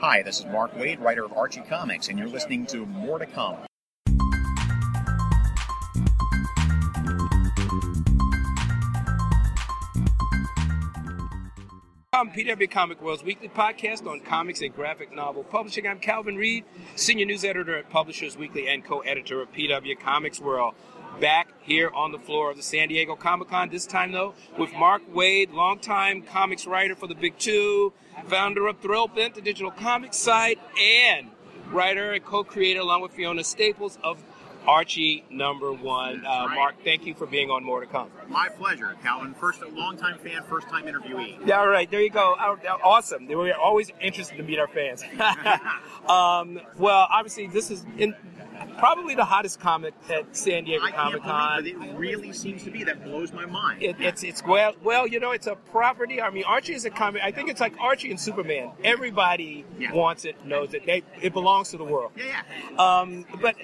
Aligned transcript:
Hi, 0.00 0.22
this 0.22 0.38
is 0.38 0.46
Mark 0.46 0.72
Waid, 0.76 1.00
writer 1.00 1.24
of 1.24 1.32
Archie 1.32 1.60
Comics, 1.68 2.06
and 2.06 2.16
you're 2.16 2.28
listening 2.28 2.66
to 2.66 2.86
More 2.86 3.18
to 3.18 3.26
Come. 3.26 3.56
I'm 12.12 12.30
PW 12.30 12.70
Comic 12.70 13.02
World's 13.02 13.24
weekly 13.24 13.48
podcast 13.48 14.06
on 14.06 14.20
comics 14.20 14.60
and 14.60 14.72
graphic 14.72 15.12
novel 15.12 15.42
publishing. 15.42 15.88
I'm 15.88 15.98
Calvin 15.98 16.36
Reed, 16.36 16.64
senior 16.94 17.26
news 17.26 17.44
editor 17.44 17.76
at 17.76 17.90
Publishers 17.90 18.36
Weekly 18.36 18.68
and 18.68 18.84
co-editor 18.84 19.42
of 19.42 19.52
PW 19.52 19.98
Comics 19.98 20.38
World. 20.38 20.74
Back 21.20 21.48
here 21.62 21.90
on 21.90 22.12
the 22.12 22.18
floor 22.18 22.50
of 22.50 22.56
the 22.56 22.62
San 22.62 22.88
Diego 22.88 23.16
Comic 23.16 23.48
Con, 23.48 23.68
this 23.70 23.86
time 23.86 24.12
though 24.12 24.34
with 24.56 24.72
Mark 24.74 25.02
Waid, 25.12 25.52
longtime 25.52 26.22
comics 26.22 26.64
writer 26.64 26.94
for 26.94 27.08
the 27.08 27.14
Big 27.16 27.36
Two, 27.38 27.92
founder 28.26 28.68
of 28.68 28.80
Thrillbent, 28.80 29.34
the 29.34 29.40
digital 29.40 29.72
comics 29.72 30.16
site, 30.16 30.60
and 30.80 31.30
writer 31.70 32.12
and 32.12 32.24
co-creator 32.24 32.80
along 32.80 33.02
with 33.02 33.12
Fiona 33.12 33.42
Staples 33.42 33.98
of 34.04 34.22
Archie 34.68 35.24
number 35.30 35.72
one. 35.72 36.24
Uh, 36.26 36.46
right. 36.46 36.54
Mark, 36.54 36.74
thank 36.84 37.06
you 37.06 37.14
for 37.14 37.26
being 37.26 37.50
on 37.50 37.64
More 37.64 37.80
to 37.80 37.86
Come. 37.86 38.10
My 38.28 38.48
pleasure, 38.50 38.94
Calvin. 39.02 39.32
First, 39.34 39.62
a 39.62 39.68
longtime 39.68 40.18
fan, 40.18 40.42
first 40.48 40.68
time 40.68 40.84
interviewee. 40.84 41.44
Yeah, 41.46 41.60
all 41.60 41.68
right, 41.68 41.90
there 41.90 42.02
you 42.02 42.10
go. 42.10 42.34
Awesome. 42.84 43.26
We're 43.26 43.54
always 43.54 43.90
interested 44.00 44.36
to 44.36 44.42
meet 44.42 44.58
our 44.58 44.68
fans. 44.68 45.02
um, 46.08 46.60
well, 46.78 47.06
obviously, 47.10 47.46
this 47.46 47.70
is 47.70 47.84
in 47.96 48.14
probably 48.78 49.14
the 49.14 49.24
hottest 49.24 49.60
comic 49.60 49.94
at 50.10 50.36
San 50.36 50.64
Diego 50.64 50.86
Comic 50.88 51.22
Con. 51.22 51.66
It 51.66 51.76
really 51.96 52.32
seems 52.32 52.62
to 52.64 52.70
be. 52.70 52.84
That 52.84 53.04
blows 53.04 53.32
my 53.32 53.46
mind. 53.46 53.82
It, 53.82 53.96
it's 54.00 54.22
it's 54.22 54.44
well 54.44 54.74
well 54.82 55.06
you 55.06 55.20
know 55.20 55.30
it's 55.32 55.46
a 55.46 55.54
property. 55.56 56.20
I 56.20 56.30
mean 56.30 56.44
Archie 56.44 56.74
is 56.74 56.84
a 56.84 56.90
comic. 56.90 57.22
I 57.22 57.30
think 57.32 57.48
it's 57.50 57.60
like 57.60 57.74
Archie 57.80 58.10
and 58.10 58.20
Superman. 58.20 58.70
Everybody 58.84 59.64
Yeah. 59.78 59.92
wants 59.92 60.24
it, 60.24 60.44
knows 60.44 60.74
it. 60.74 60.86
They 60.86 61.02
it 61.20 61.32
belongs 61.32 61.70
to 61.70 61.76
the 61.76 61.84
world. 61.84 62.12
yeah, 62.16 62.42
yeah. 62.72 63.00
Um, 63.00 63.26
but 63.40 63.56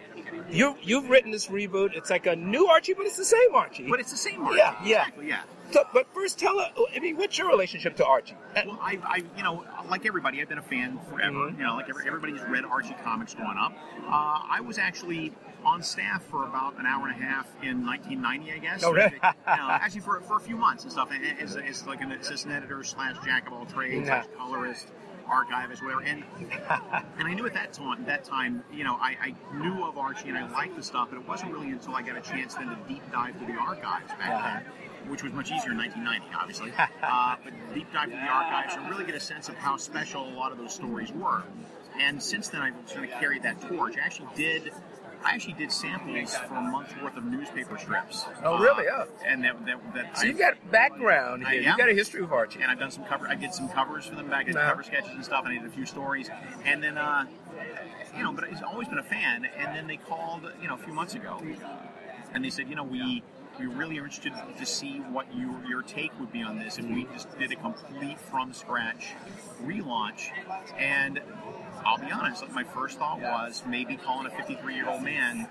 you 0.55 0.77
you've 0.83 1.11
written 1.11 1.31
this 1.31 1.49
reboot. 1.49 1.95
It's 1.95 2.11
like 2.11 2.27
a 2.27 2.37
new 2.37 2.67
Archie, 2.67 2.95
but 2.95 3.07
it's 3.07 3.17
the 3.17 3.25
same 3.25 3.55
Archie. 3.55 3.87
But 3.89 4.01
it's 4.01 4.11
the 4.11 4.17
same 4.17 4.43
Archie. 4.45 4.59
Yeah, 4.59 4.75
yeah. 4.85 5.01
Exactly, 5.03 5.29
yeah. 5.29 5.43
So- 5.73 5.85
but 5.93 6.07
first, 6.15 6.39
tell 6.39 6.59
us. 6.61 6.71
I 6.95 7.01
mean, 7.01 7.17
what's 7.17 7.37
your 7.39 7.49
relationship 7.49 7.97
to 7.97 8.07
Archie? 8.07 8.37
Well, 8.55 8.79
I, 8.81 8.99
I, 9.05 9.17
you 9.37 9.43
know, 9.43 9.65
like 9.89 10.07
everybody, 10.07 10.41
I've 10.41 10.49
been 10.49 10.59
a 10.59 10.63
fan 10.63 10.99
forever. 11.11 11.51
Mhm. 11.51 11.59
You 11.59 11.65
know, 11.65 11.75
like 11.77 11.89
every, 11.89 12.07
everybody 12.07 12.33
who's 12.33 12.43
read 12.49 12.65
Archie 12.65 12.95
comics 13.03 13.35
growing 13.35 13.59
up. 13.59 13.73
Uh, 14.07 14.41
I 14.51 14.61
was 14.65 14.79
actually 14.79 15.33
on 15.65 15.83
staff 15.83 16.23
for 16.25 16.45
about 16.47 16.79
an 16.79 16.85
hour 16.85 17.09
and 17.09 17.19
a 17.19 17.25
half 17.25 17.47
in 17.63 17.87
1990, 17.87 18.53
I 18.53 18.59
guess. 18.59 18.85
Oh, 18.85 18.93
really? 18.93 19.13
you 19.15 19.21
know, 19.23 19.33
actually, 19.71 20.03
for, 20.03 20.21
for 20.21 20.37
a 20.37 20.41
few 20.41 20.57
months 20.59 20.83
and 20.85 20.93
stuff, 20.93 21.11
as, 21.41 21.57
as 21.57 21.87
like 21.87 22.03
an 22.03 22.13
assistant 22.13 22.53
editor 22.55 22.85
slash 22.85 23.17
jack 23.25 23.47
of 23.47 23.55
all 23.55 23.65
trades, 23.65 24.07
Yeah. 24.07 24.25
colorist, 24.37 24.89
archivist, 25.29 25.83
whatever. 25.83 26.03
And 26.03 26.25
and 27.19 27.29
I 27.29 27.35
knew 27.35 27.47
at 27.47 27.55
that 27.55 27.73
time, 27.73 28.05
that 28.07 28.25
time, 28.25 28.63
you 28.73 28.85
know, 28.85 28.97
I, 29.01 29.17
I 29.21 29.57
knew 29.57 29.85
of 29.85 29.99
Archie 29.99 30.29
and 30.29 30.39
I 30.39 30.51
liked 30.53 30.77
the 30.77 30.83
stuff, 30.83 31.09
but 31.11 31.19
it 31.19 31.29
wasn't 31.29 31.53
really 31.53 31.71
until 31.71 31.95
I 31.95 32.03
got 32.03 32.17
a 32.17 32.21
chance 32.21 32.55
then 32.55 32.69
to 32.69 32.79
deep 32.89 33.03
dive 33.13 33.37
through 33.37 33.49
the 33.49 33.59
archives 33.61 34.11
back 34.19 34.31
Uh-huh. 34.31 34.61
then 34.65 34.73
which 35.09 35.23
was 35.23 35.33
much 35.35 35.53
easier 35.53 35.73
in 35.73 35.77
1990, 35.77 36.27
obviously. 36.35 36.73
uh, 37.03 37.37
but 37.45 37.53
deep 37.75 37.93
dive 37.93 38.05
into 38.11 38.17
the 38.17 38.23
archives 38.31 38.75
and 38.75 38.89
really 38.89 39.05
get 39.05 39.15
a 39.15 39.21
sense 39.21 39.51
of 39.51 39.55
how 39.55 39.77
special 39.77 40.27
a 40.27 40.35
lot 40.35 40.51
of 40.51 40.57
those 40.57 40.75
stories 40.75 41.13
were. 41.13 41.43
And 42.01 42.23
since 42.23 42.49
then, 42.49 42.63
I've 42.63 42.75
sort 42.87 43.05
of 43.05 43.11
carried 43.13 43.43
that 43.45 43.61
torch. 43.63 43.97
I 43.97 44.01
actually 44.05 44.29
did. 44.35 44.73
I 45.25 45.31
actually 45.35 45.55
did 45.55 45.73
samples 45.73 46.37
for 46.37 46.55
a 46.57 46.61
month's 46.61 46.93
worth 47.03 47.17
of 47.17 47.25
newspaper 47.25 47.79
strips. 47.79 48.27
Oh, 48.43 48.59
really? 48.59 48.85
Oh. 48.93 49.07
And 49.27 49.43
that 49.45 49.65
that, 49.65 49.95
that 49.95 50.19
So 50.19 50.25
I- 50.25 50.27
you've 50.29 50.39
got 50.39 50.71
background 50.71 51.47
I- 51.47 51.53
here. 51.53 51.63
yeah. 51.63 51.69
You've 51.71 51.79
got 51.79 51.89
a 51.89 51.95
history 51.95 52.23
of 52.23 52.31
Archie. 52.33 52.61
and 52.61 52.71
I've 52.71 52.79
done 52.79 52.91
some 52.91 53.05
cover. 53.05 53.27
I 53.27 53.35
did 53.35 53.55
some 53.55 53.69
covers 53.71 54.05
for 54.05 54.17
them 54.17 54.29
back 54.29 54.49
at 54.49 54.55
Yeah. 54.55 54.69
cover 54.69 54.83
sketches 54.83 55.13
and 55.13 55.25
stuff. 55.25 55.45
And 55.47 55.55
I 55.59 55.63
did 55.63 55.67
a 55.71 55.73
few 55.75 55.87
stories, 55.87 56.29
and 56.67 56.83
then 56.83 56.99
uh, 56.99 57.25
you 58.15 58.23
know, 58.23 58.33
but 58.33 58.45
I've 58.45 58.63
always 58.65 58.89
been 58.89 58.99
a 58.99 59.03
fan. 59.05 59.47
And 59.57 59.75
then 59.75 59.87
they 59.87 59.97
called, 59.97 60.43
you 60.61 60.69
know, 60.69 60.75
a 60.75 60.79
few 60.79 60.93
months 60.93 61.15
ago, 61.15 61.41
and 62.35 62.45
they 62.45 62.51
said, 62.51 62.69
you 62.69 62.75
know, 62.77 62.85
we 62.85 63.23
we 63.59 63.67
really 63.67 63.99
are 64.01 64.05
interested 64.05 64.33
to 64.59 64.67
see 64.67 64.99
what 64.99 65.27
your 65.35 65.55
your 65.67 65.81
take 65.83 66.11
would 66.21 66.33
be 66.33 66.43
on 66.43 66.59
this 66.59 66.77
if 66.79 66.85
we 66.85 67.05
just 67.15 67.39
did 67.39 67.51
a 67.51 67.57
complete 67.57 68.19
from 68.21 68.53
scratch 68.53 69.15
relaunch. 69.65 70.29
And 70.77 71.21
I'll 71.87 71.99
be 71.99 72.11
honest, 72.11 72.43
like 72.43 72.53
my 72.53 72.65
first 72.65 72.99
thought 72.99 73.21
was 73.21 73.63
maybe 73.67 73.97
calling 73.97 74.27
a 74.27 74.31
53 74.31 74.75
year 74.75 74.89
old 74.89 75.03
man 75.13 75.49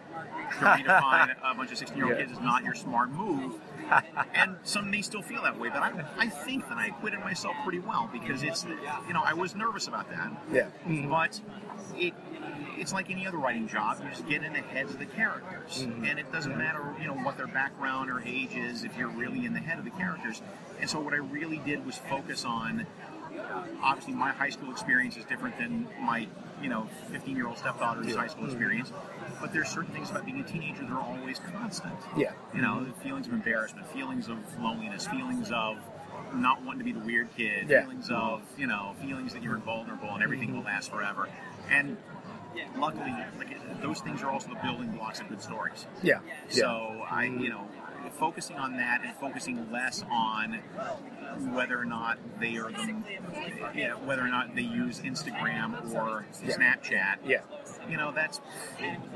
to 0.60 0.66
redefine 0.66 1.36
a 1.44 1.56
bunch 1.56 1.72
of 1.72 1.78
16 1.78 1.98
year 1.98 2.08
old 2.08 2.16
Yeah. 2.16 2.22
kids 2.22 2.34
is 2.34 2.40
not 2.40 2.64
your 2.64 2.76
smart 2.76 3.12
move 3.12 3.60
and 4.34 4.56
some 4.64 4.90
may 4.90 5.02
still 5.02 5.22
feel 5.22 5.44
that 5.44 5.60
way, 5.60 5.70
but 5.70 5.80
I, 5.80 5.92
I 6.18 6.28
think 6.30 6.68
that 6.70 6.78
I 6.78 6.88
acquitted 6.88 7.20
myself 7.20 7.56
pretty 7.64 7.80
well 7.80 8.10
because 8.12 8.44
it's, 8.44 8.66
you 9.08 9.14
know, 9.14 9.22
I 9.24 9.34
was 9.34 9.56
nervous 9.56 9.88
about 9.88 10.10
that. 10.10 10.32
Yeah. 10.52 10.68
Mm-hmm. 10.88 11.10
But 11.10 11.40
it, 11.96 12.14
it's 12.78 12.94
like 12.94 13.10
any 13.10 13.28
other 13.28 13.38
writing 13.38 13.68
job. 13.68 14.00
You 14.04 14.10
just 14.10 14.28
get 14.28 14.44
in 14.44 14.54
the 14.54 14.60
heads 14.60 14.94
of 14.94 15.00
the 15.00 15.06
characters, 15.06 15.84
mm-hmm. 15.84 16.06
and 16.06 16.18
it 16.20 16.32
doesn't 16.32 16.58
matter, 16.58 16.96
you 17.00 17.08
know, 17.08 17.14
what 17.14 17.38
their 17.38 17.48
background 17.48 18.10
or 18.10 18.22
age 18.22 18.56
is 18.56 18.84
if 18.84 18.98
you're 18.98 19.10
really 19.10 19.46
in 19.46 19.54
the 19.54 19.60
head 19.60 19.78
of 19.80 19.86
the 19.86 19.92
characters. 19.92 20.42
And 20.80 20.90
so 20.90 21.00
what 21.00 21.14
I 21.14 21.18
really 21.18 21.58
did 21.60 21.86
was 21.86 21.98
focus 21.98 22.46
on. 22.46 22.86
Uh, 23.44 23.64
obviously, 23.82 24.14
my 24.14 24.32
high 24.32 24.50
school 24.50 24.72
experience 24.72 25.18
is 25.18 25.26
different 25.26 25.58
than 25.58 25.88
my, 26.02 26.28
you 26.62 26.70
know, 26.70 26.88
15 27.12 27.36
year 27.36 27.48
old 27.48 27.58
stepdaughter's 27.58 28.08
Yeah. 28.08 28.18
high 28.18 28.28
school 28.28 28.44
mm-hmm. 28.44 28.52
experience. 28.52 28.92
But 29.42 29.54
there's 29.54 29.70
certain 29.70 29.94
things 29.94 30.10
about 30.10 30.26
being 30.26 30.40
a 30.40 30.44
teenager 30.44 30.82
that 30.84 30.92
are 30.92 31.02
always 31.02 31.40
constant 31.40 31.96
Yeah. 32.16 32.32
you 32.54 32.62
know, 32.62 32.86
feelings 33.02 33.28
of 33.28 33.34
embarrassment, 33.34 33.88
feelings 33.88 34.30
of 34.30 34.38
loneliness, 34.60 35.08
feelings 35.08 35.52
of 35.52 35.78
not 36.34 36.64
wanting 36.64 36.80
to 36.80 36.86
be 36.86 36.94
the 36.94 37.06
weird 37.06 37.30
kid, 37.36 37.70
Yeah. 37.70 37.82
feelings 37.82 38.10
of, 38.10 38.42
you 38.58 38.68
know, 38.68 38.96
feelings 39.02 39.34
that 39.34 39.44
you're 39.44 39.56
invulnerable 39.56 40.10
and 40.10 40.24
everything 40.24 40.50
mm-hmm. 40.50 40.58
will 40.58 40.66
last 40.66 40.90
forever. 40.90 41.28
And 41.70 41.98
luckily, 42.78 43.14
like 43.38 43.82
those 43.82 44.00
things 44.02 44.22
are 44.22 44.30
also 44.30 44.50
the 44.50 44.60
building 44.64 44.92
blocks 44.92 45.20
of 45.20 45.30
good 45.30 45.42
stories. 45.42 45.86
Yeah. 46.02 46.20
So 46.50 47.06
I, 47.10 47.26
you 47.26 47.50
know, 47.50 47.68
focusing 48.12 48.58
on 48.58 48.78
that 48.78 49.02
and 49.04 49.16
focusing 49.16 49.72
less 49.72 50.04
on 50.10 50.60
whether 51.54 51.80
or 51.80 51.86
not 51.86 52.18
they 52.40 52.58
are 52.58 52.72
the, 52.72 52.96
yeah, 53.76 53.94
whether 54.06 54.22
or 54.24 54.28
not 54.28 54.56
they 54.56 54.62
use 54.62 55.00
Instagram 55.02 55.94
or 55.94 56.26
Yeah. 56.46 56.56
Snapchat. 56.56 57.16
Yeah. 57.26 57.42
You 57.90 57.98
know, 57.98 58.12
that's 58.14 58.40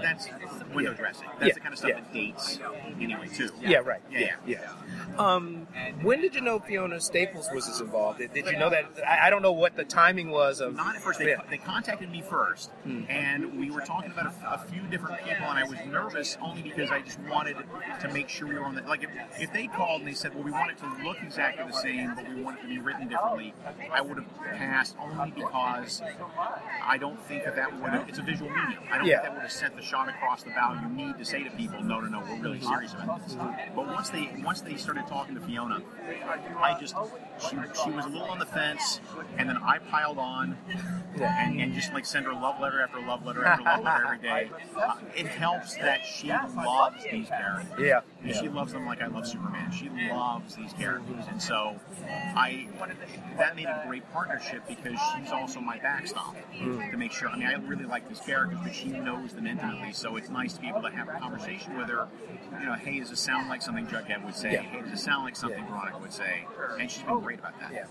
that's 0.01 0.28
window 0.73 0.91
Yeah. 0.91 0.97
dressing. 0.97 1.28
That's 1.39 1.47
Yeah. 1.47 1.53
the 1.53 1.59
kind 1.59 1.73
of 1.73 1.79
stuff 1.79 1.91
that 1.91 2.13
dates 2.13 2.59
anyway 3.00 3.28
too. 3.28 3.50
Yeah, 3.61 3.78
right. 3.78 4.01
Yeah, 4.09 4.35
yeah. 4.45 4.57
Um, 5.17 5.67
when 6.01 6.22
did 6.22 6.35
you 6.35 6.41
know 6.41 6.59
Fiona 6.59 7.00
Staples 7.00 7.47
was 7.53 7.67
as 7.69 7.79
involved? 7.81 8.19
Did, 8.19 8.34
did 8.34 8.45
you 8.47 8.57
know 8.57 8.69
that? 8.69 8.85
I, 9.07 9.28
I 9.28 9.29
don't 9.29 9.41
know 9.41 9.51
what 9.53 9.75
the 9.75 9.85
timing 9.85 10.29
was 10.31 10.59
of. 10.59 10.75
Not 10.75 10.95
at 10.95 11.01
first. 11.01 11.19
They, 11.19 11.35
they 11.49 11.57
contacted 11.57 12.11
me 12.11 12.22
first, 12.22 12.69
Hmm. 12.84 13.03
and 13.09 13.57
we 13.59 13.72
were 13.72 13.81
talking 13.81 14.11
about 14.11 14.28
a, 14.44 14.53
a 14.53 14.57
few 14.69 14.81
different 14.88 15.19
people, 15.23 15.45
and 15.47 15.57
I 15.59 15.63
was 15.63 15.78
nervous 15.88 16.38
only 16.41 16.61
because 16.61 16.91
I 16.91 17.01
just 17.01 17.19
wanted 17.22 17.57
to 18.01 18.09
make 18.09 18.29
sure 18.29 18.47
we 18.47 18.55
were 18.55 18.66
on 18.66 18.75
the 18.75 18.81
like. 18.84 19.03
If, 19.03 19.09
if 19.39 19.53
they 19.53 19.67
called 19.67 20.01
and 20.01 20.07
they 20.09 20.13
said, 20.13 20.34
"Well, 20.35 20.44
we 20.44 20.51
want 20.51 20.72
it 20.72 20.78
to 20.79 21.03
look 21.03 21.17
exactly 21.23 21.66
the 21.66 21.73
same, 21.73 22.06
but 22.16 22.28
we 22.29 22.41
want 22.41 22.59
it 22.59 22.62
to 22.63 22.68
be 22.68 22.79
written 22.79 23.07
differently," 23.07 23.53
I 23.91 24.01
would 24.01 24.18
have 24.18 24.57
passed 24.57 24.95
only 25.00 25.31
because 25.31 26.01
I 26.84 26.97
don't 26.97 27.19
think 27.22 27.44
that 27.45 27.56
that 27.56 27.73
would 27.79 27.91
have. 27.91 28.07
It's 28.09 28.19
a 28.19 28.22
visual 28.22 28.50
medium. 28.50 28.84
I 28.91 28.97
don't 28.97 29.07
Yeah. 29.07 29.18
think 29.18 29.23
that 29.23 29.34
would 29.34 29.41
have 29.44 29.51
sent 29.51 29.75
the 29.75 29.81
shot 29.81 30.09
across 30.09 30.44
the 30.44 30.51
bow 30.51 30.73
you 30.81 30.90
need 30.90 31.17
to 31.17 31.25
say 31.25 31.44
to 31.44 31.50
people, 31.51 31.81
"No, 31.84 32.00
no, 32.00 32.07
no, 32.07 32.19
we're 32.19 32.41
really 32.41 32.62
serious 32.62 32.94
about 32.94 33.23
this." 33.23 33.35
But 33.35 33.88
once 33.88 34.09
they 34.09 34.29
once 34.44 34.62
they 34.62 34.75
started 34.75 35.07
talking 35.07 35.35
to 35.35 35.41
Fiona, 35.41 35.81
I 36.59 36.75
just 36.79 36.96
she, 37.40 37.56
she 37.84 37.90
was 37.92 38.06
a 38.06 38.09
little 38.09 38.28
on 38.28 38.40
the 38.40 38.46
fence, 38.46 39.00
and 39.38 39.48
then 39.50 39.58
I 39.58 39.80
piled 39.80 40.18
on 40.18 40.58
and, 41.22 41.59
and 41.59 41.74
just 41.74 41.94
like 41.94 42.06
send 42.06 42.25
her 42.25 42.34
love 42.34 42.59
letter 42.59 42.81
after 42.81 43.00
love 43.02 43.25
letter 43.25 43.46
after 43.46 43.64
love 43.64 43.84
letter 43.84 44.06
every 44.06 44.18
day. 44.20 44.52
Uh, 44.75 44.96
it 45.16 45.28
helps 45.28 45.76
that 45.76 46.02
she 46.06 46.30
loves 46.30 47.03
these 47.12 47.28
characters. 47.30 47.80
Yeah. 47.80 48.02
And 48.24 48.36
She 48.36 48.50
loves 48.50 48.74
them 48.74 48.86
like 48.86 49.02
I 49.02 49.08
love 49.08 49.28
Superman. 49.28 49.72
She 49.72 49.90
loves 50.12 50.56
these 50.56 50.74
characters, 50.74 51.26
and 51.30 51.42
so 51.42 51.80
I 52.36 52.68
that 53.38 53.56
made 53.56 53.66
a 53.66 53.84
great 53.88 54.09
partnership 54.12 54.64
because 54.68 54.97
she's 55.16 55.31
also 55.31 55.59
my 55.59 55.78
backstop 55.80 56.36
to 56.59 56.97
make 56.97 57.12
sure. 57.12 57.30
I 57.30 57.38
mean, 57.38 57.47
I 57.47 57.53
really 57.53 57.85
like 57.85 58.08
these 58.08 58.20
characters, 58.20 58.59
but 58.64 58.73
she 58.73 58.90
knows 58.90 59.34
them 59.34 59.47
intimately, 59.47 59.94
so 59.94 60.16
it's 60.17 60.29
nice 60.29 60.53
to 60.53 60.61
be 60.61 60.67
able 60.67 60.82
to 60.82 60.90
have 60.91 61.08
a 61.09 61.14
conversation 61.20 61.78
with 61.78 61.90
her. 61.90 62.08
You 62.59 62.66
know, 62.66 62.73
hey, 62.73 63.00
does 63.00 63.09
this 63.09 63.20
sound 63.20 63.50
like 63.50 63.61
something 63.61 63.85
Jughead 63.88 64.23
would 64.26 64.35
say? 64.35 64.53
Yeah. 64.53 64.61
Hey, 64.61 64.82
does 64.82 65.00
it 65.00 65.03
sound 65.03 65.23
like 65.26 65.35
something 65.35 65.66
Veronica 65.67 66.00
would 66.00 66.14
say? 66.14 66.46
And 66.79 66.90
she's 66.90 67.03
been 67.03 67.22
about 67.35 67.59
that. 67.59 67.72
Yeah. 67.74 67.85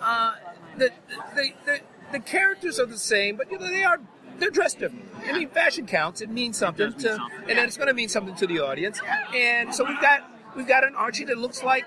Uh, 0.00 0.34
the, 0.76 0.90
the, 1.34 1.52
the, 1.66 1.80
the 2.12 2.20
characters 2.20 2.78
are 2.78 2.86
the 2.86 2.98
same, 2.98 3.36
but 3.36 3.50
you 3.50 3.58
know 3.58 3.68
they 3.68 3.84
are 3.84 4.00
they're 4.38 4.50
dressed 4.50 4.80
different. 4.80 5.04
I 5.24 5.32
mean, 5.32 5.48
fashion 5.48 5.86
counts. 5.86 6.20
It 6.20 6.30
means 6.30 6.58
something 6.58 6.90
mean 6.90 6.98
to, 6.98 7.16
something, 7.16 7.38
and 7.40 7.48
yeah. 7.48 7.54
then 7.54 7.66
it's 7.66 7.76
going 7.76 7.88
to 7.88 7.94
mean 7.94 8.08
something 8.08 8.34
to 8.36 8.46
the 8.46 8.60
audience. 8.60 9.00
And 9.34 9.74
so 9.74 9.84
we've 9.84 10.00
got 10.00 10.30
we've 10.56 10.66
got 10.66 10.84
an 10.84 10.94
Archie 10.94 11.24
that 11.24 11.38
looks 11.38 11.62
like 11.62 11.84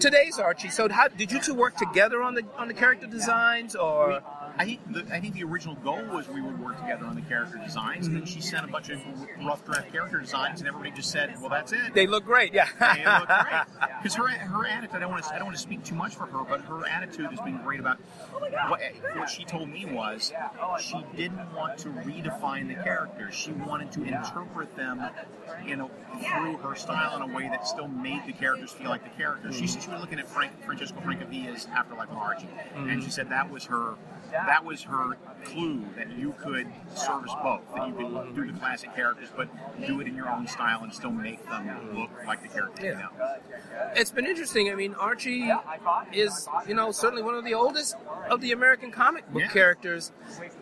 today's 0.00 0.38
Archie. 0.38 0.70
So 0.70 0.88
how 0.88 1.08
did 1.08 1.30
you 1.30 1.40
two 1.40 1.54
work 1.54 1.76
together 1.76 2.22
on 2.22 2.34
the 2.34 2.44
on 2.56 2.68
the 2.68 2.74
character 2.74 3.06
designs, 3.06 3.74
or 3.76 4.22
I 4.56 4.64
think 4.64 4.92
the, 4.92 5.06
I 5.12 5.20
think 5.20 5.34
the 5.34 5.44
original 5.44 5.74
goal 5.76 6.02
was 6.12 6.28
we 6.28 6.40
would 6.40 6.60
work 6.60 6.78
together 6.80 7.06
on 7.06 7.16
the 7.16 7.22
character 7.22 7.58
designs, 7.64 8.06
and 8.06 8.16
then 8.16 8.24
she 8.24 8.40
sent 8.40 8.64
a 8.64 8.68
bunch 8.68 8.88
of 8.88 9.00
rough 9.44 9.64
draft 9.64 9.90
character 9.90 10.20
designs, 10.20 10.60
and 10.60 10.68
everybody 10.68 10.92
just 10.92 11.10
said, 11.10 11.34
"Well, 11.40 11.50
that's 11.50 11.72
it." 11.72 11.94
They 11.94 12.06
look 12.06 12.24
great, 12.24 12.54
yeah. 12.54 12.68
They 12.78 13.04
look 13.04 13.28
great 13.28 13.88
because 14.02 14.14
her 14.14 14.28
her 14.28 14.66
attitude. 14.66 14.96
I 14.96 15.00
don't 15.00 15.10
want 15.10 15.24
to 15.24 15.34
I 15.34 15.38
don't 15.38 15.46
want 15.46 15.56
to 15.56 15.62
speak 15.62 15.84
too 15.84 15.94
much 15.94 16.14
for 16.14 16.26
her, 16.26 16.44
but 16.44 16.60
her 16.62 16.86
attitude 16.86 17.26
has 17.30 17.40
been 17.40 17.58
great 17.58 17.80
about 17.80 17.98
what, 18.68 18.80
what 19.16 19.28
she 19.28 19.44
told 19.44 19.68
me 19.68 19.86
was 19.86 20.32
she 20.80 21.04
didn't 21.16 21.52
want 21.54 21.78
to 21.78 21.88
redefine 21.88 22.68
the 22.68 22.80
characters. 22.82 23.34
She 23.34 23.52
wanted 23.52 23.90
to 23.92 24.04
interpret 24.04 24.76
them 24.76 25.02
you 25.66 25.76
know 25.76 25.90
through 26.20 26.56
her 26.58 26.76
style 26.76 27.16
in 27.16 27.30
a 27.30 27.34
way 27.34 27.48
that 27.48 27.66
still 27.66 27.88
made 27.88 28.22
the 28.26 28.32
characters 28.32 28.70
feel 28.70 28.88
like 28.88 29.02
the 29.02 29.22
characters. 29.22 29.56
She, 29.56 29.66
she 29.66 29.90
was 29.90 30.00
looking 30.00 30.18
at 30.18 30.28
Frank, 30.28 30.52
Francesco 30.64 31.00
Francavilla's 31.00 31.66
Afterlife 31.74 32.10
of 32.10 32.18
Archie, 32.18 32.48
and 32.76 33.02
she 33.02 33.10
said 33.10 33.30
that 33.30 33.50
was 33.50 33.64
her 33.64 33.94
that 34.46 34.64
was 34.64 34.82
her 34.82 35.16
clue 35.44 35.84
that 35.96 36.10
you 36.16 36.34
could 36.42 36.66
service 36.94 37.32
both, 37.42 37.60
that 37.74 37.86
you 37.88 37.94
could 37.94 38.34
do 38.34 38.50
the 38.52 38.58
classic 38.58 38.94
characters, 38.94 39.28
but 39.36 39.48
do 39.86 40.00
it 40.00 40.06
in 40.06 40.14
your 40.16 40.28
own 40.28 40.46
style 40.46 40.82
and 40.82 40.92
still 40.92 41.10
make 41.10 41.44
them 41.48 41.68
look 41.96 42.10
like 42.26 42.42
the 42.42 42.48
characters 42.48 42.84
you 42.84 42.94
know. 42.94 43.08
It's 43.94 44.10
been 44.10 44.26
interesting. 44.26 44.70
I 44.70 44.74
mean, 44.74 44.94
Archie 44.94 45.50
is, 46.12 46.48
you 46.66 46.74
know, 46.74 46.90
certainly 46.92 47.22
one 47.22 47.34
of 47.34 47.44
the 47.44 47.54
oldest 47.54 47.96
of 48.30 48.40
the 48.40 48.52
American 48.52 48.90
comic 48.90 49.30
book 49.32 49.42
Yeah. 49.42 49.48
characters, 49.48 50.12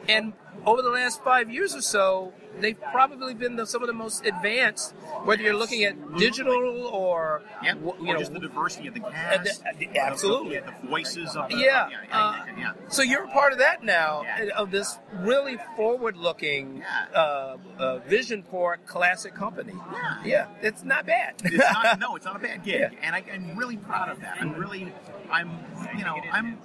and 0.08 0.32
over 0.66 0.82
the 0.82 0.90
last 0.90 1.22
five 1.24 1.50
years 1.50 1.74
or 1.74 1.80
so, 1.80 2.32
they've 2.60 2.80
probably 2.92 3.34
been 3.34 3.56
the, 3.56 3.66
some 3.66 3.82
of 3.82 3.86
the 3.86 3.92
most 3.94 4.24
advanced. 4.26 4.94
Whether 5.24 5.42
you're 5.44 5.56
looking 5.56 5.84
at 5.84 5.94
digital 6.19 6.86
or, 6.86 7.42
Yeah, 7.62 7.74
or 7.84 7.96
you 8.00 8.12
know, 8.12 8.19
just 8.19 8.32
the 8.32 8.40
diversity 8.40 8.88
of 8.88 8.94
the 8.94 9.00
cast, 9.00 9.62
the- 9.78 9.88
uh, 9.88 9.92
absolutely. 10.02 10.58
the, 10.58 10.66
the 10.82 10.88
voices 10.88 11.36
of 11.36 11.48
the 11.48 11.56
Yeah, 11.56 11.88
yeah, 11.88 11.96
uh, 12.12 12.44
yeah, 12.46 12.54
yeah. 12.58 12.72
So 12.88 13.02
you're 13.02 13.24
a 13.24 13.28
part 13.28 13.52
of 13.52 13.58
that 13.62 13.82
now, 13.82 14.23
Yeah. 14.23 14.50
of 14.56 14.70
this 14.70 14.99
really 15.20 15.56
forward-looking 15.76 16.79
Yeah. 16.79 17.19
uh, 17.20 17.56
uh, 17.79 17.99
Vision 18.00 18.43
Port 18.43 18.87
classic 18.87 19.35
company. 19.35 19.75
Yeah. 19.93 20.25
yeah, 20.25 20.47
it's 20.61 20.82
not 20.85 21.06
bad. 21.06 21.35
it's 21.44 21.56
not 21.73 21.99
no, 22.05 22.17
it's 22.17 22.25
not 22.25 22.37
a 22.37 22.38
bad 22.38 22.64
gig, 22.64 22.81
Yeah. 22.81 22.99
and 23.03 23.14
I, 23.14 23.25
I'm 23.32 23.56
really 23.56 23.76
proud 23.76 24.09
of 24.11 24.20
that. 24.20 24.37
I'm 24.41 24.55
really, 24.55 24.93
I'm, 25.31 25.50
you 25.97 26.05
know, 26.05 26.17
I'm, 26.31 26.59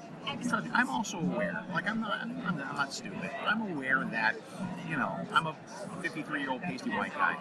I'm 0.73 0.89
also 0.89 1.17
aware. 1.19 1.63
Like 1.73 1.87
I'm 1.89 2.01
not, 2.01 2.19
I'm 2.21 2.57
not 2.57 2.93
stupid. 2.93 3.17
But 3.21 3.47
I'm 3.49 3.61
aware 3.71 4.03
that, 4.11 4.35
you 4.89 4.97
know, 4.97 5.15
I'm 5.33 5.47
a 5.47 5.55
53 6.01 6.41
year 6.41 6.51
old 6.51 6.61
pasty 6.61 6.89
white 6.89 7.13
guy, 7.13 7.37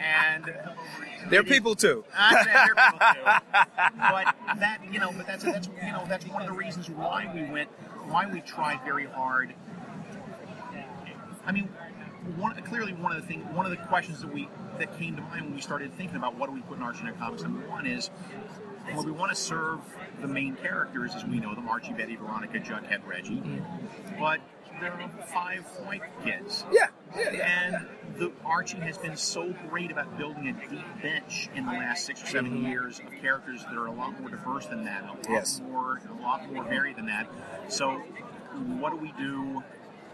and 0.00 0.50
They're 1.28 1.44
people 1.44 1.74
too. 1.74 2.02
I 2.16 2.44
they're 2.44 2.74
people 2.74 2.98
too. 3.12 3.58
But 4.12 4.58
that, 4.58 4.78
you 4.90 4.98
know, 5.00 5.12
but 5.16 5.26
that's 5.26 5.44
that's 5.44 5.68
you 5.84 5.92
know 5.92 6.04
that's 6.08 6.26
one 6.26 6.42
of 6.42 6.48
the 6.48 6.54
reasons 6.54 6.88
why 6.90 7.30
we 7.34 7.42
went, 7.42 7.68
why 8.06 8.26
we 8.26 8.40
tried 8.40 8.82
very 8.84 9.06
hard. 9.06 9.54
I 11.44 11.52
mean, 11.52 11.68
one 12.36 12.60
clearly 12.62 12.92
one 12.92 13.14
of 13.14 13.20
the 13.20 13.26
things, 13.26 13.44
one 13.54 13.66
of 13.66 13.70
the 13.70 13.84
questions 13.88 14.20
that 14.20 14.32
we 14.32 14.48
that 14.78 14.96
came 14.98 15.16
to 15.16 15.22
mind 15.22 15.46
when 15.46 15.54
we 15.54 15.60
started 15.60 15.92
thinking 15.94 16.16
about 16.16 16.36
what 16.36 16.48
do 16.48 16.54
we 16.54 16.60
put 16.62 16.78
in 16.78 16.82
Archie 16.82 17.06
Comics. 17.18 17.42
Number 17.42 17.68
one 17.68 17.86
is, 17.86 18.10
well, 18.92 19.04
we 19.04 19.12
want 19.12 19.30
to 19.30 19.36
serve 19.36 19.80
the 20.20 20.28
main 20.28 20.54
characters 20.56 21.14
as 21.14 21.24
we 21.24 21.40
know 21.40 21.54
them: 21.54 21.68
Archie, 21.68 21.92
Betty, 21.92 22.16
Veronica, 22.16 22.58
Jughead, 22.58 23.06
Reggie. 23.06 23.36
Mm-hmm. 23.36 24.20
But 24.20 24.40
there 24.80 24.92
are 24.92 25.10
five 25.26 25.64
white 25.84 26.02
kids. 26.24 26.64
Yeah. 26.70 26.88
And 27.16 27.86
the 28.16 28.32
Archie 28.44 28.78
has 28.78 28.98
been 28.98 29.16
so 29.16 29.54
great 29.68 29.90
about 29.90 30.16
building 30.18 30.48
a 30.48 30.52
deep 30.70 30.84
bench 31.02 31.48
in 31.54 31.66
the 31.66 31.72
last 31.72 32.04
six 32.06 32.22
or 32.22 32.26
7 32.26 32.64
years 32.64 33.00
of 33.00 33.10
characters 33.20 33.62
that 33.64 33.74
are 33.76 33.86
a 33.86 33.92
lot 33.92 34.18
more 34.20 34.28
diverse 34.30 34.66
than 34.66 34.84
that, 34.84 35.04
a 35.04 35.06
lot 35.08 35.26
Yes. 35.28 35.60
more, 35.60 36.00
a 36.10 36.22
lot 36.22 36.50
more 36.52 36.64
varied 36.64 36.96
than 36.96 37.06
that. 37.06 37.26
So, 37.68 37.98
what 38.78 38.90
do 38.90 38.96
we 38.96 39.12
do 39.12 39.62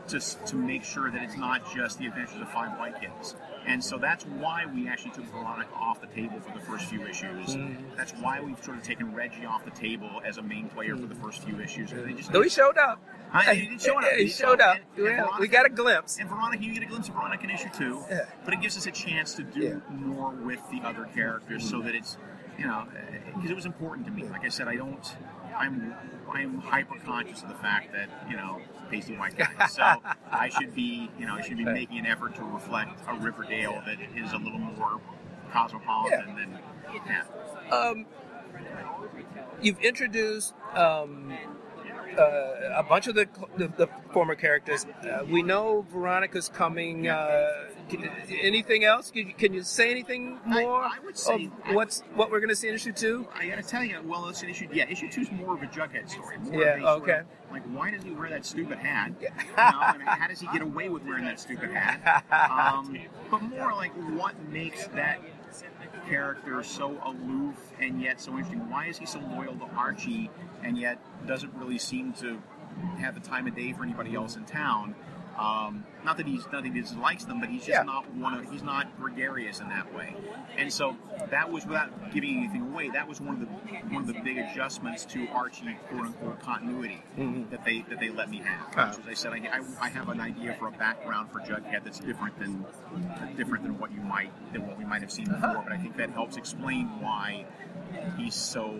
to 0.09 0.21
to 0.47 0.57
make 0.57 0.85
sure 0.85 1.11
that 1.11 1.23
it's 1.23 1.37
not 1.37 1.71
just 1.75 1.99
the 1.99 2.07
adventures 2.07 2.41
of 2.41 2.49
five 2.51 2.79
white 2.79 3.01
kids? 3.01 3.37
And 3.67 3.85
so 3.85 3.99
that's 3.99 4.25
why 4.25 4.65
we 4.65 4.89
actually 4.89 5.11
took 5.11 5.25
Veronica 5.27 5.75
off 5.75 6.01
the 6.01 6.07
table 6.07 6.41
for 6.41 6.57
the 6.59 6.65
first 6.65 6.87
few 6.87 7.03
issues. 7.07 7.57
Mm-hmm. 7.57 7.97
That's 7.97 8.13
why 8.13 8.41
we've 8.41 8.63
sort 8.65 8.79
of 8.79 8.83
taken 8.83 9.15
Reggie 9.15 9.45
off 9.45 9.65
the 9.65 9.71
table 9.73 10.23
as 10.25 10.39
a 10.39 10.43
main 10.43 10.69
player 10.71 10.97
for 10.97 11.07
the 11.07 11.15
first 11.17 11.43
few 11.43 11.61
issues. 11.61 11.91
They 11.91 12.15
just 12.15 12.33
Though 12.33 12.41
he 12.43 12.49
showed 12.49 12.79
up. 12.79 13.03
I- 13.33 13.55
he 13.55 13.67
did 13.69 13.81
show 13.83 13.99
up. 13.99 14.05
He 14.17 14.25
He 14.25 14.29
showed 14.31 14.61
up. 14.61 14.77
And- 14.77 14.85
and 14.97 15.05
Yeah, 15.07 15.17
Veronica- 15.17 15.41
we 15.41 15.49
got 15.49 15.67
a 15.67 15.69
glimpse. 15.69 16.19
and 16.19 16.29
Veronica, 16.29 16.63
you 16.65 16.73
get 16.75 16.83
a 16.83 16.87
glimpse 16.87 17.09
of 17.09 17.15
Veronica 17.15 17.45
in 17.45 17.51
issue 17.51 17.69
two, 17.77 18.03
Yeah. 18.11 18.27
but 18.45 18.55
it 18.55 18.61
gives 18.61 18.77
us 18.77 18.87
a 18.87 18.91
chance 18.91 19.35
to 19.35 19.43
do 19.43 19.61
Yeah. 19.61 19.95
more 19.95 20.31
with 20.31 20.61
the 20.71 20.81
other 20.83 21.05
characters, 21.15 21.69
so 21.69 21.81
that 21.83 21.95
it's, 21.95 22.17
you 22.59 22.67
know, 22.67 22.87
because 23.35 23.51
it 23.51 23.55
was 23.55 23.67
important 23.67 24.07
to 24.07 24.13
me. 24.13 24.25
Like 24.25 24.45
I 24.45 24.49
said, 24.49 24.67
I 24.69 24.77
don't, 24.77 25.17
I'm, 25.57 25.95
I'm 26.33 26.61
hyper 26.61 26.99
conscious 27.05 27.43
of 27.43 27.49
the 27.49 27.55
fact 27.57 27.93
that 27.93 28.09
you 28.31 28.37
know, 28.37 28.61
pasty 28.91 29.17
white 29.17 29.37
guy. 29.37 29.67
So 29.67 29.83
I 30.31 30.49
should 30.49 30.75
be, 30.75 31.11
you 31.19 31.27
know, 31.27 31.35
I 31.37 31.43
should 31.43 31.57
be 31.59 31.65
making 31.65 31.99
an 31.99 32.07
effort 32.07 32.35
to 32.37 32.43
reflect 32.45 33.01
a 33.09 33.15
Riverdale 33.15 33.83
that 33.87 33.99
is 34.17 34.33
a 34.33 34.37
little 34.39 34.59
more 34.59 35.01
cosmopolitan 35.53 36.35
than, 36.37 36.59
yeah. 37.07 37.23
Um, 37.75 38.07
you've 39.61 39.79
introduced 39.81 40.55
um, 40.75 41.33
uh, 42.19 42.73
a 42.77 42.83
bunch 42.83 43.07
of 43.07 43.15
the, 43.15 43.29
the, 43.57 43.69
the 43.69 43.89
former 44.13 44.35
characters. 44.35 44.87
Uh, 45.03 45.25
we 45.31 45.43
know 45.43 45.87
Veronica's 45.93 46.49
coming. 46.49 47.09
Uh, 47.09 47.49
can, 47.89 48.05
anything 48.43 48.85
else? 48.85 49.11
Can 49.11 49.29
you, 49.29 49.35
can 49.35 49.55
you 49.55 49.63
say 49.63 49.91
anything 49.91 50.39
more 50.47 50.83
I 50.83 50.99
would 51.05 51.17
say- 51.17 51.47
what's 51.71 52.01
what 52.15 52.31
we're 52.31 52.41
going 52.41 52.51
to 52.51 52.57
see 52.57 52.69
in 52.69 52.75
issue 52.75 52.93
two? 52.93 53.27
I 53.35 53.47
gotta 53.49 53.63
tell 53.63 53.83
you, 53.83 53.99
well, 54.05 54.29
it's 54.29 54.43
an 54.43 54.51
issue. 54.51 54.69
Yeah, 54.73 54.89
issue 54.91 55.11
two 55.11 55.23
is 55.23 55.33
more 55.33 55.55
of 55.55 55.63
a 55.63 55.67
Jughead 55.67 56.09
story. 56.11 56.39
More 56.39 56.61
Yeah, 56.63 56.75
of 56.75 56.79
a 56.79 56.83
sort 56.83 57.03
okay. 57.03 57.19
of, 57.21 57.27
like, 57.51 57.63
why 57.73 57.91
does 57.91 58.03
he 58.03 58.11
wear 58.11 58.29
that 58.29 58.45
stupid 58.45 58.79
hat? 58.79 59.13
You 59.21 59.29
know, 59.29 59.35
and 59.57 60.03
how 60.03 60.29
does 60.29 60.41
he 60.41 60.47
get 60.53 60.61
away 60.61 60.89
with 60.91 61.03
wearing 61.05 61.25
that 61.25 61.41
stupid 61.41 61.71
hat? 61.71 62.25
Um, 62.59 62.99
but 63.31 63.43
more 63.43 63.73
like, 63.75 63.93
what 64.19 64.35
makes 64.51 64.87
that 64.89 65.21
character 66.09 66.63
so 66.63 66.99
aloof 67.05 67.57
and 67.81 68.01
yet 68.01 68.21
so 68.21 68.33
interesting? 68.33 68.69
Why 68.71 68.87
is 68.87 68.99
he 68.99 69.07
so 69.07 69.21
loyal 69.21 69.55
to 69.57 69.65
Archie 69.77 70.31
and 70.63 70.79
yet 70.79 70.99
doesn't 71.27 71.53
really 71.55 71.79
seem 71.79 72.13
to 72.15 72.41
have 72.99 73.15
the 73.15 73.21
time 73.21 73.47
of 73.47 73.55
day 73.55 73.73
for 73.73 73.83
anybody 73.83 74.15
else 74.15 74.37
in 74.37 74.45
town? 74.45 74.95
Um, 75.39 75.85
not 76.05 76.17
that 76.17 76.27
he's 76.27 76.43
not 76.53 76.63
that 76.63 76.65
he 76.65 76.71
dislikes 76.71 77.25
them, 77.25 77.39
but 77.39 77.49
he's 77.49 77.61
just 77.61 77.71
Yeah. 77.79 77.83
not 77.85 78.13
one 78.15 78.35
of 78.35 78.51
he's 78.51 78.63
not 78.65 78.97
gregarious 78.99 79.61
in 79.61 79.69
that 79.69 79.95
way. 79.95 80.15
And 80.57 80.73
so 80.73 80.97
that 81.31 81.51
was 81.53 81.65
without 81.65 82.11
giving 82.13 82.39
anything 82.39 82.63
away. 82.63 82.89
That 82.91 83.07
was 83.07 83.21
one 83.21 83.35
of 83.35 83.41
the 83.41 83.47
one 83.95 84.03
of 84.03 84.07
the 84.09 84.21
big 84.21 84.39
adjustments 84.39 85.05
to 85.07 85.29
Archie 85.29 85.77
quote 85.89 86.07
unquote 86.07 86.41
continuity 86.41 87.03
that 87.51 87.65
they 87.65 87.83
that 87.89 88.01
they 88.01 88.11
let 88.11 88.29
me 88.31 88.39
have. 88.39 88.67
Uh-huh. 88.77 88.97
Which, 88.97 89.07
as 89.07 89.09
I 89.09 89.15
said, 89.15 89.33
I, 89.33 89.59
I, 89.59 89.87
I 89.87 89.89
have 89.91 90.09
an 90.09 90.21
idea 90.21 90.55
for 90.59 90.67
a 90.67 90.73
background 90.73 91.31
for 91.31 91.39
Jughead 91.41 91.85
that's 91.85 92.01
different 92.01 92.37
than 92.41 92.65
different 93.37 93.63
than 93.63 93.79
what 93.79 93.93
you 93.93 94.01
might 94.01 94.33
than 94.53 94.67
what 94.67 94.77
we 94.77 94.85
might 94.85 95.03
have 95.03 95.13
seen 95.13 95.27
before. 95.27 95.63
But 95.63 95.73
I 95.73 95.77
think 95.79 95.97
that 95.99 96.11
helps 96.11 96.37
explain 96.37 96.87
why 97.01 97.47
he's 98.17 98.35
so 98.35 98.79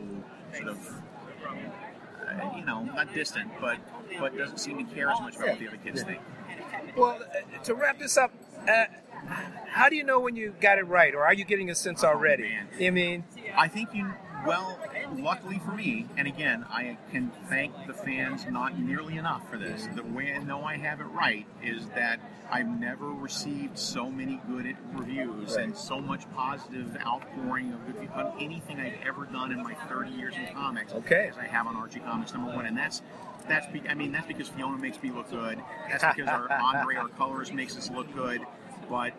sort 0.55 0.69
of 0.69 1.03
uh, 1.47 2.57
you 2.57 2.65
know 2.65 2.83
not 2.83 3.15
distant, 3.15 3.51
but 3.61 3.79
but 4.19 4.37
doesn't 4.37 4.59
seem 4.59 4.85
to 4.85 4.95
care 4.95 5.09
as 5.11 5.21
much 5.21 5.37
about 5.37 5.51
what 5.51 5.59
the 5.61 5.69
other 5.69 5.77
kids 5.77 6.03
think. 6.03 6.21
Well, 6.97 7.21
uh, 7.23 7.63
to 7.65 7.75
wrap 7.75 7.99
this 7.99 8.17
up, 8.17 8.33
uh, 8.69 8.85
how 9.69 9.89
do 9.89 9.97
you 9.97 10.05
know 10.05 10.21
when 10.21 10.37
you 10.37 10.55
got 10.61 10.79
it 10.79 10.87
right, 10.87 11.15
or 11.15 11.25
are 11.25 11.35
you 11.35 11.45
getting 11.45 11.71
a 11.71 11.75
sense 11.75 12.03
already? 12.05 12.45
man. 12.45 12.69
I 12.81 12.91
mean, 12.91 13.25
I 13.57 13.69
think 13.69 13.95
you, 13.95 14.13
well, 14.47 14.79
luckily 15.17 15.59
for 15.65 15.73
me, 15.73 16.07
and 16.17 16.27
again, 16.27 16.65
I 16.71 16.97
can 17.11 17.31
thank 17.49 17.73
the 17.87 17.95
fans 17.95 18.47
not 18.49 18.79
nearly 18.79 19.17
enough 19.17 19.49
for 19.51 19.59
this. 19.59 19.87
The 19.95 20.03
way 20.05 20.33
I 20.33 20.39
know 20.39 20.63
I 20.65 20.77
have 20.77 21.01
it 21.01 21.05
right 21.05 21.47
is 21.63 21.87
that 21.95 22.21
I've 22.51 22.69
never 22.69 23.11
received 23.11 23.79
so 23.79 24.11
many 24.11 24.41
good 24.49 24.75
reviews 24.95 25.57
and 25.57 25.77
so 25.77 26.01
much 26.01 26.31
positive 26.35 26.97
outpouring 27.05 27.73
of 27.73 27.87
good 27.87 28.09
on 28.15 28.33
anything 28.41 28.81
I've 28.81 29.07
ever 29.07 29.27
done 29.27 29.53
in 29.53 29.63
my 29.63 29.75
30 29.75 30.11
years 30.13 30.35
in 30.35 30.55
comics 30.55 30.93
Okay. 30.95 31.29
as 31.31 31.37
I 31.37 31.45
have 31.47 31.67
on 31.67 31.77
Archie 31.77 32.01
Comics 32.01 32.33
number 32.33 32.55
one, 32.55 32.65
and 32.67 32.77
that's. 32.77 33.03
That's 33.49 33.67
be, 33.67 33.83
I 33.89 33.95
mean 33.95 34.13
that's 34.13 34.27
because 34.27 34.49
Fiona 34.49 34.79
makes 34.79 35.03
me 35.03 35.11
look 35.11 35.31
good. 35.31 35.61
That's 35.91 36.05
because 36.15 36.29
our 36.29 36.51
Andre, 36.77 36.97
our 36.97 37.09
colorist, 37.09 37.53
makes 37.53 37.77
us 37.77 37.91
look 37.91 38.13
good. 38.15 38.43
But 38.89 39.13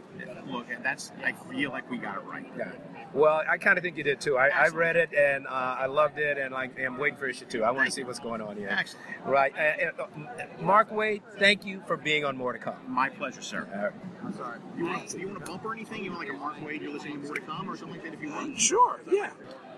look, 0.48 0.66
that's 0.82 1.12
I 1.24 1.34
feel 1.52 1.70
like 1.70 1.90
we 1.92 1.98
got 1.98 2.18
it 2.18 2.24
right. 2.24 2.46
Yeah. 2.58 2.72
Well, 3.14 3.42
I 3.50 3.58
kind 3.58 3.78
of 3.78 3.84
think 3.84 3.98
you 3.98 4.04
did 4.04 4.22
too. 4.22 4.38
I, 4.38 4.50
I 4.50 4.68
read 4.68 4.96
it 4.96 5.14
and 5.14 5.48
uh, 5.48 5.50
I 5.50 5.88
loved 5.88 6.18
it, 6.20 6.38
and 6.38 6.54
like 6.54 6.80
I'm 6.80 6.98
waiting 6.98 7.18
for 7.18 7.28
issue 7.28 7.46
two. 7.46 7.64
I 7.64 7.72
want 7.72 7.88
to 7.88 7.92
see 7.92 8.04
what's 8.04 8.20
going 8.20 8.42
on 8.42 8.58
here. 8.58 8.70
Excellent. 8.70 9.06
Right. 9.26 9.54
Uh, 9.58 10.04
uh, 10.04 10.46
Mark 10.62 10.92
Waid, 10.92 11.22
thank 11.38 11.66
you 11.66 11.82
for 11.88 11.98
being 11.98 12.26
on 12.26 12.38
More 12.38 12.54
to 12.54 12.60
Come. 12.60 12.76
My 12.88 13.10
pleasure, 13.10 13.42
sir. 13.42 13.68
All 13.76 13.84
right. 13.84 13.94
I'm 14.24 14.34
sorry. 14.36 14.60
You 14.78 14.86
want, 14.86 15.14
you 15.14 15.28
want 15.28 15.40
to 15.40 15.52
bump 15.52 15.66
or 15.66 15.74
anything? 15.74 16.04
You 16.04 16.12
want 16.12 16.28
like 16.28 16.36
a 16.36 16.40
Mark 16.40 16.58
Waid? 16.58 16.82
You're 16.82 16.94
listening 16.94 17.22
to 17.22 17.28
more 17.28 17.36
to 17.36 17.42
come 17.42 17.70
or 17.70 17.76
something 17.76 17.96
like 17.96 18.04
that? 18.06 18.14
If 18.14 18.22
you 18.22 18.30
want. 18.30 18.60
Sure, 18.60 19.02
yeah. 19.10 19.32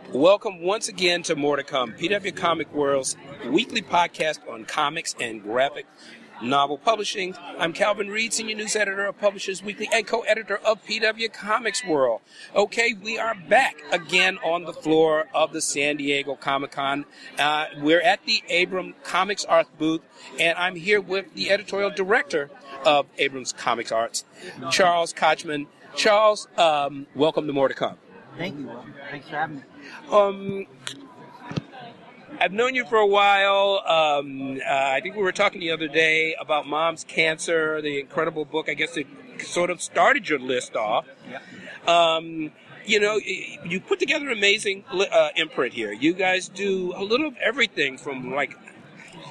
Welcome 0.09 0.59
once 0.61 0.89
again 0.89 1.23
to 1.23 1.37
More 1.37 1.55
to 1.55 1.63
Come, 1.63 1.93
PW 1.93 2.35
Comic 2.35 2.73
World's 2.73 3.15
weekly 3.47 3.81
podcast 3.81 4.39
on 4.49 4.65
comics 4.65 5.15
and 5.21 5.41
graphic 5.41 5.85
Novel 6.41 6.77
Publishing. 6.77 7.33
I'm 7.57 7.71
Calvin 7.71 8.09
Reed, 8.09 8.33
Senior 8.33 8.57
News 8.57 8.75
Editor 8.75 9.05
of 9.05 9.17
Publishers 9.19 9.63
Weekly 9.63 9.87
and 9.93 10.05
co-editor 10.05 10.57
of 10.57 10.85
PW 10.85 11.31
Comics 11.31 11.85
World. 11.85 12.19
Okay, 12.53 12.93
we 12.93 13.17
are 13.17 13.35
back 13.35 13.77
again 13.93 14.37
on 14.43 14.65
the 14.65 14.73
floor 14.73 15.29
of 15.33 15.53
the 15.53 15.61
San 15.61 15.95
Diego 15.95 16.35
Comic 16.35 16.71
Con. 16.71 17.05
Uh, 17.39 17.67
we're 17.77 18.01
at 18.01 18.25
the 18.25 18.43
Abram 18.53 18.95
Comics 19.03 19.45
Art 19.45 19.67
booth, 19.77 20.01
and 20.37 20.57
I'm 20.57 20.75
here 20.75 20.99
with 20.99 21.33
the 21.35 21.51
editorial 21.51 21.89
director 21.89 22.49
of 22.85 23.05
Abrams 23.17 23.53
Comics 23.53 23.93
Arts, 23.93 24.25
Charles 24.71 25.13
Kochman. 25.13 25.67
Charles, 25.95 26.49
um, 26.57 27.07
welcome 27.15 27.47
to 27.47 27.53
More 27.53 27.69
to 27.69 27.73
Come. 27.73 27.97
Thank 28.37 28.59
you. 28.59 28.71
Thanks 29.09 29.29
for 29.29 29.35
having 29.35 29.57
me. 29.57 29.63
Um, 30.11 30.65
I've 32.39 32.53
known 32.53 32.73
you 32.73 32.85
for 32.85 32.97
a 32.97 33.07
while. 33.07 33.83
Um, 33.85 34.59
uh, 34.65 34.73
I 34.73 35.01
think 35.01 35.15
we 35.15 35.21
were 35.21 35.31
talking 35.31 35.59
the 35.59 35.71
other 35.71 35.87
day 35.87 36.35
about 36.39 36.65
mom's 36.65 37.03
cancer, 37.03 37.81
the 37.81 37.99
incredible 37.99 38.45
book. 38.45 38.67
I 38.69 38.73
guess 38.73 38.97
it 38.97 39.07
sort 39.39 39.69
of 39.69 39.81
started 39.81 40.27
your 40.27 40.39
list 40.39 40.75
off. 40.75 41.05
Yeah. 41.29 41.39
Um, 41.87 42.51
you 42.85 42.99
know, 42.99 43.17
you 43.17 43.79
put 43.79 43.99
together 43.99 44.29
an 44.29 44.37
amazing 44.37 44.85
uh, 44.91 45.29
imprint 45.35 45.73
here. 45.73 45.91
You 45.91 46.13
guys 46.13 46.49
do 46.49 46.93
a 46.95 47.03
little 47.03 47.27
of 47.27 47.37
everything 47.37 47.97
from 47.97 48.33
like 48.33 48.57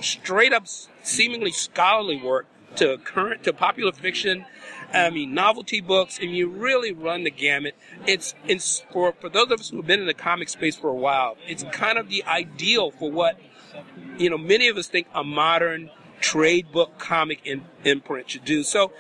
straight 0.00 0.52
up, 0.52 0.68
seemingly 1.02 1.50
scholarly 1.50 2.16
work 2.16 2.46
to 2.76 2.98
current 2.98 3.42
to 3.44 3.52
popular 3.52 3.92
fiction 3.92 4.44
I 4.92 5.10
mean, 5.10 5.34
novelty 5.34 5.80
books, 5.80 6.18
and 6.20 6.34
you 6.34 6.48
really 6.48 6.92
run 6.92 7.24
the 7.24 7.30
gamut. 7.30 7.76
It's, 8.06 8.34
it's 8.46 8.82
for, 8.92 9.12
for 9.20 9.28
those 9.28 9.50
of 9.50 9.60
us 9.60 9.70
who 9.70 9.76
have 9.78 9.86
been 9.86 10.00
in 10.00 10.06
the 10.06 10.14
comic 10.14 10.48
space 10.48 10.76
for 10.76 10.88
a 10.88 10.94
while, 10.94 11.36
it's 11.46 11.64
kind 11.72 11.98
of 11.98 12.08
the 12.08 12.24
ideal 12.24 12.90
for 12.90 13.10
what, 13.10 13.38
you 14.18 14.28
know, 14.30 14.38
many 14.38 14.68
of 14.68 14.76
us 14.76 14.88
think 14.88 15.06
a 15.14 15.22
modern 15.22 15.90
trade 16.20 16.72
book 16.72 16.98
comic 16.98 17.40
in, 17.44 17.64
imprint 17.84 18.30
should 18.30 18.44
do. 18.44 18.62
So 18.62 18.92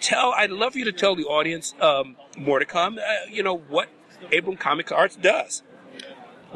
tell, 0.00 0.32
I'd 0.32 0.50
love 0.50 0.72
for 0.72 0.78
you 0.78 0.84
to 0.86 0.92
tell 0.92 1.14
the 1.14 1.24
audience, 1.24 1.74
um, 1.80 2.16
more 2.38 2.58
to 2.58 2.64
come, 2.64 2.98
uh, 2.98 3.30
you 3.30 3.42
know, 3.42 3.56
what 3.56 3.88
Abram 4.36 4.56
Comics 4.56 4.90
Arts 4.90 5.16
does. 5.16 5.62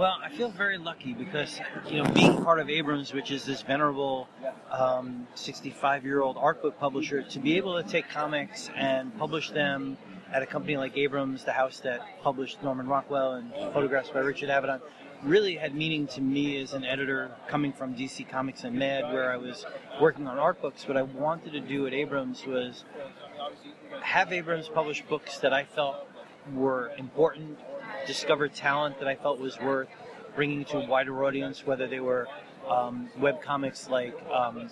Well, 0.00 0.16
I 0.24 0.30
feel 0.30 0.48
very 0.48 0.78
lucky 0.78 1.12
because 1.12 1.60
you 1.90 2.02
know 2.02 2.10
being 2.12 2.42
part 2.42 2.58
of 2.58 2.70
Abrams, 2.70 3.12
which 3.12 3.30
is 3.30 3.44
this 3.44 3.60
venerable 3.60 4.28
65-year-old 4.72 6.38
um, 6.38 6.42
art 6.42 6.62
book 6.62 6.80
publisher, 6.80 7.20
to 7.20 7.38
be 7.38 7.58
able 7.58 7.82
to 7.82 7.86
take 7.86 8.08
comics 8.08 8.70
and 8.74 9.14
publish 9.18 9.50
them 9.50 9.98
at 10.32 10.42
a 10.42 10.46
company 10.46 10.78
like 10.78 10.96
Abrams, 10.96 11.44
the 11.44 11.52
house 11.52 11.80
that 11.80 12.00
published 12.22 12.62
Norman 12.62 12.86
Rockwell 12.86 13.32
and 13.32 13.52
photographs 13.74 14.08
by 14.08 14.20
Richard 14.20 14.48
Avedon, 14.48 14.80
really 15.22 15.56
had 15.56 15.74
meaning 15.74 16.06
to 16.06 16.22
me 16.22 16.58
as 16.62 16.72
an 16.72 16.82
editor 16.82 17.30
coming 17.46 17.70
from 17.70 17.94
DC 17.94 18.26
Comics 18.26 18.64
and 18.64 18.74
Mad, 18.74 19.12
where 19.12 19.30
I 19.30 19.36
was 19.36 19.66
working 20.00 20.26
on 20.26 20.38
art 20.38 20.62
books. 20.62 20.88
What 20.88 20.96
I 20.96 21.02
wanted 21.02 21.52
to 21.52 21.60
do 21.60 21.86
at 21.86 21.92
Abrams 21.92 22.46
was 22.46 22.84
have 24.00 24.32
Abrams 24.32 24.70
publish 24.70 25.02
books 25.02 25.36
that 25.40 25.52
I 25.52 25.64
felt 25.64 26.06
were 26.54 26.90
important 26.96 27.58
discovered 28.06 28.54
talent 28.54 28.98
that 28.98 29.08
I 29.08 29.14
felt 29.14 29.38
was 29.38 29.58
worth 29.60 29.88
bringing 30.34 30.64
to 30.66 30.78
a 30.78 30.86
wider 30.86 31.24
audience, 31.24 31.66
whether 31.66 31.86
they 31.86 32.00
were 32.00 32.28
um, 32.68 33.08
web 33.18 33.42
comics 33.42 33.88
like 33.88 34.14
um, 34.30 34.68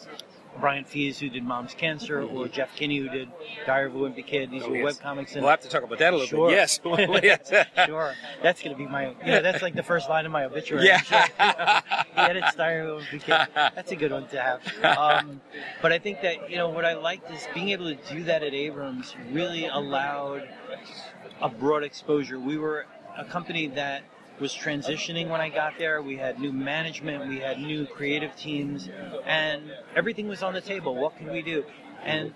Brian 0.61 0.85
Fies, 0.85 1.19
who 1.19 1.29
did 1.29 1.45
Mom's 1.45 1.75
Cancer, 1.75 2.23
or 2.23 2.49
Jeff 2.49 2.75
Kinney, 2.75 2.99
who 2.99 3.09
did 3.09 3.29
Diary 3.67 3.87
of 3.87 3.95
a 3.95 3.99
Wimpy 3.99 4.27
Kid. 4.27 4.51
These 4.51 4.65
oh, 4.65 4.71
were 4.71 4.77
yes. 4.77 4.85
web 4.85 5.01
comics. 5.01 5.33
And 5.35 5.43
we'll 5.43 5.51
have 5.51 5.61
to 5.61 5.69
talk 5.69 5.83
about 5.83 5.99
that 5.99 6.13
a 6.13 6.17
little 6.17 6.29
sure. 6.29 6.49
bit. 6.49 7.25
Yes. 7.25 7.51
sure. 7.87 8.15
That's 8.43 8.63
going 8.63 8.75
to 8.75 8.79
be 8.79 8.87
my, 8.87 9.11
you 9.11 9.27
know, 9.27 9.43
that's 9.43 9.63
like 9.63 9.75
the 9.75 9.83
first 9.83 10.09
line 10.09 10.27
of 10.27 10.33
my 10.33 10.45
obituary. 10.45 10.87
Yeah. 10.87 11.01
Sure. 11.09 11.25
he 12.15 12.21
edits 12.21 12.55
Diary 12.57 12.91
of 12.91 12.99
a 12.99 13.01
Wimpy 13.01 13.21
Kid. 13.21 13.49
That's 13.55 13.93
a 13.93 13.97
good 13.97 14.13
one 14.13 14.27
to 14.29 14.41
have. 14.41 14.85
Um, 14.85 15.41
but 15.81 15.93
I 15.93 15.99
think 15.99 16.21
that, 16.23 16.51
you 16.51 16.57
know, 16.57 16.69
what 16.69 16.85
I 16.85 16.95
liked 16.95 17.31
is 17.31 17.47
being 17.55 17.71
able 17.71 17.87
to 17.87 17.97
do 18.13 18.25
that 18.25 18.43
at 18.43 18.53
Abrams 18.53 19.15
really 19.31 19.67
allowed 19.67 20.49
a 21.41 21.49
broad 21.49 21.85
exposure. 21.85 22.39
We 22.39 22.59
were 22.59 22.87
a 23.19 23.25
company 23.25 23.67
that 23.67 24.03
was 24.41 24.55
transitioning 24.55 25.29
when 25.29 25.41
I 25.41 25.49
got 25.49 25.79
there. 25.79 26.01
We 26.01 26.17
had 26.17 26.39
new 26.39 26.53
management, 26.53 27.29
we 27.29 27.41
had 27.41 27.59
new 27.59 27.87
creative 27.87 28.35
teams, 28.37 28.89
and 29.27 29.63
everything 29.97 30.29
was 30.29 30.43
on 30.43 30.55
the 30.55 30.61
table. 30.61 30.95
What 30.95 31.19
could 31.19 31.31
we 31.31 31.43
do? 31.43 31.65
And 32.05 32.33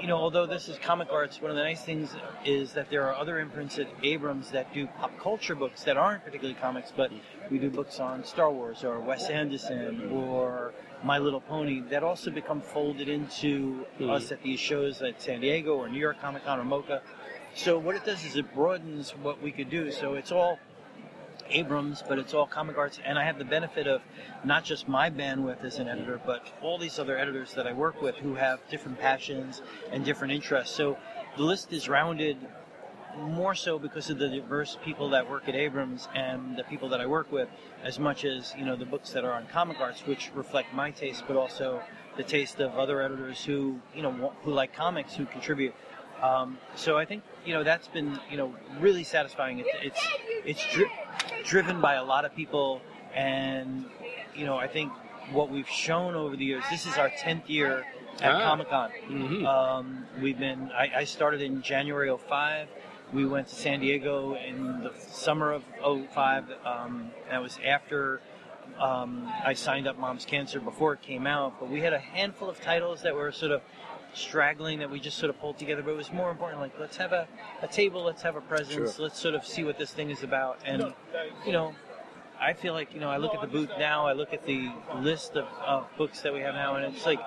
you 0.00 0.08
know, 0.08 0.16
although 0.16 0.46
this 0.46 0.68
is 0.68 0.78
comic 0.78 1.08
arts, 1.12 1.40
one 1.40 1.50
of 1.50 1.56
the 1.56 1.62
nice 1.62 1.84
things 1.84 2.16
is 2.46 2.72
that 2.72 2.88
there 2.88 3.06
are 3.06 3.14
other 3.14 3.40
imprints 3.40 3.78
at 3.78 3.86
Abrams 4.02 4.50
that 4.52 4.72
do 4.72 4.86
pop 4.86 5.16
culture 5.20 5.54
books 5.54 5.84
that 5.84 5.98
aren't 5.98 6.24
particularly 6.24 6.58
comics, 6.58 6.92
but 6.96 7.12
we 7.50 7.58
do 7.58 7.68
books 7.68 8.00
on 8.00 8.24
Star 8.24 8.50
Wars 8.50 8.84
or 8.84 9.00
Wes 9.00 9.28
Anderson 9.28 10.10
or 10.10 10.72
My 11.04 11.18
Little 11.18 11.42
Pony 11.42 11.80
that 11.90 12.02
also 12.02 12.30
become 12.30 12.62
folded 12.62 13.08
into 13.10 13.84
mm. 14.00 14.10
us 14.10 14.32
at 14.32 14.42
these 14.42 14.58
shows 14.58 15.02
at 15.02 15.20
San 15.20 15.42
Diego 15.42 15.74
or 15.74 15.90
New 15.90 16.00
York 16.00 16.18
Comic 16.20 16.44
Con 16.46 16.58
or 16.58 16.64
MoCCA 16.64 17.02
so 17.54 17.78
what 17.78 17.96
it 17.96 18.04
does 18.04 18.24
is 18.24 18.36
it 18.36 18.54
broadens 18.54 19.10
what 19.22 19.42
we 19.42 19.52
could 19.52 19.70
do. 19.70 19.90
So 19.90 20.14
it's 20.14 20.32
all 20.32 20.58
Abrams, 21.50 22.02
but 22.06 22.18
it's 22.18 22.34
all 22.34 22.46
comic 22.46 22.78
arts, 22.78 22.98
and 23.04 23.18
I 23.18 23.24
have 23.24 23.38
the 23.38 23.44
benefit 23.44 23.86
of 23.86 24.00
not 24.44 24.64
just 24.64 24.88
my 24.88 25.10
bandwidth 25.10 25.62
as 25.64 25.78
an 25.78 25.88
editor, 25.88 26.20
but 26.24 26.46
all 26.62 26.78
these 26.78 26.98
other 26.98 27.18
editors 27.18 27.54
that 27.54 27.66
I 27.66 27.72
work 27.72 28.00
with 28.00 28.16
who 28.16 28.34
have 28.34 28.60
different 28.70 28.98
passions 28.98 29.62
and 29.90 30.04
different 30.04 30.32
interests. 30.32 30.74
So 30.74 30.96
the 31.36 31.42
list 31.42 31.72
is 31.72 31.88
rounded 31.88 32.38
more 33.18 33.54
so 33.54 33.78
because 33.78 34.08
of 34.08 34.18
the 34.18 34.28
diverse 34.28 34.78
people 34.82 35.10
that 35.10 35.28
work 35.28 35.48
at 35.48 35.54
Abrams 35.54 36.08
and 36.14 36.56
the 36.56 36.64
people 36.64 36.88
that 36.88 37.00
I 37.00 37.06
work 37.06 37.30
with, 37.30 37.48
as 37.82 37.98
much 37.98 38.24
as 38.24 38.54
you 38.56 38.64
know 38.64 38.76
the 38.76 38.86
books 38.86 39.10
that 39.10 39.24
are 39.24 39.32
on 39.32 39.46
comic 39.46 39.80
arts, 39.80 40.06
which 40.06 40.30
reflect 40.34 40.72
my 40.72 40.90
taste, 40.90 41.24
but 41.26 41.36
also 41.36 41.82
the 42.16 42.22
taste 42.22 42.60
of 42.60 42.74
other 42.78 43.02
editors 43.02 43.44
who 43.44 43.80
you 43.94 44.02
know 44.02 44.32
who 44.42 44.52
like 44.52 44.74
comics 44.74 45.14
who 45.14 45.26
contribute. 45.26 45.74
Um, 46.22 46.58
so 46.76 46.96
I 46.96 47.04
think 47.04 47.24
you 47.44 47.52
know 47.52 47.64
that's 47.64 47.88
been 47.88 48.18
you 48.30 48.36
know 48.36 48.54
really 48.80 49.04
satisfying. 49.04 49.58
It's 49.58 49.68
it's 49.82 50.08
it's 50.44 50.72
dri- 50.72 50.92
driven 51.44 51.80
by 51.80 51.94
a 51.94 52.04
lot 52.04 52.24
of 52.24 52.34
people, 52.34 52.80
and 53.14 53.86
you 54.34 54.46
know 54.46 54.56
I 54.56 54.68
think 54.68 54.92
what 55.32 55.50
we've 55.50 55.68
shown 55.68 56.14
over 56.14 56.36
the 56.36 56.44
years. 56.44 56.64
This 56.70 56.86
is 56.86 56.96
our 56.96 57.10
tenth 57.18 57.50
year 57.50 57.84
at 58.20 58.32
ah. 58.32 58.40
Comic 58.40 58.70
Con. 58.70 58.90
Mm-hmm. 59.08 59.46
Um, 59.46 60.06
we've 60.20 60.38
been. 60.38 60.70
I, 60.72 60.90
I, 60.98 61.04
started 61.04 61.40
in 61.40 61.62
January 61.62 62.08
of 62.08 62.20
05. 62.22 62.68
We 63.12 63.26
went 63.26 63.48
to 63.48 63.54
San 63.54 63.80
Diego 63.80 64.36
in 64.36 64.82
the 64.82 64.92
summer 64.98 65.52
of 65.52 65.64
05. 66.12 66.44
Um, 66.64 67.10
that 67.30 67.42
was 67.42 67.58
after 67.64 68.20
um, 68.78 69.30
I 69.44 69.54
signed 69.54 69.86
up 69.86 69.98
Mom's 69.98 70.24
Cancer 70.24 70.60
before 70.60 70.94
it 70.94 71.02
came 71.02 71.26
out. 71.26 71.58
But 71.60 71.68
we 71.68 71.80
had 71.80 71.92
a 71.92 71.98
handful 71.98 72.48
of 72.48 72.60
titles 72.60 73.02
that 73.02 73.14
were 73.14 73.32
sort 73.32 73.52
of 73.52 73.62
straggling 74.14 74.78
that 74.80 74.90
we 74.90 75.00
just 75.00 75.18
sort 75.18 75.30
of 75.30 75.40
pulled 75.40 75.58
together. 75.58 75.82
But 75.82 75.92
it 75.92 75.96
was 75.96 76.12
more 76.12 76.30
important, 76.30 76.60
like 76.60 76.78
let's 76.78 76.96
have 76.96 77.12
a, 77.12 77.26
a 77.62 77.68
table, 77.68 78.02
let's 78.04 78.22
have 78.22 78.36
a 78.36 78.40
presence, 78.40 78.96
sure. 78.96 79.04
let's 79.04 79.18
sort 79.18 79.34
of 79.34 79.46
see 79.46 79.64
what 79.64 79.78
this 79.78 79.92
thing 79.92 80.10
is 80.10 80.22
about. 80.22 80.58
And 80.64 80.92
you 81.46 81.52
know, 81.52 81.74
I 82.40 82.52
feel 82.52 82.74
like 82.74 82.92
you 82.94 83.00
know 83.00 83.10
I 83.10 83.16
look 83.16 83.34
at 83.34 83.40
the 83.40 83.46
booth 83.46 83.70
now, 83.78 84.06
I 84.06 84.12
look 84.12 84.32
at 84.32 84.44
the 84.44 84.72
list 84.96 85.36
of, 85.36 85.46
of 85.64 85.86
books 85.96 86.20
that 86.22 86.32
we 86.32 86.40
have 86.40 86.54
now, 86.54 86.76
and 86.76 86.94
it's 86.94 87.06
like 87.06 87.20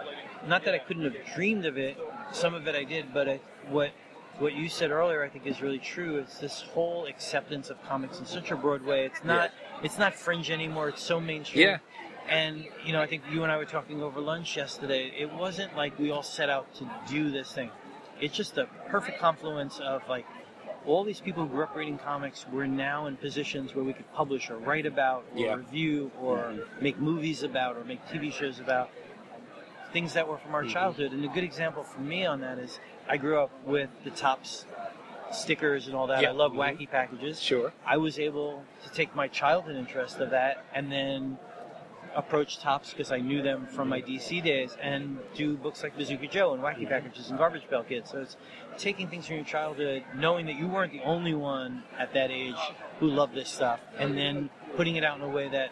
not 0.48 0.64
that 0.66 0.74
I 0.74 0.80
couldn't 0.80 1.04
have 1.04 1.16
dreamed 1.36 1.66
of 1.66 1.78
it. 1.78 1.98
Some 2.32 2.54
of 2.54 2.68
it 2.68 2.76
I 2.76 2.84
did, 2.84 3.14
but 3.14 3.30
I, 3.30 3.40
what 3.70 3.92
what 4.40 4.54
you 4.54 4.68
said 4.68 4.92
earlier, 4.92 5.24
I 5.24 5.30
think, 5.30 5.46
is 5.46 5.62
really 5.62 5.80
true. 5.80 6.18
It's 6.18 6.38
this 6.40 6.62
whole 6.62 7.06
acceptance 7.06 7.70
of 7.70 7.82
comics 7.84 8.20
in 8.20 8.26
such 8.26 8.52
a 8.52 8.56
broad 8.56 8.82
way. 8.82 9.06
It's 9.06 9.24
not 9.24 9.52
yeah. 9.54 9.86
it's 9.86 9.98
not 9.98 10.14
fringe 10.14 10.52
anymore. 10.52 10.90
It's 10.90 11.04
so 11.04 11.20
mainstream. 11.20 11.68
Yeah. 11.68 11.78
And 12.28 12.68
you 12.84 12.94
know, 12.94 13.02
I 13.02 13.08
think 13.08 13.24
you 13.32 13.44
and 13.44 13.52
I 13.52 13.58
were 13.58 13.66
talking 13.66 14.02
over 14.02 14.20
lunch 14.20 14.58
yesterday. 14.58 15.12
It 15.18 15.32
wasn't 15.32 15.76
like 15.76 15.98
we 16.00 16.12
all 16.12 16.24
set 16.24 16.50
out 16.50 16.74
to 16.76 16.90
do 17.08 17.32
this 17.32 17.52
thing. 17.52 17.70
It's 18.20 18.36
just 18.36 18.58
a 18.58 18.68
perfect 18.90 19.20
confluence 19.20 19.80
of 19.80 20.02
like 20.08 20.26
all 20.86 21.04
these 21.04 21.20
people 21.20 21.44
who 21.44 21.50
grew 21.50 21.64
up 21.64 21.76
reading 21.76 21.98
comics 21.98 22.46
were 22.52 22.68
now 22.68 23.08
in 23.08 23.18
positions 23.18 23.76
where 23.76 23.84
we 23.84 23.94
could 23.94 24.12
publish 24.14 24.50
or 24.50 24.58
write 24.58 24.86
about 24.86 25.26
or 25.34 25.40
yeah. 25.40 25.56
review 25.56 26.12
or 26.22 26.38
mm-hmm. 26.38 26.84
make 26.84 27.00
movies 27.00 27.44
about 27.44 27.76
or 27.76 27.84
make 27.84 28.06
TV 28.08 28.32
shows 28.32 28.60
about 28.60 28.90
things 29.92 30.14
that 30.14 30.28
were 30.28 30.38
from 30.38 30.54
our 30.54 30.64
mm-hmm. 30.64 30.72
childhood. 30.72 31.12
And 31.12 31.24
a 31.26 31.28
good 31.28 31.44
example 31.44 31.84
for 31.84 32.02
me 32.02 32.26
on 32.26 32.42
that 32.42 32.60
is 32.60 32.80
I 33.08 33.18
grew 33.18 33.40
up 33.40 33.52
with 33.66 33.90
the 34.04 34.12
Topps 34.12 34.66
stickers 35.32 35.88
and 35.88 35.96
all 35.96 36.08
that. 36.08 36.24
I 36.24 36.32
love 36.32 36.52
mm-hmm. 36.52 36.62
wacky 36.62 36.90
packages. 36.90 37.42
Sure. 37.42 37.74
I 37.86 37.98
was 37.98 38.20
able 38.20 38.64
to 38.84 38.92
take 38.92 39.16
my 39.16 39.28
childhood 39.28 39.76
interest 39.76 40.20
of 40.20 40.30
that 40.32 40.66
and 40.74 40.92
then 40.92 41.38
approach 42.16 42.60
Topps 42.60 42.92
because 42.92 43.12
I 43.12 43.20
knew 43.20 43.42
them 43.42 43.68
from 43.68 43.90
my 43.90 44.02
DC 44.02 44.44
days 44.44 44.78
and 44.82 45.20
do 45.36 45.58
books 45.58 45.84
like 45.84 45.98
Bazooka 45.98 46.28
Joe 46.28 46.54
and 46.54 46.64
Wacky 46.64 46.88
Packages 46.88 47.30
and 47.30 47.38
Garbage 47.38 47.68
Pail 47.70 47.84
Kids. 47.84 48.12
So 48.12 48.22
it's 48.22 48.38
taking 48.78 49.08
things 49.08 49.28
from 49.28 49.38
your 49.38 49.46
childhood, 49.46 50.04
knowing 50.16 50.46
that 50.48 50.56
you 50.56 50.68
weren't 50.68 50.92
the 50.92 51.02
only 51.04 51.34
one 51.34 51.84
at 51.98 52.14
that 52.14 52.32
age 52.32 52.56
who 53.00 53.08
loved 53.08 53.36
this 53.36 53.50
stuff, 53.50 53.80
and 53.98 54.18
then 54.18 54.50
putting 54.76 54.96
it 54.96 55.04
out 55.04 55.18
in 55.18 55.24
a 55.24 55.30
way 55.30 55.50
that 55.50 55.72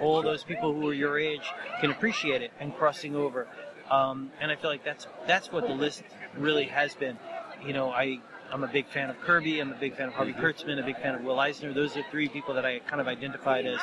all 0.00 0.22
those 0.22 0.42
people 0.42 0.72
who 0.72 0.88
are 0.88 0.94
your 0.94 1.18
age 1.18 1.50
can 1.80 1.90
appreciate 1.90 2.42
it 2.42 2.52
and 2.60 2.74
crossing 2.74 3.14
over. 3.14 3.46
Um, 3.90 4.30
and 4.40 4.50
I 4.50 4.56
feel 4.56 4.70
like 4.70 4.84
that's 4.84 5.06
that's 5.26 5.52
what 5.52 5.66
the 5.66 5.74
list 5.74 6.02
really 6.36 6.64
has 6.64 6.94
been. 6.94 7.18
You 7.64 7.74
know, 7.74 7.90
I 7.90 8.20
I'm 8.52 8.64
a 8.64 8.68
big 8.68 8.86
fan 8.88 9.08
of 9.08 9.18
Kirby. 9.20 9.60
I'm 9.60 9.72
a 9.72 9.78
big 9.78 9.96
fan 9.96 10.08
of 10.08 10.14
Harvey 10.14 10.34
Kurtzman. 10.34 10.78
A 10.78 10.82
big 10.82 10.98
fan 10.98 11.14
of 11.14 11.22
Will 11.22 11.40
Eisner. 11.40 11.72
Those 11.72 11.96
are 11.96 12.04
three 12.10 12.28
people 12.28 12.54
that 12.54 12.66
I 12.66 12.80
kind 12.80 13.00
of 13.00 13.08
identified 13.08 13.66
as 13.66 13.80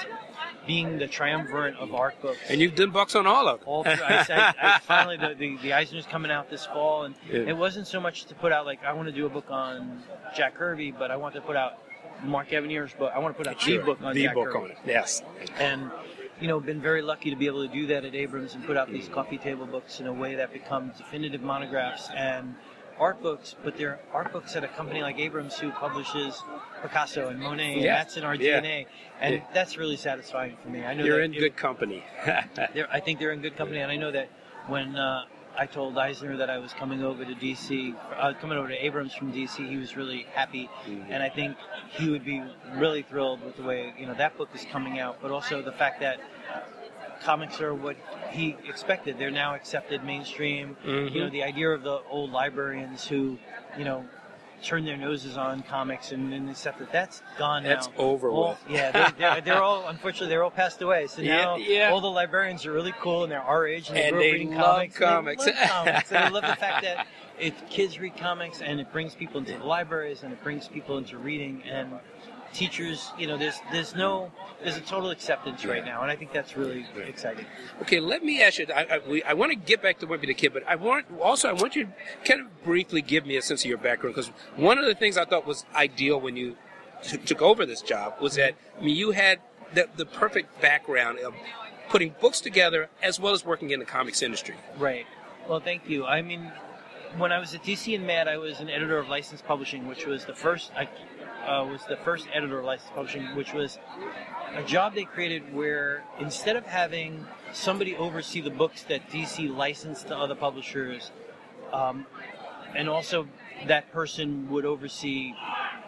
being 0.70 1.00
the 1.00 1.08
triumvirate 1.08 1.76
of 1.78 1.96
art 1.96 2.22
books. 2.22 2.38
And 2.48 2.62
you've 2.62 2.76
done 2.76 2.92
books 2.92 3.16
on 3.16 3.26
all 3.26 3.48
of 3.48 3.60
them. 3.60 3.68
All 3.68 3.84
through, 3.84 3.94
I, 4.06 4.24
I, 4.30 4.54
I 4.76 4.80
finally 4.84 5.18
the, 5.18 5.34
the 5.34 5.58
the 5.64 5.74
Eisner's 5.74 6.06
coming 6.06 6.30
out 6.30 6.48
this 6.52 6.64
fall, 6.68 7.06
and 7.06 7.16
Yeah. 7.28 7.40
it 7.52 7.58
wasn't 7.58 7.88
so 7.88 8.00
much 8.00 8.26
to 8.26 8.36
put 8.36 8.52
out 8.52 8.68
like 8.68 8.84
I 8.84 8.94
want 8.94 9.08
to 9.08 9.12
do 9.12 9.26
a 9.26 9.30
book 9.30 9.48
on 9.50 10.04
Jack 10.38 10.54
Kirby, 10.54 10.92
but 10.92 11.10
I 11.10 11.16
want 11.18 11.34
to 11.34 11.42
put 11.42 11.56
out 11.56 11.80
Mark 12.24 12.54
Evanier's 12.54 12.94
book. 12.94 13.12
I 13.16 13.18
want 13.18 13.36
to 13.36 13.44
put 13.44 13.48
out 13.52 13.60
Sure. 13.60 13.80
the 13.80 13.84
book 13.84 14.00
on 14.04 14.14
the 14.14 14.26
Jack 14.26 14.36
book 14.36 14.50
Kirby 14.52 14.66
on 14.66 14.70
it. 14.72 14.78
Yes. 14.86 15.24
and 15.58 15.90
you 16.40 16.48
know 16.48 16.60
been 16.60 16.80
very 16.82 17.02
lucky 17.02 17.32
to 17.32 17.36
be 17.36 17.48
able 17.48 17.68
to 17.68 17.74
do 17.74 17.88
that 17.88 18.06
at 18.06 18.14
Abrams 18.14 18.54
and 18.54 18.64
put 18.64 18.78
out 18.78 18.92
these 18.92 19.10
coffee 19.10 19.40
table 19.40 19.66
books 19.66 20.00
in 20.00 20.06
a 20.06 20.14
way 20.14 20.36
that 20.36 20.54
become 20.54 20.92
definitive 20.96 21.42
monographs 21.42 22.10
and 22.16 22.54
art 23.00 23.22
books 23.22 23.56
but 23.63 23.77
they're 23.77 24.00
art 24.13 24.32
books 24.34 24.56
at 24.56 24.63
a 24.63 24.68
company 24.68 25.01
like 25.01 25.18
Abrams 25.20 25.58
who 25.58 25.72
publishes 25.72 26.41
Picasso 26.82 27.29
and 27.29 27.39
Monet 27.39 27.74
and 27.75 27.82
Yeah. 27.84 27.96
that's 27.98 28.18
in 28.18 28.24
our 28.24 28.36
Yeah. 28.36 28.60
DNA 28.60 28.86
and 29.22 29.36
Yeah. 29.36 29.41
that's 29.53 29.77
really 29.77 29.96
satisfying 29.98 30.58
for 30.62 30.70
me 30.70 30.84
I 30.84 30.94
know 30.94 31.06
You're 31.06 31.22
in 31.22 31.34
it- 31.34 31.39
good 31.39 31.56
company. 31.56 32.03
I 32.27 33.00
think 33.00 33.20
they're 33.20 33.32
in 33.32 33.41
good 33.41 33.56
company, 33.58 33.79
and 33.79 33.91
I 33.91 33.96
know 33.96 34.12
that 34.12 34.29
when 34.68 34.96
uh, 34.96 35.25
I 35.58 35.65
told 35.65 35.98
Eisner 35.98 36.38
that 36.38 36.50
I 36.50 36.58
was 36.58 36.74
coming 36.74 37.03
over 37.03 37.25
to 37.25 37.34
DC, 37.36 37.96
uh, 38.18 38.34
coming 38.39 38.58
over 38.58 38.68
to 38.70 38.86
Abrams 38.86 39.13
from 39.13 39.32
DC, 39.34 39.68
he 39.68 39.77
was 39.77 39.96
really 39.98 40.25
happy, 40.34 40.70
Mm-hmm. 40.88 41.12
and 41.12 41.24
I 41.24 41.29
think 41.29 41.58
he 41.89 42.10
would 42.10 42.24
be 42.24 42.41
really 42.75 43.01
thrilled 43.01 43.44
with 43.44 43.56
the 43.58 43.63
way 43.63 43.94
you 43.98 44.06
know 44.06 44.13
that 44.13 44.38
book 44.38 44.50
is 44.53 44.65
coming 44.72 45.00
out, 45.00 45.18
but 45.22 45.32
also 45.32 45.62
the 45.62 45.72
fact 45.74 46.00
that 46.01 46.20
comics 47.22 47.60
are 47.62 47.74
what 47.74 47.96
he 48.32 48.56
expected. 48.68 49.18
They're 49.20 49.32
now 49.32 49.56
accepted 49.56 50.04
mainstream. 50.04 50.78
Mhm. 50.86 51.12
You 51.14 51.20
know, 51.22 51.30
the 51.30 51.44
idea 51.44 51.70
of 51.70 51.84
the 51.84 52.02
old 52.10 52.32
librarians 52.32 53.08
who, 53.08 53.38
you 53.78 53.84
know, 53.84 54.06
turn 54.62 54.84
their 54.84 54.98
noses 54.98 55.38
on 55.38 55.64
comics 55.64 56.12
and, 56.12 56.34
and 56.34 56.50
accept 56.50 56.80
that 56.80 56.92
that's 56.92 57.22
gone 57.38 57.64
That's 57.64 57.88
now. 57.88 57.94
over 57.98 58.30
All- 58.30 58.50
with. 58.50 58.58
Yeah, 58.70 58.92
they're, 58.92 59.12
they're, 59.18 59.42
they're 59.42 59.64
all 59.64 59.88
unfortunately 59.88 60.28
they're 60.28 60.44
all 60.44 60.52
passed 60.52 60.82
away. 60.82 61.08
So 61.08 61.22
now 61.22 61.56
yeah. 61.56 61.90
all 61.92 62.02
the 62.02 62.12
librarians 62.12 62.66
are 62.66 62.74
really 62.74 62.94
cool 63.00 63.24
and 63.24 63.32
they're 63.32 63.40
our 63.42 63.66
age 63.66 63.88
and 63.88 63.96
they 63.98 64.08
And 64.10 64.20
they 64.20 64.32
reading 64.34 64.56
love 64.56 64.76
comics. 64.94 64.98
comics. 64.98 65.46
And 65.48 65.56
they 65.56 65.62
love 65.62 65.70
comics. 65.86 66.12
and 66.12 66.26
they 66.26 66.30
love 66.32 66.44
the 66.46 66.56
fact 66.58 66.82
that 66.84 67.08
it 67.40 67.70
kids 67.70 68.00
read 68.00 68.18
comics 68.18 68.62
and 68.62 68.82
it 68.82 68.92
brings 68.92 69.16
people 69.16 69.40
into 69.40 69.58
the 69.58 69.64
libraries 69.64 70.24
and 70.24 70.34
it 70.34 70.44
brings 70.44 70.68
people 70.68 70.98
into 70.98 71.18
reading 71.18 71.64
and 71.64 71.94
teachers. 72.53 73.12
You 73.18 73.27
know, 73.27 73.38
there's 73.38 73.60
there's 73.72 73.96
no 73.96 74.32
there's 74.63 74.77
a 74.77 74.82
total 74.82 75.10
acceptance 75.10 75.65
right 75.65 75.86
now, 75.86 76.01
and 76.01 76.12
I 76.12 76.15
think 76.15 76.34
that's 76.34 76.58
really 76.58 76.86
exciting. 77.08 77.46
Okay, 77.82 78.00
let 78.00 78.24
me 78.24 78.41
ask 78.41 78.60
you. 78.60 78.68
I, 78.74 78.86
I, 78.96 79.00
we, 79.08 79.24
I 79.24 79.34
want 79.34 79.51
to 79.51 79.56
get 79.58 79.82
back 79.82 80.00
to 80.00 80.08
Wimpy 80.08 80.27
the 80.27 80.34
Kid, 80.34 80.53
but 80.53 80.68
I 80.68 80.75
want 80.75 81.06
also 81.20 81.50
I 81.50 81.53
want 81.53 81.75
you 81.75 81.86
to 81.86 81.91
kind 82.25 82.41
of 82.41 82.63
briefly 82.63 83.01
give 83.01 83.25
me 83.25 83.38
a 83.38 83.41
sense 83.41 83.63
of 83.63 83.70
your 83.70 83.77
background 83.77 84.15
because 84.15 84.32
one 84.56 84.77
of 84.77 84.86
the 84.86 84.96
things 84.96 85.18
I 85.18 85.25
thought 85.25 85.46
was 85.46 85.65
ideal 85.75 86.20
when 86.20 86.36
you 86.36 86.56
t- 87.03 87.18
took 87.18 87.41
over 87.41 87.65
this 87.65 87.82
job 87.82 88.15
was 88.22 88.36
that 88.36 88.56
I 88.79 88.84
mean 88.84 88.96
you 88.96 89.12
had 89.12 89.39
the, 89.74 89.88
the 89.96 90.06
perfect 90.06 90.62
background 90.62 91.20
of 91.20 91.34
putting 91.89 92.15
books 92.20 92.41
together 92.41 92.89
as 93.01 93.20
well 93.20 93.34
as 93.34 93.46
working 93.46 93.72
in 93.72 93.79
the 93.79 93.86
comics 93.86 94.22
industry. 94.22 94.56
Right. 94.77 95.06
Well, 95.48 95.60
thank 95.60 95.89
you. 95.89 96.06
I 96.06 96.22
mean, 96.22 96.51
when 97.18 97.32
I 97.32 97.39
was 97.39 97.56
at 97.56 97.63
DC 97.63 97.96
and 97.96 98.06
Mad, 98.06 98.27
I 98.27 98.38
was 98.38 98.60
an 98.60 98.70
editor 98.70 98.98
of 98.98 99.10
licensed 99.10 99.46
publishing, 99.46 99.88
which 99.88 100.06
was 100.06 100.25
the 100.25 100.36
first. 100.36 100.72
I 100.75 100.88
uh, 101.48 101.65
was 101.65 101.84
the 101.86 101.98
first 101.98 102.27
editor 102.34 102.60
of 102.60 102.65
licensed 102.65 102.93
publishing, 102.93 103.24
which 103.36 103.53
was 103.53 103.79
a 104.55 104.63
job 104.63 104.93
they 104.96 105.03
created 105.05 105.53
where 105.53 106.03
instead 106.19 106.55
of 106.55 106.65
having 106.65 107.25
somebody 107.53 107.96
oversee 107.96 108.41
the 108.41 108.50
books 108.50 108.84
that 108.84 109.10
DC 109.10 109.53
licensed 109.55 110.08
to 110.08 110.17
other 110.17 110.36
publishers, 110.36 111.12
um, 111.74 112.05
and 112.75 112.89
also 112.89 113.27
that 113.67 113.91
person 113.91 114.50
would 114.50 114.65
oversee 114.65 115.34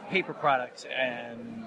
paper 0.09 0.33
products 0.33 0.85
and 0.97 1.63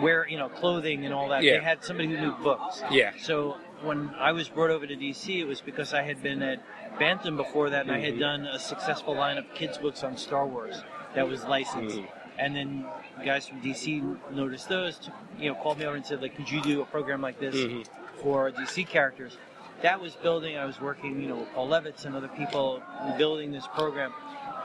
wear, 0.00 0.26
you 0.28 0.38
know, 0.38 0.48
clothing 0.48 1.04
and 1.04 1.12
all 1.12 1.28
that. 1.28 1.42
Yeah. 1.42 1.58
They 1.58 1.64
had 1.64 1.84
somebody 1.84 2.08
who 2.08 2.20
knew 2.20 2.32
books. 2.42 2.82
Yeah. 2.90 3.12
So 3.20 3.56
when 3.82 4.10
I 4.18 4.32
was 4.32 4.48
brought 4.48 4.70
over 4.70 4.86
to 4.86 4.96
DC, 4.96 5.40
it 5.40 5.44
was 5.44 5.60
because 5.60 5.92
I 5.92 6.02
had 6.02 6.22
been 6.22 6.42
at 6.42 6.62
Bantam 6.98 7.36
before 7.36 7.70
that, 7.70 7.82
and 7.82 7.90
I 7.92 7.96
Mm-hmm. 7.96 8.04
had 8.04 8.18
done 8.18 8.46
a 8.46 8.58
successful 8.58 9.14
line 9.16 9.36
of 9.36 9.44
kids' 9.54 9.78
books 9.78 10.02
on 10.04 10.16
Star 10.16 10.46
Wars 10.46 10.82
that 11.14 11.28
was 11.28 11.44
licensed. 11.44 11.98
Mhm. 11.98 12.08
And 12.38 12.54
then 12.54 12.86
guys 13.24 13.46
from 13.46 13.60
DC 13.60 14.18
noticed 14.32 14.68
those, 14.68 14.98
took, 14.98 15.14
you 15.38 15.50
know, 15.50 15.54
called 15.54 15.78
me 15.78 15.84
over 15.84 15.96
and 15.96 16.04
said, 16.04 16.20
like, 16.20 16.34
could 16.36 16.50
you 16.50 16.60
do 16.62 16.80
a 16.80 16.84
program 16.84 17.20
like 17.20 17.38
this 17.38 17.54
Mhm. 17.54 17.86
for 18.22 18.50
DC 18.50 18.84
characters? 18.84 19.36
That 19.82 20.00
was 20.00 20.16
building. 20.16 20.56
I 20.56 20.64
was 20.64 20.80
working, 20.80 21.20
you 21.20 21.28
know, 21.28 21.36
with 21.36 21.52
Paul 21.52 21.68
Levitz 21.68 22.04
and 22.04 22.16
other 22.16 22.28
people 22.28 22.82
building 23.18 23.52
this 23.52 23.66
program. 23.68 24.12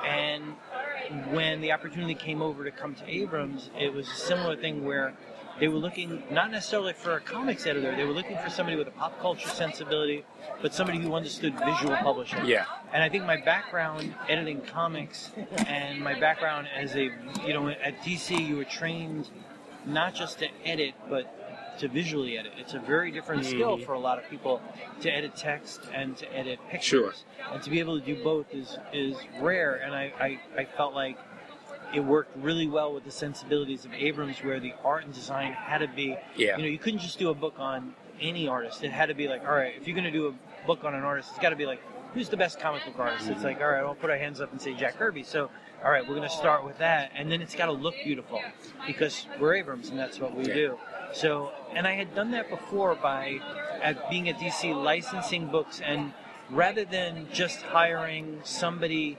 And 0.05 0.55
when 1.31 1.61
the 1.61 1.71
opportunity 1.71 2.15
came 2.15 2.41
over 2.41 2.63
to 2.63 2.71
come 2.71 2.95
to 2.95 3.07
Abrams, 3.09 3.69
it 3.77 3.93
was 3.93 4.07
a 4.07 4.13
similar 4.15 4.55
thing 4.55 4.85
where 4.85 5.13
they 5.59 5.67
were 5.67 5.77
looking 5.77 6.23
not 6.31 6.51
necessarily 6.51 6.93
for 6.93 7.13
a 7.15 7.19
comics 7.19 7.65
editor, 7.65 7.95
they 7.95 8.05
were 8.05 8.13
looking 8.13 8.37
for 8.37 8.49
somebody 8.49 8.77
with 8.77 8.87
a 8.87 8.91
pop 8.91 9.19
culture 9.19 9.49
sensibility, 9.49 10.23
but 10.61 10.73
somebody 10.73 10.99
who 10.99 11.13
understood 11.13 11.53
visual 11.59 11.95
publishing. 11.97 12.45
Yeah. 12.45 12.65
And 12.93 13.03
I 13.03 13.09
think 13.09 13.25
my 13.25 13.37
background 13.37 14.13
editing 14.27 14.61
comics 14.61 15.31
and 15.67 15.99
my 16.01 16.19
background 16.19 16.67
as 16.75 16.95
a, 16.95 17.11
you 17.45 17.53
know, 17.53 17.67
at 17.69 18.01
DC, 18.01 18.47
you 18.47 18.55
were 18.57 18.63
trained 18.63 19.29
not 19.85 20.15
just 20.15 20.39
to 20.39 20.47
edit, 20.65 20.93
but 21.09 21.35
to 21.79 21.87
visually 21.87 22.37
edit. 22.37 22.51
It's 22.57 22.73
a 22.73 22.79
very 22.79 23.09
different 23.09 23.45
skill 23.45 23.77
Mhm. 23.77 23.85
for 23.85 23.93
a 23.93 23.99
lot 23.99 24.17
of 24.19 24.29
people 24.29 24.61
to 24.99 25.09
edit 25.09 25.35
text 25.37 25.81
and 25.93 26.17
to 26.17 26.25
edit 26.35 26.59
pictures. 26.69 26.89
Sure. 26.89 27.13
And 27.53 27.63
to 27.63 27.69
be 27.69 27.79
able 27.79 27.97
to 27.97 28.05
do 28.05 28.21
both 28.21 28.53
is, 28.53 28.77
is 28.91 29.15
rare. 29.39 29.75
And 29.75 29.95
I, 29.95 30.11
I, 30.19 30.39
I 30.61 30.65
felt 30.65 30.93
like 30.93 31.17
it 31.93 32.01
worked 32.01 32.35
really 32.37 32.67
well 32.67 32.93
with 32.93 33.03
the 33.03 33.11
sensibilities 33.11 33.85
of 33.85 33.93
Abrams, 33.93 34.43
where 34.43 34.59
the 34.59 34.73
art 34.83 35.05
and 35.05 35.13
design 35.13 35.53
had 35.53 35.79
to 35.79 35.87
be. 35.87 36.17
Yeah. 36.35 36.57
You 36.57 36.63
know, 36.63 36.69
you 36.69 36.77
couldn't 36.77 36.99
just 36.99 37.19
do 37.19 37.29
a 37.29 37.33
book 37.33 37.55
on 37.57 37.93
any 38.21 38.47
artist. 38.47 38.83
It 38.83 38.91
had 38.91 39.07
to 39.07 39.15
be 39.15 39.27
like, 39.27 39.43
all 39.43 39.55
right, 39.55 39.73
if 39.75 39.87
you're 39.87 39.95
going 39.95 40.05
to 40.05 40.11
do 40.11 40.27
a 40.27 40.67
book 40.67 40.83
on 40.83 40.93
an 40.93 41.03
artist, 41.03 41.29
it's 41.31 41.39
got 41.39 41.49
to 41.49 41.55
be 41.55 41.65
like, 41.65 41.81
who's 42.13 42.29
the 42.29 42.37
best 42.37 42.59
comic 42.59 42.85
book 42.85 42.99
artist? 42.99 43.27
It's 43.27 43.37
mm-hmm. 43.37 43.45
like, 43.45 43.61
all 43.61 43.69
right, 43.69 43.83
I'll 43.83 43.95
put 43.95 44.09
our 44.09 44.17
hands 44.17 44.41
up 44.41 44.51
and 44.51 44.61
say 44.61 44.73
Jack 44.73 44.97
Kirby. 44.97 45.23
So, 45.23 45.49
all 45.83 45.91
right, 45.91 46.07
we're 46.07 46.15
going 46.15 46.27
to 46.27 46.35
start 46.35 46.65
with 46.65 46.77
that, 46.79 47.11
and 47.15 47.31
then 47.31 47.41
it's 47.41 47.55
got 47.55 47.67
to 47.67 47.71
look 47.71 47.95
beautiful 48.03 48.41
because 48.85 49.27
we're 49.39 49.55
Abrams, 49.55 49.89
and 49.89 49.97
that's 49.97 50.19
what 50.19 50.35
we 50.35 50.45
Yeah. 50.45 50.53
do. 50.53 50.79
So, 51.13 51.51
and 51.73 51.87
I 51.87 51.93
had 51.93 52.13
done 52.13 52.31
that 52.31 52.49
before 52.49 52.95
by 52.95 53.39
at 53.81 54.09
being 54.09 54.29
at 54.29 54.37
DC 54.37 54.73
licensing 54.73 55.47
books, 55.47 55.81
and 55.81 56.13
rather 56.49 56.85
than 56.85 57.27
just 57.31 57.61
hiring 57.61 58.41
somebody 58.43 59.17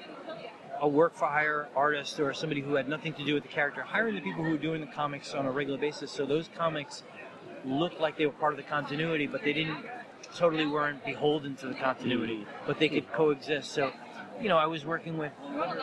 a 0.81 0.89
work 0.89 1.15
for 1.15 1.27
hire 1.27 1.69
artist 1.77 2.19
or 2.19 2.33
somebody 2.33 2.61
who 2.61 2.75
had 2.75 2.89
nothing 2.89 3.13
to 3.15 3.25
do 3.25 3.35
with 3.35 3.43
the 3.43 3.49
character, 3.49 3.83
hiring 3.83 4.15
the 4.15 4.21
people 4.21 4.43
who 4.43 4.51
were 4.51 4.59
doing 4.59 4.81
the 4.81 4.87
comics 4.87 5.35
on 5.35 5.47
a 5.47 5.51
regular 5.51 5.79
basis. 5.79 6.11
So 6.11 6.25
those 6.25 6.49
comics 6.57 7.03
looked 7.65 8.01
like 8.01 8.17
they 8.17 8.27
were 8.27 8.33
part 8.33 8.53
of 8.53 8.57
the 8.57 8.63
continuity, 8.65 9.27
but 9.27 9.43
they 9.43 9.53
didn't 9.53 9.85
totally 10.35 10.67
weren't 10.67 11.05
beholden 11.05 11.57
to 11.57 11.67
the 11.67 11.75
continuity, 11.75 12.39
mm. 12.39 12.47
but 12.67 12.79
they 12.79 12.89
could 12.89 13.11
coexist. 13.13 13.73
So, 13.73 13.93
you 14.41 14.49
know, 14.49 14.57
I 14.57 14.67
was 14.67 14.85
working 14.85 15.19
with 15.19 15.33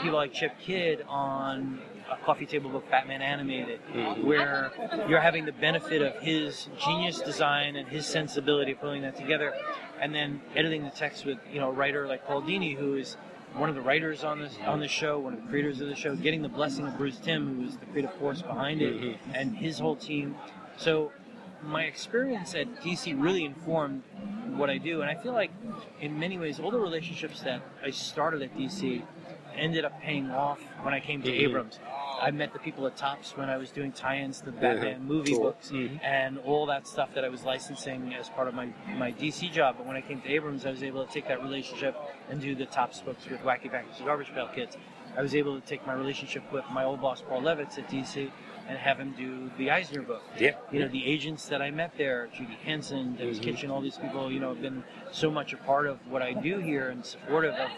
people 0.01 0.15
like 0.15 0.33
Chip 0.33 0.53
Kidd 0.60 1.05
on 1.07 1.79
a 2.12 2.17
coffee 2.25 2.45
table 2.45 2.69
book, 2.69 2.89
Batman 2.89 3.21
Animated, 3.21 3.81
mm. 3.93 4.23
where 4.23 4.71
you're 5.07 5.21
having 5.21 5.45
the 5.45 5.51
benefit 5.51 6.01
of 6.01 6.15
his 6.21 6.69
genius 6.79 7.19
design 7.19 7.75
and 7.75 7.88
his 7.88 8.05
sensibility 8.05 8.71
of 8.71 8.79
pulling 8.79 9.01
that 9.01 9.15
together, 9.15 9.53
and 10.01 10.15
then 10.15 10.41
editing 10.55 10.83
the 10.83 10.89
text 10.91 11.25
with 11.25 11.38
you 11.51 11.60
know 11.60 11.69
a 11.69 11.73
writer 11.73 12.07
like 12.07 12.25
Paul 12.25 12.41
Dini, 12.41 12.75
who 12.75 12.95
is 12.95 13.17
one 13.53 13.69
of 13.69 13.75
the 13.75 13.81
writers 13.81 14.23
on 14.23 14.39
this 14.39 14.57
on 14.65 14.79
the 14.79 14.88
show, 14.88 15.19
one 15.19 15.33
of 15.33 15.41
the 15.41 15.49
creators 15.49 15.81
of 15.81 15.88
the 15.88 15.95
show, 15.95 16.15
getting 16.15 16.41
the 16.41 16.49
blessing 16.49 16.86
of 16.86 16.97
Bruce 16.97 17.17
Timm, 17.17 17.55
who 17.57 17.67
is 17.67 17.77
the 17.77 17.86
creative 17.88 18.13
force 18.15 18.41
behind 18.41 18.81
it, 18.81 18.99
Mhm. 19.01 19.17
and 19.33 19.57
his 19.57 19.79
whole 19.79 19.95
team. 19.95 20.36
So 20.77 21.12
my 21.63 21.83
experience 21.83 22.53
at 22.53 22.81
DC 22.81 23.13
really 23.13 23.43
informed 23.43 24.03
what 24.55 24.69
I 24.69 24.77
do, 24.77 25.01
and 25.01 25.10
I 25.10 25.15
feel 25.15 25.33
like 25.33 25.51
in 25.99 26.19
many 26.19 26.38
ways 26.38 26.60
all 26.60 26.71
the 26.71 26.79
relationships 26.79 27.41
that 27.41 27.62
I 27.83 27.89
started 27.89 28.41
at 28.41 28.55
DC 28.55 29.03
ended 29.55 29.86
up 29.86 29.99
paying 30.01 30.29
off 30.29 30.62
when 30.83 30.93
I 30.93 30.99
came 30.99 31.21
to 31.23 31.31
Mhm. 31.31 31.39
Abrams. 31.39 31.79
I 32.19 32.32
met 32.32 32.51
the 32.53 32.60
people 32.60 32.86
at 32.88 32.97
Topps 32.97 33.38
when 33.38 33.49
I 33.49 33.58
was 33.58 33.69
doing 33.71 33.91
tie-ins 33.91 34.39
to 34.39 34.45
the 34.45 34.51
Batman 34.51 35.03
movie 35.06 35.34
Cool. 35.34 35.43
books 35.43 35.69
Mhm. 35.71 35.99
and 36.03 36.39
all 36.39 36.65
that 36.65 36.88
stuff 36.88 37.13
that 37.13 37.23
I 37.23 37.30
was 37.30 37.43
licensing 37.43 38.13
as 38.15 38.30
part 38.30 38.47
of 38.47 38.53
my, 38.56 38.67
my 38.95 39.12
DC 39.12 39.49
job. 39.51 39.75
But 39.77 39.86
when 39.86 39.95
I 39.95 40.01
came 40.01 40.21
to 40.21 40.30
Abrams, 40.30 40.65
I 40.65 40.71
was 40.71 40.84
able 40.84 41.06
to 41.06 41.12
take 41.12 41.27
that 41.27 41.41
relationship 41.43 41.95
and 42.30 42.41
do 42.41 42.56
the 42.56 42.65
Topps 42.65 43.01
books 43.01 43.27
with 43.30 43.41
Wacky 43.41 43.69
Package 43.71 44.03
Garbage 44.03 44.34
Pail 44.34 44.47
Kids. 44.47 44.77
I 45.15 45.21
was 45.21 45.34
able 45.36 45.60
to 45.60 45.65
take 45.65 45.86
my 45.88 45.93
relationship 45.93 46.51
with 46.51 46.63
my 46.71 46.84
old 46.84 47.01
boss 47.01 47.21
Paul 47.21 47.41
Levitz 47.41 47.77
at 47.80 47.88
DC 47.89 48.32
and 48.67 48.77
have 48.77 48.99
him 48.99 49.13
do 49.17 49.49
the 49.58 49.71
Eisner 49.71 50.01
book. 50.01 50.21
Yeah. 50.38 50.51
You 50.71 50.80
know, 50.82 50.88
the 50.89 51.06
agents 51.06 51.47
that 51.47 51.62
I 51.62 51.71
met 51.71 51.93
there, 51.97 52.27
Judy 52.34 52.58
Hansen, 52.65 53.15
Denis 53.15 53.39
Mhm. 53.39 53.43
Kitchen, 53.43 53.71
all 53.71 53.82
these 53.82 53.97
people, 53.97 54.32
you 54.32 54.39
know, 54.39 54.49
have 54.49 54.62
been 54.62 54.84
so 55.12 55.32
much 55.32 55.53
a 55.53 55.58
part 55.58 55.88
of 55.88 55.99
what 56.12 56.21
I 56.21 56.34
do 56.34 56.60
here 56.60 56.89
and 56.89 57.06
supportive 57.06 57.53
of 57.56 57.69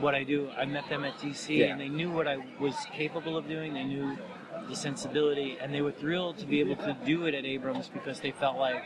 what 0.00 0.14
I 0.14 0.24
do. 0.24 0.50
I 0.56 0.64
met 0.64 0.88
them 0.88 1.04
at 1.04 1.18
DC 1.18 1.58
Yeah. 1.58 1.66
and 1.66 1.80
they 1.80 1.88
knew 1.88 2.10
what 2.10 2.26
I 2.26 2.38
was 2.58 2.74
capable 2.92 3.36
of 3.36 3.48
doing. 3.48 3.74
They 3.74 3.84
knew 3.84 4.16
the 4.68 4.76
sensibility 4.76 5.58
and 5.60 5.74
they 5.74 5.82
were 5.82 5.92
thrilled 5.92 6.38
to 6.38 6.46
be 6.46 6.60
able 6.60 6.76
to 6.76 6.96
do 7.04 7.26
it 7.26 7.34
at 7.34 7.44
Abrams 7.44 7.88
because 7.88 8.20
they 8.20 8.30
felt 8.30 8.56
like 8.56 8.82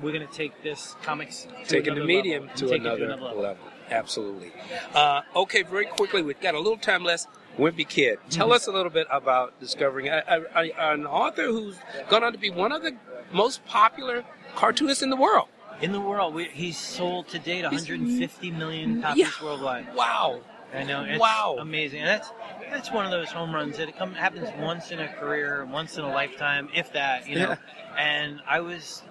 we're 0.00 0.12
going 0.12 0.26
to 0.26 0.32
take 0.34 0.62
this 0.62 0.96
comics 1.02 1.44
to 1.44 1.64
Taking 1.66 1.94
the 1.94 2.04
medium 2.04 2.44
level, 2.46 2.56
to 2.56 2.66
take 2.68 2.82
it 2.82 2.86
another, 2.86 3.06
level. 3.34 3.56
Absolutely. 3.90 4.50
Uh, 4.94 5.20
okay, 5.36 5.62
very 5.62 5.84
quickly, 5.86 6.22
we've 6.22 6.40
got 6.40 6.54
a 6.54 6.58
little 6.58 6.78
time 6.78 7.04
left. 7.04 7.28
Wimpy 7.58 7.86
Kid, 7.88 8.18
tell 8.30 8.48
Mhm. 8.48 8.54
us 8.54 8.66
a 8.66 8.72
little 8.72 8.90
bit 8.90 9.06
about 9.10 9.58
discovering 9.60 10.08
a, 10.08 10.22
a, 10.26 10.40
a, 10.60 10.92
an 10.92 11.06
author 11.06 11.44
who's 11.46 11.76
gone 12.08 12.24
on 12.24 12.32
to 12.32 12.38
be 12.38 12.50
one 12.50 12.72
of 12.72 12.82
the 12.82 12.96
most 13.32 13.64
popular 13.66 14.24
cartoonists 14.56 15.02
in 15.02 15.10
the 15.10 15.16
world. 15.16 15.48
In 15.80 15.92
the 15.92 16.00
world, 16.00 16.34
we, 16.34 16.44
he's 16.44 16.78
sold 16.78 17.28
to 17.28 17.38
date 17.38 17.62
150 17.62 18.50
million 18.52 19.02
copies 19.02 19.18
Yeah. 19.18 19.30
worldwide. 19.42 19.94
Wow. 19.94 20.40
I 20.74 20.84
know. 20.84 21.02
It's 21.02 21.20
Wow. 21.20 21.56
amazing. 21.58 22.00
And 22.00 22.08
that's 22.08 22.30
that's 22.70 22.90
one 22.90 23.04
of 23.04 23.10
those 23.10 23.30
home 23.30 23.54
runs 23.54 23.76
that 23.76 23.88
it 23.90 23.98
come, 23.98 24.14
happens 24.14 24.48
once 24.58 24.90
in 24.90 24.98
a 25.00 25.08
career, 25.08 25.66
once 25.66 25.98
in 25.98 26.04
a 26.04 26.08
lifetime, 26.10 26.70
if 26.74 26.92
that, 26.94 27.28
you 27.28 27.36
know. 27.36 27.56
And 27.98 28.40
I 28.48 28.60
was 28.60 29.02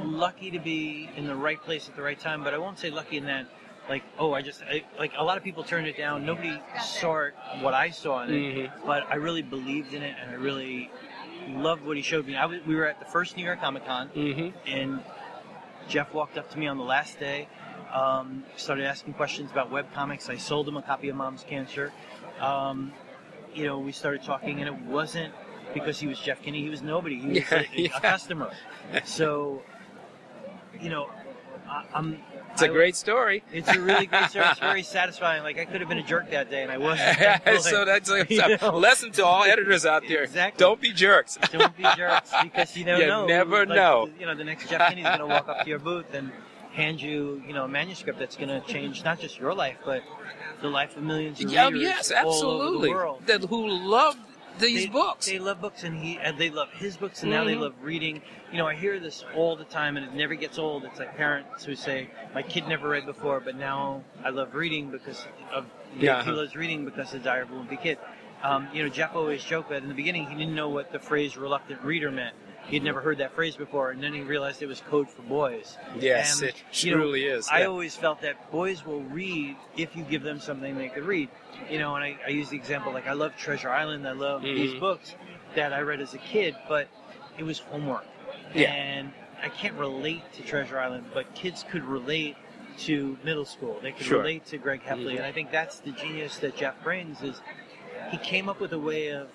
lucky 0.00 0.52
to 0.52 0.60
be 0.60 1.10
in 1.16 1.26
the 1.26 1.34
right 1.34 1.60
place 1.60 1.88
at 1.88 1.96
the 1.96 2.02
right 2.02 2.18
time, 2.20 2.44
but 2.44 2.54
I 2.54 2.58
won't 2.58 2.78
say 2.78 2.90
lucky 2.90 3.16
in 3.16 3.24
that 3.26 3.46
like 3.92 4.02
oh 4.18 4.32
I 4.32 4.40
just 4.42 4.62
I, 4.62 4.84
like 4.98 5.12
a 5.18 5.24
lot 5.24 5.36
of 5.36 5.44
people 5.44 5.62
turned 5.64 5.86
it 5.86 5.96
down. 5.98 6.24
Nobody 6.24 6.58
saw 6.82 7.24
it, 7.26 7.34
what 7.60 7.74
I 7.74 7.90
saw 7.90 8.22
in 8.22 8.30
it, 8.30 8.34
Mhm. 8.70 8.70
but 8.86 9.02
I 9.10 9.16
really 9.16 9.42
believed 9.42 9.92
in 9.92 10.02
it 10.02 10.14
and 10.20 10.30
I 10.30 10.34
really 10.34 10.90
loved 11.48 11.84
what 11.84 11.96
he 11.98 12.02
showed 12.02 12.26
me. 12.26 12.34
I 12.36 12.46
was, 12.46 12.60
we 12.66 12.74
were 12.74 12.86
at 12.86 12.98
the 13.00 13.04
first 13.16 13.36
New 13.36 13.44
York 13.44 13.60
Comic 13.60 13.84
Con 13.84 14.08
Mm-hmm. 14.16 14.48
and 14.66 15.00
Jeff 15.88 16.14
walked 16.14 16.38
up 16.38 16.48
to 16.52 16.58
me 16.58 16.66
on 16.68 16.78
the 16.78 16.84
last 16.84 17.18
day, 17.20 17.48
um, 17.92 18.44
started 18.56 18.86
asking 18.86 19.12
questions 19.14 19.50
about 19.50 19.70
web 19.70 19.92
comics. 19.92 20.30
I 20.30 20.36
sold 20.36 20.66
him 20.68 20.76
a 20.78 20.82
copy 20.82 21.08
of 21.10 21.16
Mom's 21.16 21.42
Cancer. 21.42 21.92
Um, 22.40 22.92
you 23.52 23.66
know, 23.66 23.78
we 23.78 23.92
started 23.92 24.22
talking, 24.22 24.60
and 24.60 24.68
it 24.68 24.78
wasn't 24.86 25.34
because 25.74 25.98
he 26.00 26.06
was 26.06 26.18
Jeff 26.20 26.40
Kinney. 26.40 26.62
He 26.62 26.70
was 26.70 26.80
nobody. 26.82 27.18
He 27.18 27.28
was 27.28 27.38
Yeah, 27.50 27.58
a, 27.58 27.60
a 27.62 27.68
yeah. 27.88 27.98
customer. 28.00 28.50
So, 29.04 29.62
you 30.80 30.88
know, 30.88 31.10
I, 31.68 31.84
I'm. 31.94 32.18
It's 32.52 32.62
a 32.62 32.68
great 32.68 32.96
story. 32.96 33.42
It's 33.52 33.68
a 33.68 33.80
really 33.80 34.06
great 34.06 34.30
story. 34.30 34.46
It's 34.50 34.58
very 34.72 34.82
satisfying. 34.82 35.42
Like 35.42 35.58
I 35.58 35.64
could 35.64 35.80
have 35.80 35.88
been 35.88 35.98
a 35.98 36.02
jerk 36.02 36.30
that 36.30 36.50
day, 36.50 36.62
and 36.62 36.70
I 36.70 36.78
wasn't. 36.78 37.60
so 37.62 37.84
that's 37.84 38.10
a, 38.10 38.24
a 38.66 38.70
lesson 38.76 39.10
to 39.12 39.24
all 39.24 39.44
editors 39.44 39.86
out 39.86 40.02
there. 40.08 40.22
Exactly. 40.24 40.58
Don't 40.58 40.80
be 40.80 40.92
jerks. 40.92 41.38
Don't 41.50 41.76
be 41.76 41.84
jerks 41.96 42.32
because 42.42 42.76
you 42.76 42.84
don't 42.84 43.00
You 43.00 43.06
know. 43.06 43.26
never 43.26 43.66
Like, 43.66 43.76
know. 43.76 44.10
You 44.18 44.26
know, 44.26 44.34
the 44.34 44.44
next 44.44 44.68
Jeff 44.68 44.88
Kinney's 44.90 45.06
going 45.06 45.18
to 45.20 45.26
walk 45.26 45.48
up 45.48 45.62
to 45.64 45.68
your 45.68 45.78
booth 45.78 46.12
and 46.14 46.30
hand 46.72 47.00
you, 47.02 47.42
you 47.46 47.52
know, 47.52 47.64
a 47.64 47.68
manuscript 47.68 48.18
that's 48.18 48.36
going 48.36 48.48
to 48.48 48.60
change 48.66 49.04
not 49.04 49.20
just 49.20 49.38
your 49.38 49.54
life, 49.54 49.76
but 49.84 50.02
the 50.62 50.68
life 50.68 50.96
of 50.96 51.02
millions 51.02 51.42
of 51.42 51.50
Yeah, 51.50 51.66
readers 51.68 51.82
yes, 51.82 52.10
all 52.12 52.18
over 52.18 52.28
absolutely. 52.28 52.88
the 52.90 52.94
world. 52.94 53.22
That 53.26 53.44
who 53.44 53.68
love 53.68 54.16
these 54.58 54.86
they, 54.86 54.86
books. 54.86 55.26
They 55.26 55.38
love 55.38 55.60
books, 55.60 55.84
and 55.84 55.98
he 56.02 56.18
and 56.18 56.38
they 56.38 56.50
love 56.50 56.70
his 56.72 56.96
books, 56.96 57.22
and 57.22 57.30
now 57.30 57.44
they 57.44 57.54
Mhm. 57.54 57.60
love 57.60 57.74
reading. 57.82 58.22
You 58.50 58.58
know, 58.58 58.66
I 58.66 58.74
hear 58.74 58.98
this 59.00 59.24
all 59.34 59.56
the 59.56 59.64
time, 59.64 59.96
and 59.96 60.06
it 60.06 60.14
never 60.14 60.34
gets 60.34 60.58
old. 60.58 60.84
It's 60.84 60.98
like 60.98 61.16
parents 61.16 61.64
who 61.64 61.74
say, 61.74 62.08
"My 62.34 62.42
kid 62.42 62.68
never 62.68 62.88
read 62.88 63.06
before, 63.06 63.40
but 63.40 63.56
now 63.56 64.04
I 64.24 64.30
love 64.30 64.54
reading 64.54 64.90
because 64.90 65.26
of 65.52 65.66
Yeah. 65.98 66.24
he 66.24 66.30
loves 66.30 66.56
reading 66.56 66.84
because 66.84 67.14
of 67.14 67.22
Diary 67.22 67.42
of 67.42 67.50
a 67.50 67.54
Wimpy 67.54 67.80
Kid." 67.80 67.98
Um, 68.42 68.68
you 68.72 68.82
know, 68.82 68.88
Jeff 68.88 69.14
always 69.14 69.44
joked 69.44 69.70
that 69.70 69.82
in 69.82 69.88
the 69.88 69.94
beginning 69.94 70.28
he 70.28 70.34
didn't 70.34 70.54
know 70.54 70.68
what 70.68 70.90
the 70.92 70.98
phrase 70.98 71.36
"reluctant 71.36 71.82
reader" 71.82 72.10
meant. 72.10 72.34
He 72.66 72.76
had 72.76 72.84
never 72.84 73.00
heard 73.00 73.18
that 73.18 73.32
phrase 73.34 73.56
before, 73.56 73.90
and 73.90 74.02
then 74.02 74.14
he 74.14 74.20
realized 74.22 74.62
it 74.62 74.66
was 74.66 74.80
code 74.80 75.10
for 75.10 75.22
boys. 75.22 75.76
yes, 75.98 76.40
And, 76.40 76.48
it 76.50 76.62
you 76.84 76.92
know, 76.92 76.98
truly 76.98 77.24
is. 77.26 77.48
I 77.50 77.64
always 77.64 77.96
felt 77.96 78.20
that 78.22 78.50
boys 78.50 78.86
will 78.86 79.02
read 79.02 79.56
if 79.76 79.94
you 79.96 80.04
give 80.04 80.22
them 80.22 80.40
something 80.40 80.76
they 80.78 80.88
could 80.88 81.04
read. 81.04 81.28
You 81.68 81.78
know, 81.78 81.94
and 81.96 82.04
I, 82.04 82.16
I 82.26 82.30
use 82.30 82.48
the 82.50 82.56
example 82.56 82.92
like 82.92 83.06
I 83.06 83.12
love 83.12 83.36
Treasure 83.36 83.68
Island, 83.70 84.06
I 84.08 84.12
love 84.12 84.42
these 84.42 84.74
Mhm. 84.74 84.80
books 84.80 85.14
that 85.54 85.72
I 85.72 85.80
read 85.80 86.00
as 86.00 86.14
a 86.14 86.18
kid, 86.18 86.56
but 86.68 86.88
it 87.36 87.42
was 87.42 87.58
homework. 87.58 88.06
Yeah. 88.54 88.72
And 88.72 89.12
I 89.42 89.48
can't 89.48 89.74
relate 89.74 90.22
to 90.34 90.42
Treasure 90.42 90.78
Island, 90.78 91.06
but 91.12 91.34
kids 91.34 91.64
could 91.68 91.84
relate 91.84 92.36
to 92.78 93.18
middle 93.22 93.44
school. 93.44 93.78
They 93.82 93.92
could 93.92 94.06
Sure. 94.06 94.18
relate 94.18 94.46
to 94.46 94.56
Greg 94.56 94.82
Heffley, 94.82 95.12
Mhm. 95.14 95.16
and 95.16 95.24
I 95.26 95.32
think 95.32 95.50
that's 95.50 95.80
the 95.80 95.90
genius 95.90 96.38
that 96.38 96.56
Jeff 96.56 96.82
brings 96.82 97.22
is 97.22 97.42
he 98.10 98.16
came 98.18 98.48
up 98.48 98.60
with 98.60 98.72
a 98.72 98.78
way 98.78 99.08
of 99.08 99.28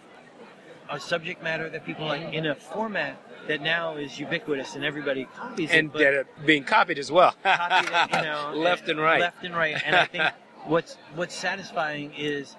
a 0.89 0.99
subject 0.99 1.43
matter 1.43 1.69
that 1.69 1.85
people 1.85 2.05
like 2.05 2.33
in 2.33 2.45
a 2.47 2.55
format 2.55 3.17
that 3.47 3.61
now 3.61 3.95
is 3.95 4.19
ubiquitous 4.19 4.75
and 4.75 4.83
everybody 4.83 5.25
copies 5.35 5.71
and 5.71 5.87
it. 5.87 5.93
but- 5.93 5.99
that 5.99 6.13
are 6.13 6.27
being 6.45 6.63
copied 6.63 6.99
as 6.99 7.11
well. 7.11 7.33
copied 7.43 7.89
it, 7.89 8.15
you 8.15 8.21
know, 8.23 8.53
left 8.55 8.89
and 8.89 8.99
right. 8.99 9.21
left 9.21 9.43
and 9.43 9.55
right. 9.55 9.77
And 9.85 9.95
I 9.95 10.05
think 10.05 10.23
what's 10.65 10.97
what's 11.15 11.35
satisfying 11.35 12.13
is 12.15 12.55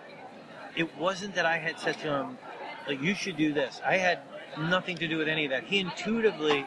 it 0.77 0.97
wasn't 0.97 1.35
that 1.35 1.45
I 1.45 1.59
had 1.59 1.79
said 1.79 1.99
to 2.01 2.09
him, 2.09 2.39
like, 2.87 3.03
you 3.03 3.15
should 3.15 3.37
do 3.37 3.53
this. 3.53 3.81
I 3.85 3.97
had 3.97 4.21
nothing 4.59 4.97
to 4.99 5.09
do 5.09 5.19
with 5.19 5.29
any 5.29 5.45
of 5.45 5.51
that. 5.51 5.65
He 5.65 5.79
intuitively, 5.81 6.67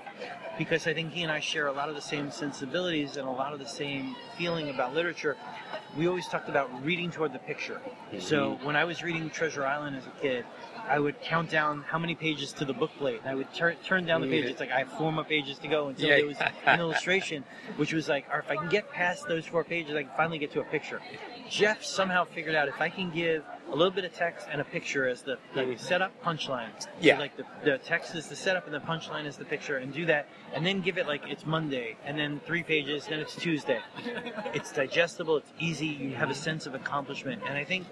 because 0.57 0.85
I 0.85 0.93
think 0.93 1.13
he 1.13 1.23
and 1.23 1.31
I 1.31 1.39
share 1.39 1.67
a 1.67 1.71
lot 1.71 1.89
of 1.89 1.95
the 1.95 2.01
same 2.01 2.29
sensibilities 2.29 3.15
and 3.17 3.27
a 3.27 3.31
lot 3.31 3.53
of 3.53 3.59
the 3.59 3.67
same 3.67 4.15
feeling 4.37 4.69
about 4.69 4.93
literature. 4.93 5.37
We 5.97 6.07
always 6.07 6.27
talked 6.27 6.47
about 6.47 6.69
reading 6.85 7.11
toward 7.11 7.33
the 7.33 7.39
picture. 7.39 7.81
So 8.19 8.51
mm-hmm. 8.51 8.65
when 8.65 8.75
I 8.75 8.85
was 8.85 9.03
reading 9.03 9.29
Treasure 9.29 9.65
Island 9.65 9.97
as 9.97 10.07
a 10.07 10.21
kid, 10.21 10.45
I 10.87 10.99
would 10.99 11.21
count 11.21 11.49
down 11.49 11.83
how 11.87 11.99
many 11.99 12.15
pages 12.15 12.53
to 12.53 12.65
the 12.65 12.73
book 12.73 12.91
plate. 12.97 13.19
And 13.21 13.29
I 13.29 13.35
would 13.35 13.53
turn 13.53 13.75
turn 13.83 14.05
down 14.05 14.21
the 14.21 14.27
Yeah. 14.27 14.41
pages. 14.41 14.59
Like 14.59 14.71
I 14.71 14.79
have 14.79 14.91
four 14.93 15.11
more 15.11 15.25
pages 15.25 15.57
to 15.59 15.67
go 15.67 15.89
until 15.89 16.09
Yeah. 16.09 16.17
there 16.17 16.25
was 16.25 16.37
an 16.65 16.79
illustration, 16.79 17.43
which 17.75 17.93
was 17.93 18.07
like, 18.07 18.25
or 18.31 18.39
if 18.39 18.49
I 18.49 18.55
can 18.55 18.69
get 18.69 18.89
past 18.91 19.27
those 19.27 19.45
four 19.45 19.63
pages, 19.63 19.95
I 19.95 20.03
can 20.03 20.11
finally 20.15 20.39
get 20.39 20.51
to 20.53 20.61
a 20.61 20.65
picture. 20.65 21.01
Jeff 21.49 21.83
somehow 21.83 22.23
figured 22.23 22.55
out 22.55 22.69
if 22.69 22.79
I 22.79 22.89
can 22.89 23.09
give 23.11 23.43
a 23.71 23.75
little 23.75 23.91
bit 23.91 24.03
of 24.03 24.13
text 24.13 24.47
and 24.51 24.59
a 24.59 24.63
picture 24.65 25.07
as 25.07 25.21
the, 25.21 25.37
the 25.53 25.61
Mhm. 25.61 25.79
setup 25.79 26.11
punchline. 26.23 26.69
Yeah. 26.99 27.15
So 27.15 27.21
like 27.21 27.37
the, 27.37 27.45
the 27.63 27.77
text 27.77 28.15
is 28.15 28.27
the 28.27 28.35
setup 28.35 28.65
and 28.65 28.73
the 28.75 28.79
punchline 28.79 29.25
is 29.25 29.37
the 29.37 29.45
picture, 29.45 29.77
and 29.77 29.93
do 29.93 30.05
that, 30.07 30.27
and 30.53 30.65
then 30.65 30.81
give 30.81 30.97
it 30.97 31.07
like 31.07 31.23
it's 31.27 31.45
Monday, 31.45 31.95
and 32.05 32.17
then 32.19 32.41
three 32.45 32.63
pages, 32.63 33.07
then 33.07 33.19
it's 33.19 33.35
Tuesday. 33.35 33.79
it's 34.53 34.71
digestible, 34.73 35.37
it's 35.37 35.51
easy, 35.59 35.87
you 35.87 36.15
have 36.15 36.29
a 36.29 36.35
sense 36.35 36.65
of 36.65 36.75
accomplishment, 36.75 37.41
and 37.47 37.57
I 37.57 37.63
think, 37.63 37.87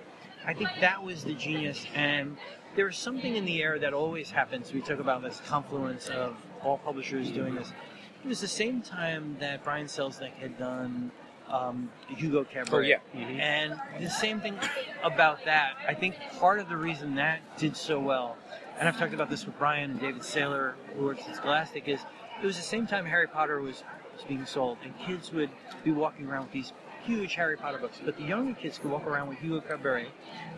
I 0.45 0.53
think 0.53 0.69
that 0.81 1.01
was 1.01 1.23
the 1.23 1.33
genius. 1.33 1.85
And 1.95 2.37
there's 2.75 2.97
something 2.97 3.35
in 3.35 3.45
the 3.45 3.63
air 3.63 3.79
that 3.79 3.93
always 3.93 4.29
happens. 4.31 4.73
We 4.73 4.81
talk 4.81 4.99
about 4.99 5.23
this 5.23 5.41
confluence 5.47 6.09
of 6.09 6.35
all 6.63 6.77
publishers 6.79 7.31
doing 7.31 7.55
this. 7.55 7.71
It 8.23 8.27
was 8.27 8.41
the 8.41 8.47
same 8.49 8.81
time 8.81 9.37
that 9.39 9.63
Brian 9.63 9.87
Selznick 9.87 10.33
had 10.33 10.57
done 10.59 11.11
um, 11.49 11.89
Hugo 12.07 12.43
Cabret. 12.43 12.73
Oh, 12.73 12.79
yeah. 12.79 12.97
Mhm. 13.15 13.39
And 13.39 13.79
the 13.99 14.09
same 14.09 14.39
thing 14.39 14.57
about 15.03 15.43
that. 15.45 15.73
I 15.87 15.93
think 15.93 16.15
part 16.39 16.59
of 16.59 16.69
the 16.69 16.77
reason 16.77 17.15
that 17.15 17.39
did 17.57 17.75
so 17.75 17.99
well, 17.99 18.37
and 18.79 18.87
I've 18.87 18.97
talked 18.97 19.13
about 19.13 19.29
this 19.29 19.45
with 19.45 19.57
Brian 19.57 19.91
and 19.91 19.99
David 19.99 20.21
Saylor, 20.21 20.73
who 20.95 21.05
works 21.05 21.23
at 21.27 21.35
Scholastic, 21.35 21.87
is 21.87 22.01
it 22.41 22.45
was 22.45 22.55
the 22.55 22.63
same 22.63 22.87
time 22.87 23.05
Harry 23.05 23.27
Potter 23.27 23.59
was, 23.61 23.83
was 24.15 24.23
being 24.27 24.45
sold, 24.45 24.77
and 24.83 24.97
kids 24.99 25.31
would 25.33 25.49
be 25.83 25.91
walking 25.91 26.27
around 26.27 26.43
with 26.43 26.51
these 26.53 26.73
huge 27.03 27.35
Harry 27.35 27.57
Potter 27.57 27.77
books. 27.79 27.99
But 28.03 28.17
the 28.17 28.23
younger 28.23 28.53
kids 28.53 28.77
could 28.77 28.91
walk 28.91 29.05
around 29.07 29.29
with 29.29 29.39
Hugo 29.39 29.61
Cabret. 29.61 30.07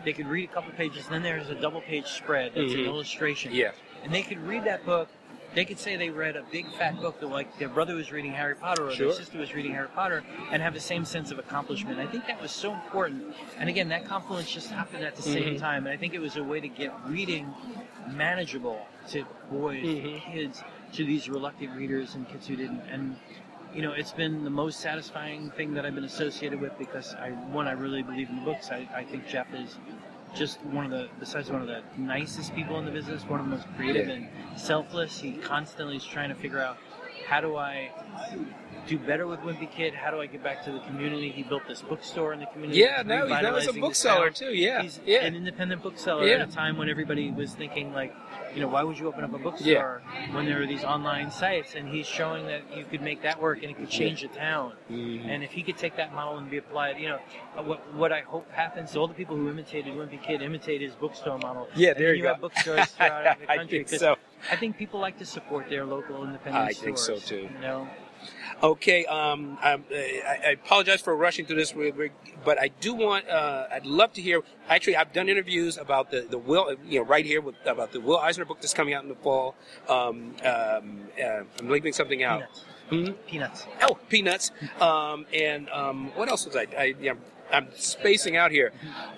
They 0.04 0.12
could 0.12 0.26
read 0.26 0.50
a 0.50 0.52
couple 0.52 0.72
pages, 0.72 1.06
and 1.06 1.14
then 1.14 1.22
there's 1.22 1.48
a 1.48 1.54
double 1.54 1.80
page 1.80 2.06
spread 2.06 2.52
that's 2.54 2.72
Mhm. 2.72 2.80
an 2.80 2.84
illustration. 2.86 3.52
Yeah. 3.54 3.72
And 4.04 4.12
they 4.12 4.22
could 4.22 4.38
read 4.46 4.64
that 4.64 4.84
book. 4.84 5.08
They 5.54 5.64
could 5.66 5.78
say 5.78 5.96
they 5.96 6.10
read 6.10 6.36
a 6.36 6.42
big 6.50 6.66
fat 6.72 7.00
book 7.00 7.20
that 7.20 7.26
like 7.26 7.58
their 7.58 7.68
brother 7.68 7.94
was 7.94 8.10
reading 8.10 8.32
Harry 8.32 8.54
Potter 8.54 8.86
or 8.86 8.90
Sure. 8.92 9.08
their 9.08 9.16
sister 9.16 9.38
was 9.38 9.54
reading 9.54 9.72
Harry 9.72 9.88
Potter 9.88 10.24
and 10.50 10.62
have 10.62 10.72
the 10.72 10.80
same 10.80 11.04
sense 11.04 11.30
of 11.30 11.38
accomplishment. 11.38 11.98
I 11.98 12.06
think 12.06 12.26
that 12.26 12.40
was 12.40 12.50
so 12.52 12.72
important. 12.72 13.34
And 13.58 13.68
again, 13.68 13.88
that 13.90 14.06
confluence 14.06 14.50
just 14.50 14.70
happened 14.70 15.04
at 15.04 15.14
the 15.16 15.22
same 15.22 15.56
Mhm. 15.56 15.58
time. 15.58 15.86
And 15.86 15.92
I 15.92 15.96
think 15.98 16.14
it 16.14 16.20
was 16.20 16.36
a 16.36 16.44
way 16.44 16.60
to 16.60 16.68
get 16.68 16.92
reading 17.06 17.52
manageable 18.08 18.86
to 19.08 19.24
boys, 19.50 19.84
Mhm. 19.84 20.20
kids, 20.22 20.62
to 20.94 21.04
these 21.04 21.28
reluctant 21.28 21.76
readers 21.76 22.14
and 22.14 22.28
kids 22.28 22.46
who 22.46 22.56
didn't. 22.56 22.82
And 22.90 23.16
you 23.74 23.80
know, 23.80 23.92
it's 23.92 24.12
been 24.12 24.44
the 24.44 24.50
most 24.50 24.80
satisfying 24.80 25.50
thing 25.52 25.72
that 25.72 25.86
I've 25.86 25.94
been 25.94 26.04
associated 26.04 26.60
with 26.60 26.76
because 26.78 27.14
I 27.14 27.30
one, 27.30 27.66
I 27.66 27.72
really 27.72 28.02
believe 28.02 28.28
in 28.28 28.36
the 28.36 28.42
books. 28.42 28.70
I, 28.70 28.86
I 28.94 29.02
think 29.02 29.26
Jeff 29.26 29.52
is 29.54 29.78
just 30.34 30.62
one 30.66 30.84
of 30.84 30.90
the 30.90 31.08
besides 31.20 31.50
one 31.50 31.60
of 31.62 31.68
the 31.68 31.82
nicest 31.96 32.54
people 32.54 32.78
in 32.78 32.84
the 32.84 32.90
business, 32.90 33.22
one 33.24 33.40
of 33.40 33.46
the 33.46 33.56
most 33.56 33.66
creative 33.76 34.08
Yeah. 34.08 34.14
and 34.14 34.28
selfless. 34.56 35.20
He 35.20 35.32
constantly 35.32 35.96
is 35.96 36.04
trying 36.04 36.28
to 36.30 36.34
figure 36.34 36.60
out 36.60 36.78
how 37.28 37.40
do 37.40 37.56
I 37.56 37.90
do 38.86 38.98
better 38.98 39.26
with 39.26 39.40
Wimpy 39.40 39.70
Kid? 39.70 39.94
How 39.94 40.10
do 40.10 40.20
I 40.20 40.26
get 40.26 40.42
back 40.42 40.64
to 40.64 40.72
the 40.72 40.80
community? 40.80 41.30
He 41.30 41.42
built 41.42 41.62
this 41.68 41.82
bookstore 41.82 42.32
in 42.32 42.40
the 42.40 42.46
community. 42.46 42.80
Yeah, 42.80 43.02
no, 43.04 43.26
he's, 43.26 43.42
was 43.52 43.68
a 43.68 43.72
bookseller 43.80 44.30
too. 44.30 44.52
Yeah, 44.54 44.82
He's 44.82 45.00
yeah. 45.06 45.24
an 45.24 45.34
independent 45.36 45.82
bookseller 45.82 46.26
Yeah. 46.26 46.34
at 46.36 46.48
a 46.48 46.52
time 46.52 46.76
when 46.76 46.88
everybody 46.88 47.30
was 47.30 47.54
thinking 47.54 47.92
like, 47.92 48.14
you 48.54 48.60
know, 48.60 48.68
why 48.68 48.82
would 48.82 48.98
you 48.98 49.06
open 49.08 49.24
up 49.24 49.32
a 49.32 49.38
bookstore 49.38 50.02
when 50.32 50.44
there 50.46 50.60
are 50.62 50.66
these 50.66 50.84
online 50.84 51.30
sites? 51.30 51.74
And 51.74 51.88
he's 51.88 52.06
showing 52.06 52.46
that 52.46 52.62
you 52.76 52.84
could 52.84 53.00
make 53.02 53.22
that 53.22 53.40
work 53.40 53.62
and 53.62 53.70
it 53.70 53.76
could 53.78 53.88
change 53.88 54.22
the 54.22 54.28
town. 54.28 54.72
Mhm. 54.90 55.26
And 55.26 55.42
if 55.44 55.52
he 55.52 55.62
could 55.62 55.78
take 55.78 55.96
that 55.96 56.12
model 56.14 56.38
and 56.38 56.50
be 56.50 56.58
applied, 56.58 56.98
you 56.98 57.08
know, 57.08 57.18
uh, 57.56 57.62
what, 57.62 57.94
what 57.94 58.12
I 58.12 58.20
hope 58.20 58.50
happens, 58.52 58.94
all 58.96 59.08
the 59.08 59.14
people 59.14 59.36
who 59.36 59.48
imitated 59.48 59.94
Wimpy 59.94 60.22
Kid 60.22 60.42
imitate 60.42 60.80
his 60.80 60.94
bookstore 60.94 61.38
model. 61.38 61.68
Yeah, 61.74 61.94
there 61.94 62.08
then 62.08 62.16
you 62.16 62.22
you 62.22 62.28
have 62.28 62.40
bookstores 62.40 62.86
throughout 62.90 63.38
the 63.40 63.50
I 63.50 63.56
country. 63.56 63.84
so. 63.86 64.16
I 64.50 64.56
think 64.56 64.76
people 64.76 64.98
like 65.00 65.18
to 65.18 65.24
support 65.24 65.68
their 65.70 65.84
local 65.86 66.24
independent 66.24 66.64
I 66.64 66.72
stores. 66.72 66.84
think 66.84 66.98
so, 66.98 67.16
too. 67.18 67.48
You 67.54 67.60
know, 67.60 67.88
Okay, 68.62 69.04
um, 69.06 69.58
I'm, 69.60 69.84
I, 69.92 70.38
I 70.46 70.50
apologize 70.50 71.00
for 71.00 71.16
rushing 71.16 71.46
through 71.46 71.56
this, 71.56 71.74
but 72.44 72.60
I 72.60 72.68
do 72.80 72.94
want, 72.94 73.28
uh, 73.28 73.66
I'd 73.72 73.86
love 73.86 74.12
to 74.12 74.22
hear. 74.22 74.42
Actually, 74.68 74.96
I've 74.96 75.12
done 75.12 75.28
interviews 75.28 75.78
about 75.78 76.10
the, 76.10 76.26
the 76.30 76.38
Will, 76.38 76.76
you 76.86 77.00
know, 77.00 77.04
right 77.04 77.26
here 77.26 77.40
with, 77.40 77.56
about 77.66 77.92
the 77.92 78.00
Will 78.00 78.18
Eisner 78.18 78.44
book 78.44 78.60
that's 78.60 78.74
coming 78.74 78.94
out 78.94 79.02
in 79.02 79.08
the 79.08 79.16
fall. 79.16 79.56
Um, 79.88 80.36
um, 80.44 81.00
uh, 81.20 81.42
I'm 81.58 81.68
leaving 81.68 81.92
something 81.92 82.22
out. 82.22 82.40
peanuts. 82.40 82.64
Hmm? 82.90 83.12
Peanuts. 83.26 83.66
Oh, 83.82 83.98
peanuts. 84.08 84.50
Um, 84.80 85.26
and 85.32 85.68
um, 85.70 86.12
what 86.14 86.28
else 86.28 86.46
was 86.46 86.54
I? 86.54 86.66
I 86.78 86.94
yeah, 87.00 87.14
I'm 87.52 87.68
spacing 87.74 88.36
out 88.36 88.50
here, 88.50 88.72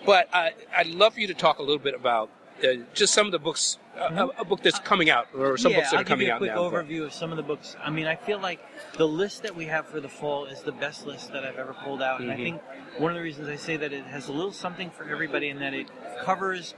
but 0.07 0.29
I, 0.33 0.55
I'd 0.77 0.88
love 0.88 1.14
for 1.14 1.21
you 1.21 1.27
to 1.29 1.35
talk 1.35 1.59
a 1.59 1.62
little 1.62 1.79
bit 1.79 1.95
about 1.95 2.31
uh, 2.62 2.67
just 2.95 3.12
some 3.14 3.27
of 3.27 3.33
the 3.33 3.38
books, 3.38 3.79
uh, 3.99 4.29
a, 4.37 4.43
a 4.43 4.45
book 4.45 4.62
that's 4.62 4.79
coming 4.79 5.11
out, 5.11 5.29
or 5.37 5.57
some 5.57 5.73
yeah, 5.73 5.79
books 5.79 5.90
that 5.90 5.97
I'll 5.97 6.03
are 6.03 6.05
coming 6.05 6.27
give 6.27 6.27
you 6.27 6.33
a 6.33 6.35
out 6.35 6.38
quick 6.38 6.51
now. 6.55 6.61
overview 7.03 7.05
of 7.05 7.12
some 7.12 7.31
of 7.31 7.37
the 7.37 7.43
books. 7.43 7.77
I 7.83 7.90
mean, 7.90 8.07
I 8.07 8.17
feel 8.17 8.38
like 8.38 8.61
the 8.97 9.07
list 9.09 9.43
that 9.43 9.55
we 9.57 9.67
have 9.67 9.87
for 9.87 10.01
the 10.01 10.09
fall 10.09 10.45
is 10.47 10.62
the 10.62 10.73
best 10.73 11.07
list 11.07 11.33
that 11.33 11.45
I've 11.45 11.57
ever 11.57 11.75
pulled 11.75 12.03
out, 12.03 12.21
and 12.21 12.31
I 12.31 12.37
Mhm. 12.37 12.43
think 12.43 12.62
one 12.99 13.11
of 13.11 13.17
the 13.17 13.23
reasons 13.23 13.49
I 13.49 13.57
say 13.57 13.77
that 13.77 13.93
it 13.93 14.05
has 14.05 14.29
a 14.29 14.33
little 14.33 14.53
something 14.53 14.90
for 14.90 15.09
everybody 15.09 15.49
in 15.49 15.59
that 15.61 15.75
it 15.75 15.88
covers 16.23 16.75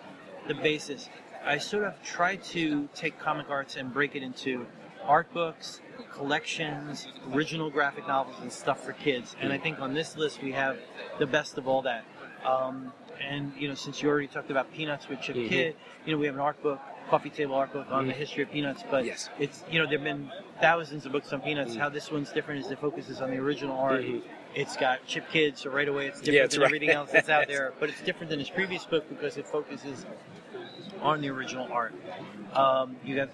the 0.48 0.54
basis. 0.54 1.08
I 1.44 1.58
sort 1.58 1.84
of 1.84 2.02
try 2.02 2.36
to 2.36 2.88
take 2.94 3.18
comic 3.18 3.50
arts 3.50 3.76
and 3.76 3.92
break 3.92 4.16
it 4.16 4.22
into 4.22 4.66
art 5.04 5.32
books, 5.32 5.80
collections, 6.10 7.06
original 7.32 7.70
graphic 7.70 8.08
novels, 8.08 8.36
and 8.40 8.50
stuff 8.52 8.82
for 8.84 8.92
kids. 8.92 9.36
And 9.40 9.52
I 9.52 9.58
think 9.58 9.80
on 9.80 9.94
this 9.94 10.16
list 10.16 10.42
we 10.42 10.52
have 10.52 10.76
the 11.18 11.26
best 11.26 11.56
of 11.58 11.68
all 11.68 11.82
that. 11.82 12.04
Um, 12.44 12.92
and 13.20 13.52
you 13.58 13.68
know, 13.68 13.74
since 13.74 14.02
you 14.02 14.08
already 14.08 14.26
talked 14.26 14.50
about 14.50 14.72
Peanuts 14.72 15.08
with 15.08 15.20
Chip 15.20 15.36
Mhm. 15.36 15.48
Kidd, 15.48 15.76
you 16.04 16.12
know, 16.12 16.18
we 16.18 16.26
have 16.26 16.34
an 16.34 16.40
art 16.40 16.62
book, 16.62 16.80
coffee 17.08 17.30
table 17.30 17.54
art 17.54 17.72
book 17.72 17.86
on 17.90 18.06
the 18.06 18.12
history 18.12 18.42
of 18.42 18.50
Peanuts. 18.50 18.82
But 18.90 19.04
Yes. 19.04 19.30
it's 19.38 19.64
you 19.70 19.78
know, 19.80 19.86
there've 19.88 20.02
been 20.02 20.30
thousands 20.60 21.06
of 21.06 21.12
books 21.12 21.32
on 21.32 21.40
Peanuts. 21.40 21.74
Mhm. 21.74 21.78
How 21.80 21.88
this 21.88 22.10
one's 22.10 22.32
different 22.32 22.64
is 22.64 22.70
it 22.70 22.78
focuses 22.78 23.20
on 23.20 23.30
the 23.30 23.38
original 23.38 23.76
art. 23.78 24.02
Mhm. 24.04 24.22
It's 24.54 24.76
got 24.76 25.06
Chip 25.06 25.28
Kidd, 25.30 25.58
so 25.58 25.70
right 25.70 25.88
away 25.88 26.06
it's 26.06 26.20
different 26.20 26.34
Yeah, 26.36 26.46
than 26.46 26.60
right. 26.60 26.66
everything 26.66 26.90
else 26.90 27.12
that's 27.12 27.28
out 27.28 27.46
there. 27.48 27.72
But 27.78 27.90
it's 27.90 28.00
different 28.02 28.30
than 28.30 28.38
his 28.38 28.50
previous 28.50 28.84
book 28.84 29.08
because 29.08 29.36
it 29.36 29.46
focuses 29.46 30.06
on 31.02 31.20
the 31.20 31.28
original 31.30 31.70
art. 31.70 31.94
Um, 32.54 32.96
you 33.04 33.18
have 33.20 33.28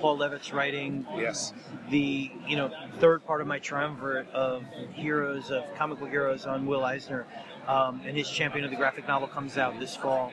Paul 0.00 0.18
Levitz 0.18 0.52
writing 0.52 1.04
Yes. 1.16 1.52
the 1.90 2.30
you 2.46 2.56
know 2.56 2.70
third 3.00 3.26
part 3.26 3.40
of 3.40 3.48
my 3.48 3.58
triumvirate 3.58 4.30
of 4.32 4.62
heroes 4.92 5.50
of 5.50 5.64
comic 5.74 5.98
book 5.98 6.10
heroes 6.10 6.46
on 6.46 6.66
Will 6.66 6.84
Eisner, 6.84 7.26
um, 7.68 8.00
and 8.06 8.16
his 8.16 8.28
Champion 8.28 8.64
of 8.64 8.70
the 8.70 8.76
Graphic 8.76 9.06
Novel 9.06 9.28
comes 9.28 9.58
out 9.58 9.78
this 9.78 9.94
fall. 9.94 10.32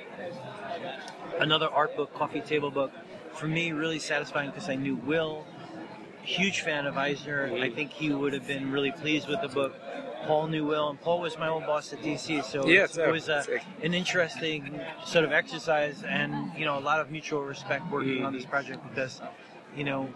Another 1.40 1.68
art 1.70 1.96
book, 1.96 2.14
coffee 2.14 2.42
table 2.42 2.72
book, 2.72 2.92
for 3.34 3.48
me 3.48 3.74
really 3.74 4.00
satisfying 4.00 4.50
because 4.50 4.70
I 4.70 4.76
knew 4.76 4.96
Will. 4.96 5.46
Huge 6.24 6.62
fan 6.62 6.88
of 6.88 6.98
Eisner. 6.98 7.54
I 7.62 7.70
think 7.70 7.92
he 7.92 8.12
would 8.12 8.34
have 8.34 8.48
been 8.48 8.72
really 8.72 8.92
pleased 8.92 9.28
with 9.28 9.42
the 9.42 9.50
book. 9.50 9.76
Paul 10.26 10.48
knew 10.48 10.66
Will, 10.66 10.90
and 10.90 11.00
Paul 11.00 11.20
was 11.22 11.38
my 11.38 11.50
old 11.50 11.68
boss 11.68 11.94
at 11.94 12.02
DC, 12.02 12.44
so 12.44 12.66
Yeah, 12.66 12.86
it's 12.86 12.94
so- 12.96 13.06
always 13.06 13.28
a, 13.28 13.46
an 13.84 13.94
interesting 13.94 14.80
sort 15.06 15.24
of 15.24 15.32
exercise, 15.32 16.04
and 16.04 16.52
you 16.58 16.66
know 16.66 16.80
a 16.80 16.82
lot 16.82 17.00
of 17.00 17.12
mutual 17.12 17.42
respect 17.44 17.92
working 17.92 18.26
on 18.26 18.34
this 18.34 18.46
project 18.46 18.82
because 18.90 19.22
you 19.76 19.84
know, 19.84 20.10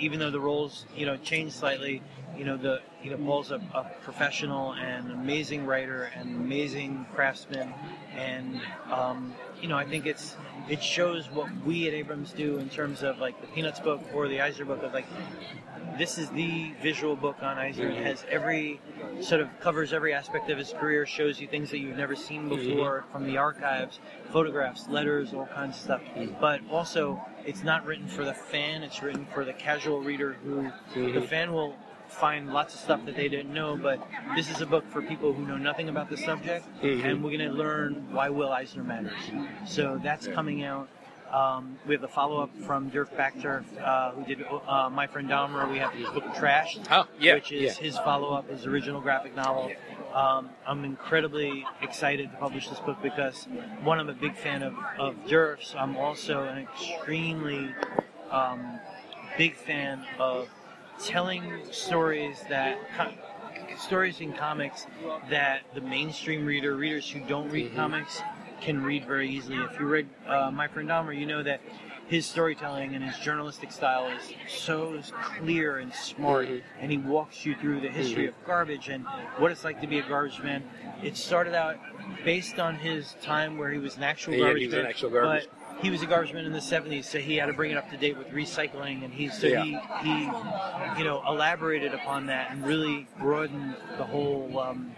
even 0.00 0.18
though 0.18 0.30
the 0.30 0.40
roles, 0.40 0.86
you 0.96 1.06
know, 1.06 1.16
change 1.18 1.52
slightly, 1.52 2.02
you 2.36 2.44
know, 2.44 2.56
the 2.56 2.80
you 3.02 3.10
know, 3.10 3.16
Paul's 3.16 3.50
a, 3.50 3.60
a 3.74 3.90
professional 4.02 4.72
and 4.74 5.10
amazing 5.12 5.66
writer 5.66 6.10
and 6.16 6.36
amazing 6.36 7.06
craftsman, 7.14 7.72
and 8.14 8.60
um, 8.90 9.34
you 9.60 9.68
know, 9.68 9.76
I 9.76 9.84
think 9.84 10.06
it's 10.06 10.36
it 10.68 10.82
shows 10.82 11.30
what 11.30 11.48
we 11.64 11.88
at 11.88 11.94
Abrams 11.94 12.32
do 12.32 12.58
in 12.58 12.68
terms 12.68 13.02
of 13.02 13.18
like 13.18 13.40
the 13.40 13.46
Peanuts 13.48 13.80
book 13.80 14.00
or 14.14 14.28
the 14.28 14.40
Eisner 14.40 14.64
book 14.64 14.82
of 14.82 14.92
like 14.92 15.06
this 15.98 16.18
is 16.18 16.30
the 16.30 16.72
visual 16.82 17.16
book 17.16 17.36
on 17.42 17.58
Eisner. 17.58 17.88
It 17.88 18.04
has 18.04 18.24
every 18.30 18.80
sort 19.20 19.40
of 19.40 19.48
covers 19.60 19.92
every 19.92 20.14
aspect 20.14 20.48
of 20.50 20.58
his 20.58 20.72
career, 20.72 21.04
shows 21.04 21.40
you 21.40 21.46
things 21.46 21.70
that 21.70 21.78
you've 21.78 21.96
never 21.96 22.16
seen 22.16 22.48
before 22.48 23.04
from 23.12 23.24
the 23.24 23.36
archives, 23.36 23.98
photographs, 24.32 24.88
letters, 24.88 25.34
all 25.34 25.46
kinds 25.46 25.76
of 25.76 25.82
stuff. 25.82 26.02
But 26.40 26.60
also, 26.70 27.22
it's 27.44 27.62
not 27.62 27.84
written 27.86 28.06
for 28.06 28.24
the 28.24 28.34
fan; 28.34 28.82
it's 28.82 29.02
written 29.02 29.26
for 29.26 29.44
the 29.44 29.52
casual 29.52 30.00
reader 30.00 30.36
who 30.44 30.70
the 30.94 31.22
fan 31.22 31.52
will 31.52 31.76
find 32.08 32.52
lots 32.52 32.74
of 32.74 32.80
stuff 32.80 33.04
that 33.06 33.14
they 33.16 33.28
didn't 33.28 33.54
know. 33.54 33.76
But 33.76 34.06
this 34.34 34.50
is 34.50 34.60
a 34.60 34.66
book 34.66 34.84
for 34.90 35.00
people 35.00 35.32
who 35.32 35.46
know 35.46 35.56
nothing 35.56 35.88
about 35.88 36.10
the 36.10 36.16
subject, 36.16 36.66
Mhm. 36.82 37.04
and 37.04 37.22
we're 37.24 37.36
going 37.36 37.48
to 37.50 37.56
learn 37.56 38.08
why 38.10 38.28
Will 38.30 38.50
Eisner 38.50 38.82
matters. 38.82 39.12
So 39.64 40.00
that's 40.02 40.26
coming 40.26 40.64
out. 40.64 40.88
Um, 41.32 41.78
we 41.86 41.94
have 41.94 42.02
the 42.02 42.08
follow-up 42.08 42.50
from 42.66 42.90
Derf 42.90 43.08
Backderf, 43.16 43.64
uh, 43.80 44.12
who 44.12 44.24
did 44.24 44.44
uh, 44.66 44.90
My 44.90 45.06
Friend 45.06 45.28
Dahmer. 45.28 45.70
We 45.70 45.78
have 45.78 45.92
his 45.92 46.08
book 46.08 46.24
Trash, 46.34 46.78
Oh, 46.90 47.06
yeah, 47.20 47.34
which 47.34 47.52
is 47.52 47.62
yeah. 47.62 47.72
his 47.84 47.96
follow-up, 47.98 48.50
his 48.50 48.66
original 48.66 49.00
graphic 49.00 49.36
novel. 49.36 49.70
Um, 50.12 50.50
I'm 50.66 50.84
incredibly 50.84 51.64
excited 51.82 52.32
to 52.32 52.36
publish 52.38 52.68
this 52.68 52.80
book 52.80 52.98
because 53.00 53.44
one, 53.84 54.00
I'm 54.00 54.08
a 54.08 54.14
big 54.14 54.36
fan 54.36 54.62
of, 54.64 54.74
of 54.98 55.14
Derf's. 55.26 55.74
I'm 55.78 55.96
also 55.96 56.42
an 56.44 56.58
extremely 56.58 57.70
um, 58.30 58.80
big 59.38 59.54
fan 59.54 60.04
of 60.18 60.48
telling 61.04 61.62
stories 61.70 62.42
that 62.48 62.76
stories 63.78 64.20
in 64.20 64.32
comics 64.32 64.86
that 65.30 65.60
the 65.74 65.80
mainstream 65.80 66.44
reader, 66.44 66.74
readers 66.76 67.08
who 67.08 67.20
don't 67.20 67.48
read 67.50 67.74
comics, 67.74 68.20
can 68.60 68.82
read 68.82 69.04
very 69.06 69.28
easily. 69.28 69.58
If 69.58 69.78
you 69.78 69.86
read 69.86 70.08
uh, 70.26 70.50
My 70.50 70.68
Friend 70.68 70.88
Dahmer, 70.88 71.18
you 71.18 71.26
know 71.26 71.42
that 71.42 71.60
his 72.06 72.26
storytelling 72.26 72.94
and 72.94 73.04
his 73.04 73.16
journalistic 73.18 73.70
style 73.70 74.08
is 74.08 74.32
so 74.48 75.00
clear 75.38 75.78
and 75.78 75.94
smart, 75.94 76.48
Mhm. 76.48 76.62
and 76.80 76.90
he 76.90 76.98
walks 76.98 77.46
you 77.46 77.54
through 77.54 77.80
the 77.80 77.88
history 77.88 78.26
of 78.26 78.34
garbage 78.44 78.88
and 78.88 79.04
what 79.38 79.52
it's 79.52 79.62
like 79.64 79.80
to 79.80 79.86
be 79.86 79.98
a 80.00 80.02
garbage 80.02 80.40
man. 80.42 80.64
It 81.04 81.16
started 81.16 81.54
out 81.54 81.78
based 82.24 82.58
on 82.58 82.74
his 82.76 83.14
time 83.22 83.56
where 83.58 83.70
he 83.70 83.78
was 83.78 83.96
an 83.96 84.02
actual 84.02 84.32
Yeah, 84.34 84.38
he 84.38 84.44
garbage 84.44 84.64
was 84.66 84.74
an 84.74 84.80
man, 84.82 84.90
actual 84.90 85.10
garbage. 85.10 85.46
but 85.48 85.82
he 85.84 85.88
was 85.90 86.02
a 86.02 86.06
garbage 86.06 86.34
man 86.34 86.44
in 86.44 86.52
the 86.52 86.60
70s, 86.60 87.06
so 87.06 87.18
he 87.20 87.36
had 87.36 87.46
to 87.46 87.52
bring 87.52 87.70
it 87.70 87.76
up 87.78 87.88
to 87.90 87.96
date 87.96 88.18
with 88.18 88.28
recycling, 88.32 89.04
and 89.04 89.14
he 89.14 89.28
so 89.28 89.46
Yeah. 89.46 89.62
he 89.62 89.78
he 90.02 90.22
you 90.98 91.04
know 91.04 91.22
elaborated 91.28 91.94
upon 91.94 92.26
that 92.26 92.50
and 92.50 92.66
really 92.66 93.06
broadened 93.20 93.76
the 93.98 94.04
whole 94.04 94.58
um, 94.58 94.96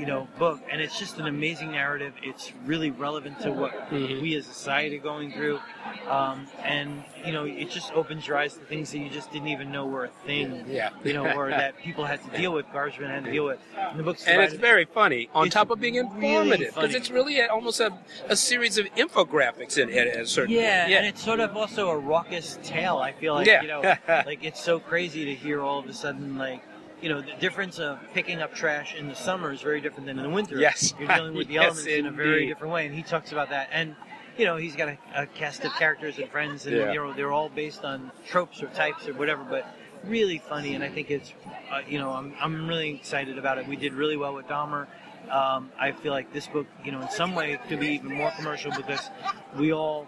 you 0.00 0.06
know 0.06 0.26
book. 0.38 0.60
And 0.72 0.80
it's 0.80 0.98
just 0.98 1.18
an 1.18 1.26
amazing 1.26 1.70
narrative. 1.72 2.14
It's 2.22 2.52
really 2.64 2.90
relevant 2.90 3.40
to 3.42 3.52
what 3.52 3.72
Mhm. 3.90 4.22
we 4.22 4.34
as 4.36 4.48
a 4.48 4.52
society 4.52 4.96
are 4.96 5.00
going 5.00 5.32
through, 5.32 5.60
um, 6.08 6.46
and 6.64 7.04
you 7.24 7.32
know 7.32 7.44
it 7.44 7.70
just 7.70 7.92
opens 7.92 8.26
your 8.26 8.36
eyes 8.38 8.54
to 8.54 8.60
things 8.60 8.90
that 8.92 8.98
you 8.98 9.10
just 9.10 9.30
didn't 9.32 9.48
even 9.48 9.70
know 9.70 9.84
were 9.86 10.04
a 10.06 10.08
thing. 10.26 10.64
Yeah. 10.66 10.90
You 11.04 11.12
know, 11.12 11.26
or 11.40 11.50
that 11.50 11.76
people 11.78 12.04
had 12.06 12.22
to 12.24 12.36
deal 12.36 12.52
with, 12.52 12.66
garbage 12.72 12.96
had 12.96 13.24
to 13.24 13.30
deal 13.30 13.44
with. 13.44 13.58
And 13.76 13.98
the 13.98 14.02
book's 14.02 14.26
And 14.26 14.40
it's 14.42 14.54
very 14.54 14.86
funny 14.86 15.28
on 15.34 15.46
It's 15.46 15.54
top 15.54 15.70
of 15.70 15.80
being 15.80 15.96
informative 15.96 16.58
because 16.68 16.74
funny. 16.74 16.94
it's 16.94 17.10
really 17.10 17.40
a, 17.40 17.46
almost 17.48 17.80
a, 17.80 17.92
a 18.28 18.36
series 18.36 18.78
of 18.78 18.86
infographics 18.96 19.76
in, 19.78 19.88
in 19.90 20.08
a 20.08 20.26
certain 20.26 20.54
Yeah, 20.54 20.86
yeah. 20.86 20.98
and 20.98 21.06
it's 21.06 21.22
sort 21.22 21.40
of 21.40 21.56
also 21.56 21.90
a 21.90 21.98
raucous 21.98 22.58
tale. 22.62 22.98
I 22.98 23.12
feel 23.12 23.34
like 23.34 23.46
Yeah. 23.46 23.62
you 23.62 23.68
know, 23.68 23.82
like 24.08 24.42
it's 24.44 24.62
so 24.62 24.78
crazy 24.80 25.24
to 25.26 25.34
hear 25.34 25.60
all 25.60 25.78
of 25.78 25.86
a 25.88 25.92
sudden 25.94 26.38
like. 26.38 26.62
You 27.02 27.08
know, 27.08 27.20
the 27.22 27.32
difference 27.40 27.78
of 27.78 27.98
picking 28.12 28.40
up 28.42 28.54
trash 28.54 28.94
in 28.94 29.08
the 29.08 29.14
summer 29.14 29.52
is 29.52 29.62
very 29.62 29.80
different 29.80 30.06
than 30.06 30.18
in 30.18 30.24
the 30.24 30.30
winter. 30.30 30.58
Yes. 30.58 30.92
You're 30.98 31.08
dealing 31.08 31.34
with 31.34 31.48
the 31.48 31.54
Yes, 31.54 31.64
elements 31.64 31.86
in 31.86 32.06
a 32.06 32.10
very 32.10 32.46
different 32.46 32.72
way, 32.74 32.86
and 32.86 32.94
he 32.94 33.02
talks 33.02 33.32
about 33.32 33.48
that. 33.50 33.68
And, 33.72 33.96
you 34.36 34.44
know, 34.44 34.56
he's 34.56 34.76
got 34.76 34.88
a, 34.88 34.98
a 35.14 35.26
cast 35.26 35.64
of 35.64 35.72
characters 35.74 36.18
and 36.18 36.28
friends, 36.30 36.66
and, 36.66 36.76
Yeah. 36.76 36.92
you 36.92 36.98
know, 36.98 37.12
they're 37.14 37.32
all 37.32 37.48
based 37.48 37.84
on 37.84 38.12
tropes 38.26 38.62
or 38.62 38.66
types 38.68 39.08
or 39.08 39.14
whatever, 39.14 39.44
but 39.44 39.66
really 40.04 40.38
funny, 40.38 40.74
and 40.74 40.84
I 40.84 40.88
think 40.88 41.10
it's, 41.10 41.32
uh, 41.72 41.80
you 41.88 41.98
know, 41.98 42.10
I'm, 42.10 42.34
I'm 42.40 42.66
really 42.68 42.90
excited 42.94 43.38
about 43.38 43.58
it. 43.58 43.66
We 43.66 43.76
did 43.76 43.94
really 43.94 44.16
well 44.16 44.34
with 44.34 44.46
Dahmer. 44.46 44.86
Um, 45.30 45.70
I 45.78 45.92
feel 45.92 46.12
like 46.12 46.32
this 46.32 46.48
book, 46.48 46.66
you 46.84 46.92
know, 46.92 47.00
in 47.00 47.10
some 47.10 47.34
way 47.34 47.58
could 47.68 47.80
be 47.80 47.88
even 47.88 48.12
more 48.14 48.30
commercial 48.36 48.72
because 48.72 49.08
we 49.56 49.72
all 49.72 50.06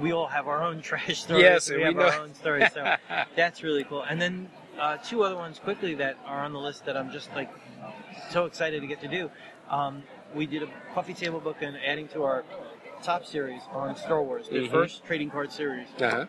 we 0.00 0.12
all 0.12 0.26
have 0.26 0.46
our 0.46 0.62
own 0.62 0.80
trash 0.88 1.22
stories. 1.22 1.42
Yes, 1.42 1.70
we 1.70 1.78
we 1.78 1.82
have 1.82 1.96
know. 1.96 2.02
our 2.08 2.20
own 2.20 2.34
stories. 2.34 2.72
So 2.72 2.94
that's 3.36 3.62
really 3.62 3.84
cool. 3.84 4.02
And 4.02 4.20
then 4.20 4.48
uh, 4.78 4.96
two 4.98 5.22
other 5.22 5.36
ones 5.36 5.58
quickly 5.58 5.94
that 5.94 6.16
are 6.26 6.44
on 6.44 6.52
the 6.52 6.58
list 6.58 6.84
that 6.86 6.96
I'm 6.96 7.10
just 7.10 7.30
like 7.34 7.50
so 8.30 8.44
excited 8.46 8.80
to 8.80 8.86
get 8.86 9.00
to 9.02 9.08
do. 9.08 9.30
Um, 9.70 10.02
we 10.34 10.46
did 10.46 10.62
a 10.62 10.68
coffee 10.94 11.14
table 11.14 11.40
book 11.40 11.56
and 11.60 11.76
adding 11.86 12.08
to 12.08 12.22
our 12.24 12.44
top 13.02 13.24
series 13.24 13.62
on 13.72 13.96
Star 13.96 14.22
Wars, 14.22 14.48
the 14.48 14.60
Mhm. 14.60 14.70
first 14.70 15.04
trading 15.04 15.30
card 15.30 15.50
series 15.52 15.88
Uh-huh. 16.00 16.26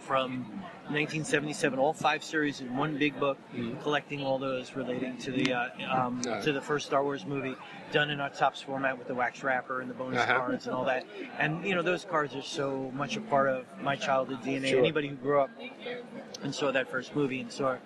from 0.00 0.62
1977, 0.90 1.78
all 1.78 1.92
five 1.92 2.24
series 2.24 2.62
in 2.62 2.74
one 2.74 2.96
big 2.96 3.18
book, 3.20 3.36
Mhm. 3.54 3.82
collecting 3.82 4.24
all 4.24 4.38
those 4.38 4.74
relating 4.74 5.18
to 5.18 5.30
the 5.30 5.52
uh, 5.52 5.68
um, 5.90 6.22
Uh. 6.26 6.40
to 6.40 6.52
the 6.52 6.62
first 6.62 6.86
Star 6.86 7.02
Wars 7.04 7.26
movie, 7.26 7.54
done 7.92 8.08
in 8.10 8.20
our 8.20 8.30
Topps 8.30 8.62
format 8.62 8.96
with 8.98 9.06
the 9.06 9.14
wax 9.14 9.42
wrapper 9.44 9.82
and 9.82 9.90
the 9.90 9.94
bonus 9.94 10.22
Uh-huh. 10.22 10.38
cards 10.38 10.66
and 10.66 10.74
all 10.74 10.84
that. 10.86 11.04
And 11.38 11.62
you 11.64 11.74
know, 11.74 11.82
those 11.82 12.06
cards 12.06 12.34
are 12.34 12.42
so 12.42 12.90
much 12.94 13.16
a 13.16 13.20
part 13.20 13.48
of 13.48 13.66
my 13.82 13.96
childhood 13.96 14.42
DNA. 14.42 14.70
Sure. 14.70 14.78
Anybody 14.78 15.08
who 15.08 15.16
grew 15.16 15.40
up 15.42 15.50
and 16.42 16.54
saw 16.54 16.70
that 16.72 16.90
first 16.90 17.14
movie 17.14 17.40
and 17.40 17.50
saw 17.50 17.76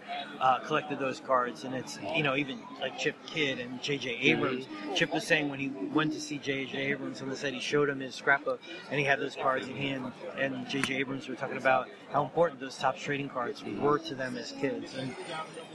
uh, 0.40 0.58
collected 0.60 0.98
those 0.98 1.20
cards, 1.20 1.64
and 1.64 1.74
it's 1.74 1.98
you 2.14 2.22
know 2.22 2.36
even 2.36 2.58
like 2.80 2.98
Chip 2.98 3.16
Kidd 3.26 3.58
and 3.58 3.82
J.J. 3.82 4.10
Abrams. 4.10 4.66
Chip 4.94 5.12
was 5.12 5.26
saying 5.26 5.48
when 5.48 5.58
he 5.58 5.68
went 5.68 6.12
to 6.12 6.20
see 6.20 6.38
J.J. 6.38 6.76
Abrams 6.78 7.20
the 7.20 7.36
set, 7.36 7.54
he 7.54 7.60
showed 7.60 7.88
him 7.88 8.00
his 8.00 8.14
scrapbook, 8.14 8.60
and 8.90 8.98
he 8.98 9.06
had 9.06 9.20
those 9.20 9.36
cards, 9.36 9.66
and 9.66 9.76
he 9.76 9.88
and, 9.90 10.12
and 10.38 10.68
J.J. 10.68 10.96
Abrams 10.96 11.28
were 11.28 11.34
talking 11.34 11.56
about 11.56 11.88
how 12.10 12.22
important 12.22 12.60
those 12.60 12.76
top 12.76 12.96
trading 12.96 13.28
cards 13.28 13.62
were 13.80 13.98
to 13.98 14.14
them 14.14 14.36
as 14.36 14.52
kids, 14.52 14.94
and 14.96 15.14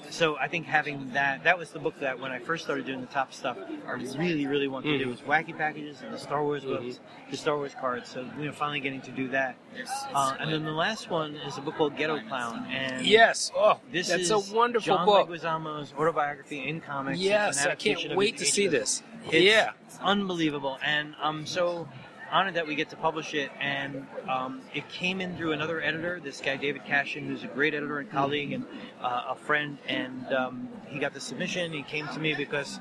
so 0.10 0.38
I 0.38 0.48
think 0.48 0.66
having 0.66 1.12
that 1.14 1.44
that 1.44 1.58
was 1.58 1.72
the 1.72 1.80
book 1.80 2.00
that 2.00 2.20
when 2.20 2.32
I 2.32 2.40
first 2.40 2.64
started 2.64 2.86
doing 2.86 3.02
the 3.02 3.08
top 3.08 3.34
stuff, 3.34 3.58
I 3.88 3.92
really 3.92 4.46
really 4.46 4.68
wanted 4.68 4.92
to 4.94 4.98
do 5.00 5.06
Mhm. 5.08 5.12
was 5.12 5.22
wacky 5.22 5.58
packages 5.58 6.02
and 6.02 6.14
the 6.14 6.18
Star 6.18 6.44
Wars 6.44 6.64
books, 6.64 7.00
the 7.30 7.38
Star 7.38 7.58
Wars 7.58 7.76
cards. 7.80 8.10
So 8.10 8.28
you 8.40 8.46
know, 8.46 8.52
finally 8.52 8.80
getting 8.80 9.02
to 9.02 9.12
do 9.12 9.28
that. 9.30 9.56
Uh, 10.14 10.36
and 10.40 10.52
then 10.52 10.64
the 10.64 10.72
last 10.72 11.10
one 11.10 11.36
is 11.36 11.58
a 11.58 11.62
book 11.62 11.76
called 11.76 11.96
Ghetto 11.98 12.20
Clown, 12.28 12.66
and 12.72 13.06
Yes. 13.06 13.52
Oh, 13.56 13.80
this 13.92 14.08
that's 14.10 14.24
is 14.24 14.32
a 14.32 14.40
wonderful 14.56 14.96
John 14.98 15.06
book. 15.06 15.30
Leguizamo's 15.30 15.94
autobiography 15.98 16.68
in 16.68 16.82
comics. 16.82 17.20
Yes, 17.20 17.66
I 17.66 17.76
can't 17.76 18.16
wait 18.16 18.38
to 18.38 18.46
see 18.46 18.68
this. 18.68 19.04
It's 19.30 19.34
yeah. 19.44 19.72
unbelievable, 20.02 20.78
and 20.84 21.16
I'm 21.22 21.46
so 21.46 21.88
honored 22.32 22.56
that 22.56 22.68
we 22.68 22.76
get 22.76 22.90
to 22.90 22.96
publish 22.96 23.34
it, 23.34 23.52
and 23.60 24.06
um, 24.30 24.62
it 24.74 24.88
came 24.90 25.22
in 25.22 25.36
through 25.38 25.54
another 25.54 25.82
editor, 25.82 26.20
this 26.20 26.42
guy 26.42 26.58
David 26.58 26.84
Cashion, 26.86 27.26
who's 27.26 27.44
a 27.44 27.48
great 27.48 27.74
editor 27.74 28.00
and 28.00 28.10
colleague 28.12 28.52
and 28.54 28.66
uh, 29.02 29.26
a 29.30 29.36
friend, 29.36 29.78
and 29.88 30.26
um, 30.34 30.70
he 30.88 31.00
got 31.00 31.14
the 31.14 31.20
submission. 31.22 31.72
He 31.74 31.84
came 31.84 32.08
to 32.10 32.20
me 32.20 32.34
because 32.36 32.80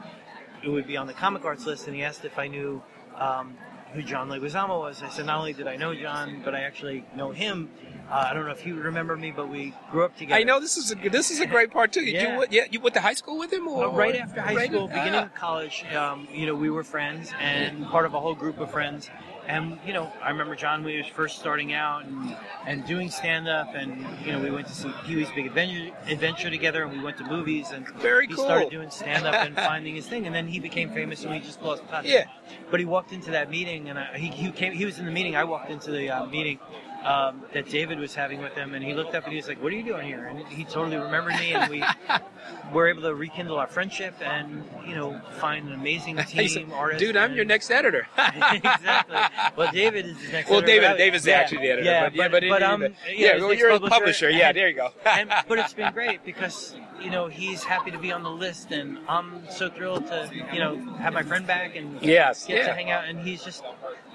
it 0.64 0.68
would 0.68 0.87
be 0.87 0.96
on 0.96 1.06
the 1.06 1.12
comic 1.12 1.44
arts 1.44 1.66
list, 1.66 1.87
and 1.87 1.94
he 1.94 2.02
asked 2.02 2.24
if 2.24 2.38
I 2.38 2.48
knew 2.48 2.82
um, 3.16 3.56
who 3.92 4.02
John 4.02 4.28
Leguizamo 4.28 4.80
was. 4.80 5.02
I 5.02 5.09
said 5.11 5.26
not 5.26 5.38
only 5.38 5.52
did 5.52 5.66
I 5.68 5.76
know 5.76 5.94
John, 5.94 6.42
but 6.44 6.54
I 6.54 6.61
actually 6.62 7.04
know 7.14 7.30
him. 7.30 7.70
Uh, 8.11 8.26
I 8.30 8.35
don't 8.35 8.44
know 8.46 8.52
if 8.52 8.66
you 8.66 8.76
remember 8.76 9.16
me, 9.16 9.32
but 9.32 9.48
we 9.48 9.74
grew 9.90 10.04
up 10.04 10.16
together. 10.16 10.38
I 10.40 10.44
know 10.44 10.61
this 10.61 10.76
is 10.76 10.92
a 10.92 10.94
this 11.09 11.30
is 11.30 11.40
a 11.40 11.46
great 11.46 11.70
part 11.72 11.92
too. 11.92 12.02
You, 12.04 12.12
Yeah. 12.14 12.32
you, 12.32 12.38
went- 12.38 12.52
yeah, 12.52 12.62
you 12.70 12.80
went 12.80 12.94
to 12.94 13.00
high 13.00 13.14
school 13.14 13.38
with 13.38 13.52
him, 13.52 13.66
or 13.66 13.87
Uh, 13.87 13.90
right 13.90 14.14
after 14.16 14.40
high 14.40 14.54
right- 14.54 14.70
school, 14.70 14.87
beginning 14.88 15.14
Ah. 15.14 15.24
of 15.24 15.35
college, 15.35 15.85
um, 15.94 16.28
you 16.32 16.46
know, 16.46 16.54
we 16.54 16.70
were 16.70 16.85
friends 16.85 17.32
and 17.40 17.85
part 17.87 18.06
of 18.06 18.14
a 18.14 18.20
whole 18.20 18.35
group 18.35 18.59
of 18.61 18.70
friends. 18.70 19.09
And 19.46 19.78
you 19.87 19.92
know, 19.92 20.12
I 20.22 20.30
remember 20.30 20.56
John 20.56 20.82
when 20.82 20.92
he 20.92 20.98
was 20.98 21.06
first 21.06 21.38
starting 21.38 21.72
out 21.72 22.04
and, 22.04 22.37
and 22.66 22.85
doing 22.87 23.11
stand 23.11 23.48
up, 23.48 23.74
and 23.74 24.04
you 24.24 24.32
know, 24.32 24.40
we 24.40 24.50
went 24.50 24.66
to 24.66 24.74
see 24.74 24.92
Pee 25.04 25.16
Wee's 25.16 25.30
Big 25.30 25.46
Adventure, 25.46 25.94
Adventure 26.09 26.50
together, 26.50 26.82
and 26.82 26.92
we 26.92 27.02
went 27.02 27.16
to 27.18 27.24
movies, 27.24 27.70
and 27.70 27.88
Very 27.96 28.26
he 28.26 28.35
cool. 28.35 28.44
started 28.44 28.70
doing 28.70 28.90
stand 28.90 29.26
up 29.26 29.35
and 29.35 29.54
finding 29.70 29.94
his 29.94 30.06
thing, 30.06 30.26
and 30.26 30.35
then 30.35 30.48
he 30.48 30.59
became 30.59 30.90
famous, 30.90 31.22
and 31.22 31.32
we 31.32 31.40
just 31.40 31.62
lost 31.62 31.87
touch. 31.88 32.06
Yeah. 32.06 32.24
But 32.70 32.80
he 32.80 32.87
walked 32.87 33.12
into 33.12 33.30
that 33.30 33.50
meeting, 33.50 33.88
and 33.88 33.98
I, 33.98 34.18
he, 34.18 34.28
he 34.28 34.50
came. 34.50 34.72
He 34.72 34.85
was 34.85 34.98
in 34.98 35.06
the 35.06 35.12
meeting. 35.12 35.37
I 35.37 35.44
walked 35.44 35.70
into 35.70 35.90
the 35.92 36.11
uh, 36.11 36.26
meeting 36.26 36.59
um, 37.06 37.42
that 37.54 37.70
David 37.70 37.98
was 38.00 38.14
having 38.14 38.40
with 38.42 38.52
him, 38.54 38.74
and 38.74 38.84
he 38.84 38.92
looked 38.92 39.14
up 39.14 39.24
and 39.24 39.32
he 39.32 39.36
was 39.36 39.46
like, 39.46 39.62
"What 39.62 39.72
are 39.72 39.76
you 39.76 39.84
doing 39.84 40.06
here?" 40.06 40.26
And 40.26 40.46
he 40.48 40.64
totally 40.64 40.96
remembered 40.96 41.34
me, 41.38 41.52
and 41.54 41.70
we 41.70 41.84
were 42.72 42.88
able 42.88 43.02
to 43.02 43.14
rekindle 43.14 43.56
our 43.58 43.68
friendship, 43.68 44.14
and 44.20 44.64
you 44.86 44.94
know, 44.96 45.20
find 45.38 45.68
an 45.68 45.74
amazing 45.74 46.16
said, 46.26 46.26
team 46.48 46.72
artist. 46.72 46.98
Dude, 47.00 47.16
I'm 47.16 47.26
and- 47.26 47.36
your 47.36 47.44
next 47.44 47.70
editor. 47.70 48.08
exactly. 48.18 49.16
Well, 49.56 49.70
David 49.72 50.06
is 50.06 50.16
the 50.20 50.32
next. 50.32 50.50
well, 50.50 50.58
editor, 50.58 50.72
David, 50.72 50.88
but 50.90 50.98
David's 50.98 51.26
yeah, 51.26 51.34
actually 51.34 51.58
the 51.58 51.70
editor. 51.70 51.84
Yeah, 51.84 52.04
but, 52.08 52.14
yeah, 52.16 52.28
but, 52.28 52.42
but 52.48 52.62
in- 52.62 52.68
um, 52.68 52.80
but- 52.80 52.92
yeah 53.16 53.36
well, 53.38 53.54
you're 53.54 53.70
a 53.70 53.80
publisher. 53.80 54.28
Yeah, 54.30 54.48
and- 54.48 54.56
there 54.56 54.68
you 54.68 54.74
go. 54.74 54.90
and, 55.04 55.30
but 55.46 55.58
it's 55.58 55.74
been 55.74 55.92
great 55.92 56.24
because 56.24 56.74
you 57.00 57.10
know 57.10 57.28
he's 57.28 57.62
happy 57.62 57.90
to 57.92 57.98
be 57.98 58.10
on 58.10 58.22
the 58.24 58.30
list, 58.30 58.72
and 58.72 58.98
I'm 59.08 59.48
so 59.48 59.68
thrilled 59.70 60.06
to 60.08 60.28
you 60.52 60.58
know 60.58 60.76
have 60.96 61.12
my 61.12 61.22
friend 61.22 61.46
back 61.46 61.76
and 61.76 62.02
Yes, 62.02 62.46
get 62.46 62.58
yeah. 62.58 62.66
to 62.66 62.74
hang 62.74 62.90
out. 62.90 63.04
And 63.06 63.20
he's 63.20 63.44
just, 63.44 63.62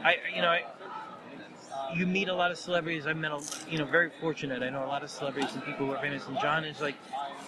I 0.03 0.17
you 0.35 0.41
know, 0.41 0.49
I, 0.49 0.65
you 1.95 2.05
meet 2.07 2.27
a 2.29 2.33
lot 2.33 2.51
of 2.51 2.57
celebrities. 2.57 3.07
I 3.07 3.13
met 3.13 3.31
a 3.31 3.41
you 3.69 3.77
know 3.77 3.85
very 3.85 4.09
fortunate. 4.19 4.63
I 4.63 4.69
know 4.69 4.83
a 4.83 4.87
lot 4.87 5.03
of 5.03 5.09
celebrities 5.09 5.53
and 5.53 5.63
people 5.63 5.85
who 5.87 5.91
are 5.93 5.99
famous, 6.01 6.27
and 6.27 6.37
John 6.41 6.63
is 6.65 6.81
like. 6.81 6.95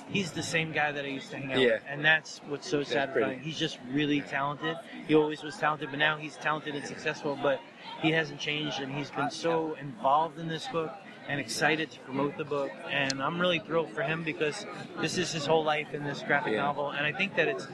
He's 0.09 0.31
the 0.33 0.43
same 0.43 0.73
guy 0.73 0.91
that 0.91 1.05
I 1.05 1.07
used 1.07 1.31
to 1.31 1.37
hang 1.37 1.53
out 1.53 1.59
Yeah. 1.59 1.67
with, 1.75 1.83
and 1.87 2.03
that's 2.03 2.39
what's 2.49 2.69
so 2.69 2.83
satisfying. 2.83 3.25
pretty. 3.37 3.41
He's 3.41 3.57
just 3.57 3.79
really 3.89 4.19
talented. 4.19 4.75
He 5.07 5.15
always 5.15 5.41
was 5.43 5.55
talented, 5.55 5.89
but 5.91 5.97
now 5.97 6.17
he's 6.17 6.35
talented 6.35 6.75
and 6.75 6.85
successful. 6.85 7.39
But 7.41 7.61
he 8.01 8.11
hasn't 8.11 8.37
changed, 8.41 8.81
and 8.81 8.91
he's 8.93 9.09
been 9.09 9.31
so 9.31 9.75
involved 9.79 10.39
in 10.39 10.49
this 10.49 10.67
book 10.67 10.91
and 11.29 11.39
excited 11.39 11.89
to 11.91 11.99
promote 12.01 12.35
the 12.37 12.43
book. 12.43 12.69
And 12.91 13.23
I'm 13.23 13.39
really 13.39 13.59
thrilled 13.59 13.91
for 13.91 14.03
him 14.03 14.23
because 14.23 14.65
this 14.99 15.17
is 15.17 15.31
his 15.31 15.45
whole 15.45 15.63
life 15.63 15.93
in 15.93 16.03
this 16.03 16.21
graphic 16.21 16.51
Yeah. 16.53 16.63
novel. 16.63 16.89
And 16.91 17.05
I 17.07 17.13
think 17.13 17.35
that 17.37 17.47
it's 17.47 17.65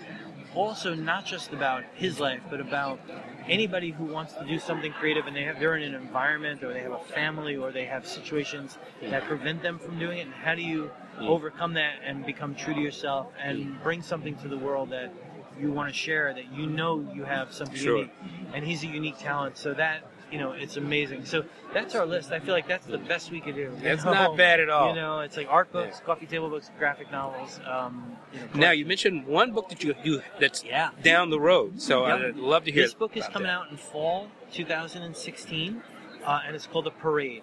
also 0.55 0.93
not 0.95 1.25
just 1.25 1.53
about 1.53 1.83
his 1.95 2.19
life, 2.19 2.41
but 2.49 2.59
about 2.59 2.99
anybody 3.47 3.91
who 3.91 4.05
wants 4.05 4.33
to 4.33 4.45
do 4.45 4.59
something 4.59 4.91
creative 4.93 5.25
and 5.27 5.35
they 5.35 5.43
have 5.43 5.59
they're 5.59 5.75
in 5.75 5.83
an 5.83 5.95
environment 5.99 6.63
or 6.63 6.73
they 6.73 6.81
have 6.81 6.91
a 6.91 6.99
family 6.99 7.55
or 7.55 7.71
they 7.71 7.85
have 7.85 8.05
situations 8.07 8.77
that 9.01 9.23
prevent 9.23 9.61
them 9.61 9.79
from 9.79 9.97
doing 9.99 10.19
it. 10.19 10.21
And 10.27 10.33
how 10.33 10.55
do 10.55 10.61
you 10.61 10.91
overcome 11.19 11.73
that 11.73 11.95
and 12.05 12.25
become 12.25 12.55
true 12.55 12.73
to 12.73 12.79
yourself 12.79 13.27
and 13.43 13.81
bring 13.83 14.01
something 14.01 14.35
to 14.37 14.47
the 14.47 14.57
world 14.57 14.89
that 14.91 15.11
you 15.59 15.71
want 15.71 15.89
to 15.89 15.93
share 15.93 16.33
that 16.33 16.53
you 16.53 16.65
know 16.67 17.05
you 17.13 17.25
have 17.25 17.51
something 17.51 17.75
Sure. 17.75 17.97
unique 17.97 18.13
and 18.53 18.63
he's 18.65 18.81
a 18.83 18.87
unique 18.87 19.17
talent 19.19 19.57
so 19.57 19.73
that 19.73 20.03
you 20.31 20.37
know 20.37 20.51
it's 20.51 20.77
amazing 20.77 21.25
so 21.25 21.43
that's 21.73 21.95
our 21.95 22.05
list 22.05 22.31
i 22.31 22.39
feel 22.39 22.53
like 22.53 22.67
that's 22.67 22.85
the 22.85 22.97
best 22.97 23.31
we 23.31 23.39
could 23.41 23.55
do 23.55 23.71
That's 23.81 24.05
know? 24.05 24.13
not 24.13 24.37
bad 24.37 24.59
at 24.59 24.69
all. 24.69 24.89
you 24.89 24.95
know 24.95 25.19
it's 25.21 25.37
like 25.37 25.47
art 25.49 25.71
books 25.71 26.01
coffee 26.05 26.25
table 26.25 26.49
books 26.49 26.69
graphic 26.77 27.11
novels 27.11 27.59
um 27.65 28.15
you 28.33 28.39
know, 28.39 28.45
Now 28.53 28.71
you 28.71 28.85
mentioned 28.85 29.25
one 29.25 29.53
book 29.53 29.69
that 29.69 29.83
you 29.83 29.95
do 30.03 30.21
that's 30.39 30.63
Yeah. 30.63 30.91
down 31.01 31.31
the 31.31 31.39
road, 31.39 31.81
so 31.81 32.05
Yep. 32.05 32.19
I'd 32.19 32.35
love 32.35 32.63
to 32.65 32.71
hear. 32.71 32.83
This 32.83 32.93
book 32.93 33.17
is 33.17 33.25
coming 33.27 33.47
that. 33.47 33.53
out 33.53 33.71
in 33.71 33.77
fall 33.77 34.27
2016, 34.51 35.81
uh, 36.25 36.41
and 36.45 36.55
it's 36.55 36.67
called 36.67 36.85
The 36.85 36.91
Parade. 36.91 37.41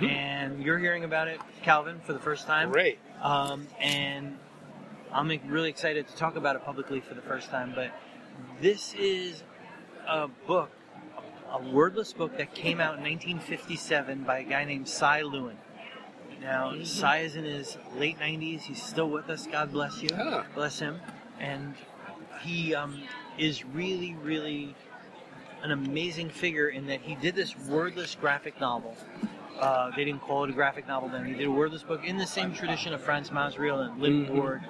And 0.00 0.62
you're 0.62 0.78
hearing 0.78 1.02
about 1.02 1.26
it, 1.28 1.40
Calvin, 1.62 1.98
for 2.04 2.12
the 2.12 2.18
first 2.20 2.46
time. 2.46 2.70
Great. 2.70 2.98
Um, 3.20 3.66
and 3.80 4.38
I'm 5.12 5.28
really 5.48 5.70
excited 5.70 6.06
to 6.06 6.14
talk 6.14 6.36
about 6.36 6.54
it 6.56 6.64
publicly 6.64 7.00
for 7.00 7.14
the 7.14 7.22
first 7.22 7.50
time. 7.50 7.72
But 7.74 7.90
this 8.60 8.94
is 8.94 9.42
a 10.06 10.28
book, 10.46 10.70
a 11.50 11.62
wordless 11.70 12.12
book 12.12 12.36
that 12.38 12.54
came 12.54 12.80
out 12.80 12.96
in 12.96 13.02
1957 13.02 14.24
by 14.24 14.38
a 14.38 14.44
guy 14.44 14.64
named 14.64 14.88
Si 14.88 15.04
Lewen. 15.04 15.56
Now, 16.40 16.74
Si 16.84 17.06
is 17.06 17.36
in 17.36 17.44
his 17.44 17.78
late 17.96 18.18
90s. 18.18 18.62
He's 18.62 18.82
still 18.82 19.08
with 19.08 19.28
us. 19.28 19.46
God 19.46 19.72
bless 19.72 20.02
you. 20.02 20.10
Ah. 20.14 20.46
Bless 20.54 20.78
him. 20.78 21.00
And 21.40 21.74
he 22.42 22.74
um, 22.74 23.02
is 23.38 23.64
really, 23.64 24.14
really 24.22 24.74
an 25.62 25.72
amazing 25.72 26.30
figure 26.30 26.68
in 26.68 26.86
that 26.86 27.00
he 27.00 27.16
did 27.16 27.34
this 27.34 27.56
wordless 27.66 28.14
graphic 28.14 28.60
novel. 28.60 28.96
Uh, 29.58 29.90
they 29.96 30.04
didn't 30.04 30.20
call 30.20 30.44
it 30.44 30.50
a 30.50 30.52
graphic 30.52 30.86
novel 30.86 31.08
then. 31.08 31.24
He 31.24 31.34
did 31.34 31.46
a 31.46 31.50
wordless 31.50 31.82
book 31.82 32.04
in 32.04 32.16
the 32.16 32.26
same 32.26 32.52
tradition 32.54 32.92
of 32.92 33.00
Frans 33.00 33.30
Masereel 33.30 33.84
and 33.90 34.00
Lynd 34.00 34.28
Mhm. 34.28 34.34
Ward. 34.34 34.62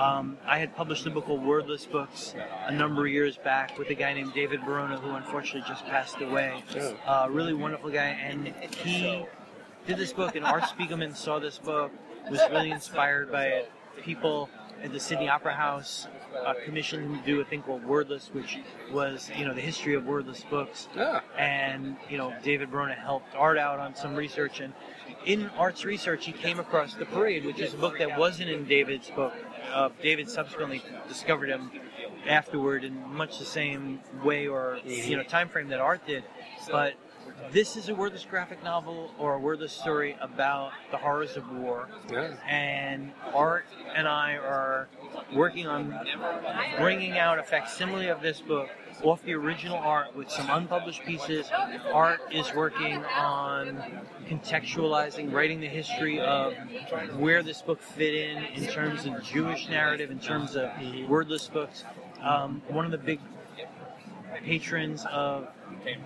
Um, 0.00 0.36
I 0.44 0.58
had 0.58 0.74
published 0.74 1.06
a 1.06 1.10
book 1.10 1.26
called 1.26 1.44
Wordless 1.44 1.86
Books 1.86 2.34
a 2.66 2.72
number 2.72 3.06
of 3.06 3.12
years 3.12 3.36
back 3.36 3.78
with 3.78 3.88
a 3.90 3.94
guy 3.94 4.12
named 4.14 4.34
David 4.34 4.60
Beronä, 4.62 4.98
who 5.00 5.10
unfortunately 5.14 5.68
just 5.68 5.86
passed 5.86 6.20
away. 6.20 6.64
Uh, 7.06 7.28
really 7.30 7.54
wonderful 7.54 7.90
guy, 7.90 8.06
and 8.06 8.48
he 8.82 9.24
did 9.86 9.96
this 9.96 10.12
book, 10.12 10.34
and 10.34 10.44
Art 10.44 10.64
Spiegelman 10.64 11.14
saw 11.14 11.38
this 11.38 11.58
book, 11.58 11.92
was 12.30 12.40
really 12.50 12.70
inspired 12.70 13.30
by 13.30 13.46
it. 13.46 13.70
People 14.02 14.48
at 14.82 14.92
the 14.92 14.98
Sydney 14.98 15.28
Opera 15.28 15.54
House 15.54 16.08
uh, 16.34 16.54
commissioned 16.64 17.04
him 17.04 17.18
to 17.18 17.26
do 17.26 17.40
a 17.40 17.44
thing 17.44 17.62
called 17.62 17.84
Wordless, 17.84 18.30
which 18.32 18.58
was, 18.90 19.30
you 19.36 19.44
know, 19.44 19.54
the 19.54 19.60
history 19.60 19.94
of 19.94 20.06
wordless 20.06 20.44
books. 20.44 20.88
Ah, 20.96 21.22
and 21.38 21.96
you 22.08 22.18
know 22.18 22.34
David 22.42 22.70
Beronä 22.70 22.96
helped 22.96 23.34
Art 23.34 23.58
out 23.58 23.78
on 23.78 23.94
some 23.94 24.14
research. 24.14 24.60
And 24.60 24.72
in 25.24 25.48
Art's 25.56 25.84
research 25.84 26.26
he 26.26 26.32
came 26.32 26.58
across 26.58 26.94
The 26.94 27.06
Parade 27.06 27.44
which 27.44 27.60
is 27.60 27.74
a 27.74 27.76
book 27.76 27.98
that 27.98 28.18
wasn't 28.18 28.50
in 28.50 28.64
David's 28.64 29.10
book. 29.10 29.34
Uh, 29.72 29.90
David 30.02 30.28
subsequently 30.28 30.82
discovered 31.08 31.48
him 31.48 31.70
afterward 32.26 32.84
in 32.84 33.02
much 33.12 33.38
the 33.38 33.44
same 33.44 34.00
way 34.22 34.46
or 34.46 34.78
you 34.84 35.16
know 35.16 35.22
time 35.22 35.48
frame 35.48 35.68
that 35.68 35.80
Art 35.80 36.06
did. 36.06 36.24
But 36.70 36.94
this 37.50 37.76
is 37.76 37.88
a 37.88 37.94
wordless 37.94 38.24
graphic 38.24 38.62
novel 38.62 39.10
or 39.18 39.34
a 39.34 39.38
wordless 39.38 39.72
story 39.72 40.16
about 40.20 40.72
the 40.90 40.96
horrors 40.96 41.36
of 41.36 41.50
war. 41.50 41.88
Yeah. 42.10 42.34
and 42.48 43.12
Art 43.34 43.66
and 43.94 44.08
I 44.08 44.36
are 44.36 44.88
working 45.34 45.66
on 45.66 45.94
bringing 46.78 47.18
out 47.18 47.38
a 47.38 47.42
facsimile 47.42 48.08
of 48.08 48.20
this 48.22 48.40
book 48.40 48.68
off 49.02 49.22
the 49.24 49.32
original 49.32 49.78
art 49.78 50.14
with 50.14 50.30
some 50.30 50.48
unpublished 50.50 51.04
pieces. 51.04 51.50
Art 51.92 52.20
is 52.30 52.52
working 52.54 53.04
on 53.04 53.82
contextualizing, 54.28 55.32
writing 55.32 55.60
the 55.60 55.68
history 55.68 56.20
of 56.20 56.54
where 57.16 57.42
this 57.42 57.62
book 57.62 57.80
fit 57.80 58.14
in 58.14 58.44
in 58.44 58.66
terms 58.66 59.06
of 59.06 59.22
Jewish 59.22 59.68
narrative, 59.68 60.10
in 60.10 60.18
terms 60.18 60.56
of 60.56 60.70
wordless 61.08 61.48
books. 61.48 61.84
Um, 62.22 62.62
one 62.68 62.84
of 62.84 62.90
the 62.92 62.98
big 62.98 63.20
patrons 64.44 65.04
of 65.10 65.48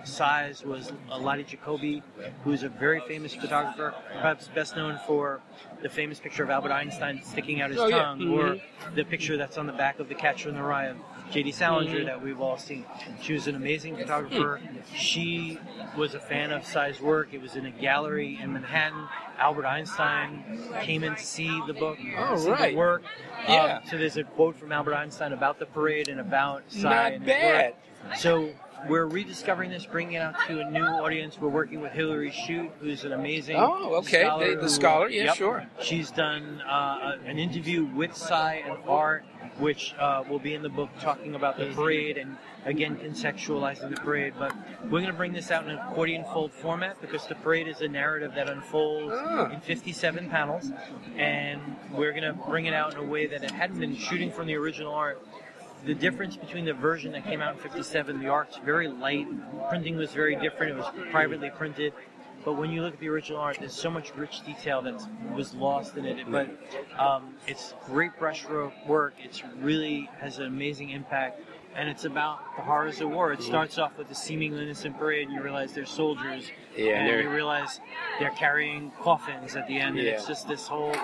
Si's 0.03 0.63
was 0.63 0.91
Lotte 1.09 1.45
Jacobi, 1.47 2.01
who's 2.43 2.63
a 2.63 2.69
very 2.69 2.99
famous 3.01 3.33
photographer, 3.35 3.93
perhaps 4.13 4.47
best 4.49 4.75
known 4.75 4.99
for 5.05 5.41
the 5.81 5.89
famous 5.89 6.19
picture 6.19 6.43
of 6.43 6.49
Albert 6.49 6.71
Einstein 6.71 7.21
sticking 7.23 7.61
out 7.61 7.69
his 7.69 7.79
Oh, 7.79 7.87
yeah. 7.87 7.97
tongue, 8.03 8.29
or 8.31 8.57
the 8.95 9.03
picture 9.03 9.37
that's 9.37 9.57
on 9.57 9.67
the 9.67 9.73
back 9.73 9.99
of 9.99 10.09
The 10.09 10.15
Catcher 10.15 10.49
in 10.49 10.55
the 10.55 10.63
Rye 10.63 10.85
of 10.85 10.97
J.D. 11.31 11.51
Salinger 11.51 12.05
that 12.05 12.21
we've 12.21 12.39
all 12.39 12.57
seen. 12.57 12.85
She 13.21 13.33
was 13.33 13.47
an 13.47 13.55
amazing 13.55 13.97
photographer. 13.97 14.61
She 14.95 15.59
was 15.97 16.15
a 16.15 16.19
fan 16.19 16.51
of 16.51 16.65
Si's 16.65 17.01
work. 17.01 17.33
It 17.33 17.41
was 17.41 17.55
in 17.55 17.65
a 17.65 17.71
gallery 17.71 18.39
in 18.41 18.53
Manhattan. 18.53 19.07
Albert 19.37 19.65
Einstein 19.65 20.43
came 20.81 21.03
in 21.03 21.15
to 21.15 21.23
see 21.23 21.61
the 21.67 21.73
book, 21.73 21.97
Oh, 22.17 22.37
see 22.37 22.49
right. 22.49 22.71
the 22.71 22.77
work. 22.77 23.03
Yeah. 23.47 23.79
Um, 23.83 23.89
so 23.89 23.97
there's 23.97 24.17
a 24.17 24.23
quote 24.23 24.55
from 24.55 24.71
Albert 24.71 24.95
Einstein 24.95 25.33
about 25.33 25.59
the 25.59 25.65
parade 25.67 26.07
and 26.07 26.19
about 26.19 26.63
Si 26.69 26.81
Not 26.81 27.11
and 27.13 27.25
bad. 27.25 27.73
work. 28.05 28.15
So 28.17 28.49
we're 28.87 29.05
rediscovering 29.05 29.69
this, 29.69 29.85
bringing 29.85 30.13
it 30.15 30.21
out 30.21 30.35
to 30.47 30.59
a 30.59 30.69
new 30.69 30.83
audience. 30.83 31.39
We're 31.39 31.49
working 31.49 31.81
with 31.81 31.91
Hillary 31.91 32.31
Chute, 32.31 32.71
who's 32.79 33.03
an 33.03 33.13
amazing 33.13 33.55
Oh, 33.57 33.95
okay. 33.95 34.23
scholar 34.23 34.49
The- 34.49 34.55
the 34.55 34.61
who- 34.61 34.69
scholar, 34.69 35.09
yeah, 35.09 35.23
Yep. 35.25 35.35
sure. 35.35 35.65
She's 35.81 36.11
done 36.11 36.61
uh, 36.61 37.17
an 37.25 37.39
interview 37.39 37.85
with 37.85 38.15
Si 38.15 38.33
and 38.33 38.77
Art, 38.87 39.23
which 39.59 39.95
uh, 39.99 40.23
will 40.29 40.39
be 40.39 40.53
in 40.53 40.61
the 40.61 40.69
book, 40.69 40.89
talking 41.01 41.35
about 41.35 41.57
the 41.57 41.67
parade 41.73 42.17
and 42.17 42.37
again 42.65 42.97
contextualizing 42.97 43.89
the 43.95 44.01
parade. 44.01 44.33
But 44.37 44.53
we're 44.83 44.89
going 45.01 45.05
to 45.07 45.13
bring 45.13 45.33
this 45.33 45.51
out 45.51 45.63
in 45.63 45.71
an 45.71 45.77
accordion 45.79 46.23
fold 46.25 46.51
format 46.51 46.99
because 47.01 47.25
the 47.27 47.35
parade 47.35 47.67
is 47.67 47.81
a 47.81 47.87
narrative 47.87 48.33
that 48.35 48.49
unfolds 48.49 49.13
Ah. 49.17 49.49
in 49.51 49.59
57 49.61 50.29
panels, 50.29 50.71
and 51.17 51.61
we're 51.91 52.11
going 52.11 52.23
to 52.23 52.33
bring 52.33 52.65
it 52.65 52.73
out 52.73 52.93
in 52.93 52.99
a 52.99 53.03
way 53.03 53.25
that 53.27 53.43
it 53.43 53.51
hadn't 53.51 53.79
been 53.79 53.95
shooting 53.95 54.31
from 54.31 54.47
the 54.47 54.55
original 54.55 54.93
art 54.93 55.25
the 55.85 55.93
difference 55.93 56.35
between 56.35 56.65
the 56.65 56.73
version 56.73 57.11
that 57.13 57.23
came 57.23 57.41
out 57.41 57.53
in 57.55 57.59
57, 57.61 58.19
the 58.19 58.27
art's 58.27 58.57
very 58.57 58.87
light, 58.87 59.27
printing 59.69 59.95
was 59.95 60.11
very 60.11 60.35
different, 60.35 60.73
it 60.73 60.77
was 60.77 60.91
privately 61.11 61.49
printed. 61.49 61.93
But 62.45 62.53
when 62.53 62.71
you 62.71 62.81
look 62.81 62.93
at 62.93 62.99
the 62.99 63.09
original 63.09 63.39
art, 63.39 63.57
there's 63.59 63.73
so 63.73 63.89
much 63.89 64.15
rich 64.15 64.45
detail 64.45 64.81
that 64.83 64.95
was 65.35 65.53
lost 65.53 65.97
in 65.97 66.05
it. 66.05 66.29
But 66.31 66.49
um, 66.97 67.35
it's 67.45 67.73
great 67.85 68.17
brushwork 68.17 68.71
work. 68.87 69.15
It's 69.21 69.43
really 69.59 70.09
has 70.19 70.37
an 70.39 70.45
amazing 70.45 70.91
impact, 70.91 71.41
and 71.75 71.89
it's 71.89 72.05
about 72.05 72.39
the 72.55 72.61
horrors 72.61 73.01
of 73.01 73.09
war. 73.09 73.33
It 73.33 73.41
starts 73.41 73.77
off 73.77 73.97
with 73.97 74.09
a 74.11 74.15
seemingly 74.15 74.61
innocent 74.63 74.97
parade, 74.97 75.27
and 75.27 75.35
you 75.35 75.41
realize 75.43 75.73
they're 75.73 75.85
soldiers, 75.85 76.49
Yeah, 76.77 76.99
and 76.99 77.09
they're- 77.09 77.21
you 77.23 77.29
realize 77.29 77.81
they're 78.19 78.29
carrying 78.31 78.91
coffins 79.01 79.55
at 79.57 79.67
the 79.67 79.77
end, 79.79 79.97
and 79.99 80.07
it's 80.07 80.25
just 80.27 80.47
this 80.47 80.67
whole, 80.67 80.95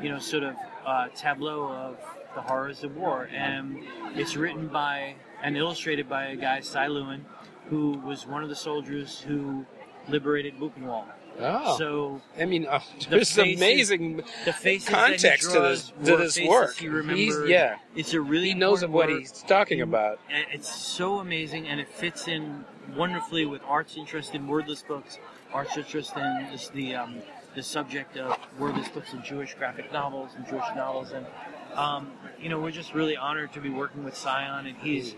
you 0.00 0.08
know, 0.10 0.18
sort 0.20 0.44
of 0.44 0.54
uh, 0.86 1.08
tableau 1.16 1.66
of 1.72 1.96
the 2.34 2.42
horrors 2.42 2.84
of 2.84 2.96
war. 2.96 3.28
And 3.32 3.78
it's 4.14 4.36
written 4.36 4.68
by 4.68 5.14
and 5.42 5.56
illustrated 5.56 6.08
by 6.08 6.26
a 6.26 6.36
guy, 6.36 6.60
Si 6.60 6.78
Lewen, 6.78 7.20
who 7.68 7.92
was 8.04 8.26
one 8.26 8.42
of 8.42 8.48
the 8.48 8.56
soldiers 8.56 9.20
who 9.20 9.64
liberated 10.08 10.58
Buchenwald. 10.58 11.06
Oh, 11.40 11.76
So 11.76 12.20
I 12.40 12.44
mean, 12.44 12.66
uh, 12.66 12.78
the 13.10 13.16
faces- 13.18 13.38
amazing 13.38 14.22
the 14.44 14.52
faces 14.52 14.88
context 14.88 15.48
he 15.48 15.54
to 15.54 15.60
this 15.62 15.92
to 16.04 16.16
this 16.16 16.38
work. 16.40 16.76
He 16.76 16.84
He's, 16.84 16.92
remembered. 16.94 17.48
yeah, 17.48 17.76
It's 17.96 18.14
a 18.14 18.20
really 18.20 18.48
he 18.50 18.54
knows 18.54 18.82
of 18.84 18.90
what 18.92 19.08
important 19.10 19.28
he's 19.32 19.42
talking 19.42 19.78
work. 19.80 19.88
about. 19.88 20.20
It's 20.30 20.72
so 20.72 21.18
amazing, 21.18 21.66
and 21.66 21.80
it 21.80 21.88
fits 21.88 22.28
in 22.28 22.64
wonderfully 22.96 23.46
with 23.46 23.62
Art's 23.66 23.96
interest 23.96 24.34
in 24.36 24.46
wordless 24.46 24.82
books, 24.84 25.18
Art's 25.52 25.76
interest 25.76 26.16
in 26.16 26.46
this, 26.52 26.68
the 26.68 26.94
um, 26.94 27.16
the 27.56 27.62
subject 27.64 28.16
of 28.16 28.38
wordless 28.60 28.88
books 28.90 29.12
and 29.12 29.24
Jewish 29.24 29.54
graphic 29.54 29.92
novels 29.92 30.30
and 30.36 30.46
Jewish 30.46 30.64
novels, 30.76 31.10
and 31.10 31.26
um, 31.74 32.10
you 32.40 32.48
know 32.48 32.60
we're 32.60 32.70
just 32.70 32.94
really 32.94 33.16
honored 33.16 33.52
to 33.54 33.60
be 33.60 33.70
working 33.70 34.04
with 34.04 34.16
Scion, 34.16 34.66
and 34.66 34.76
he's 34.78 35.14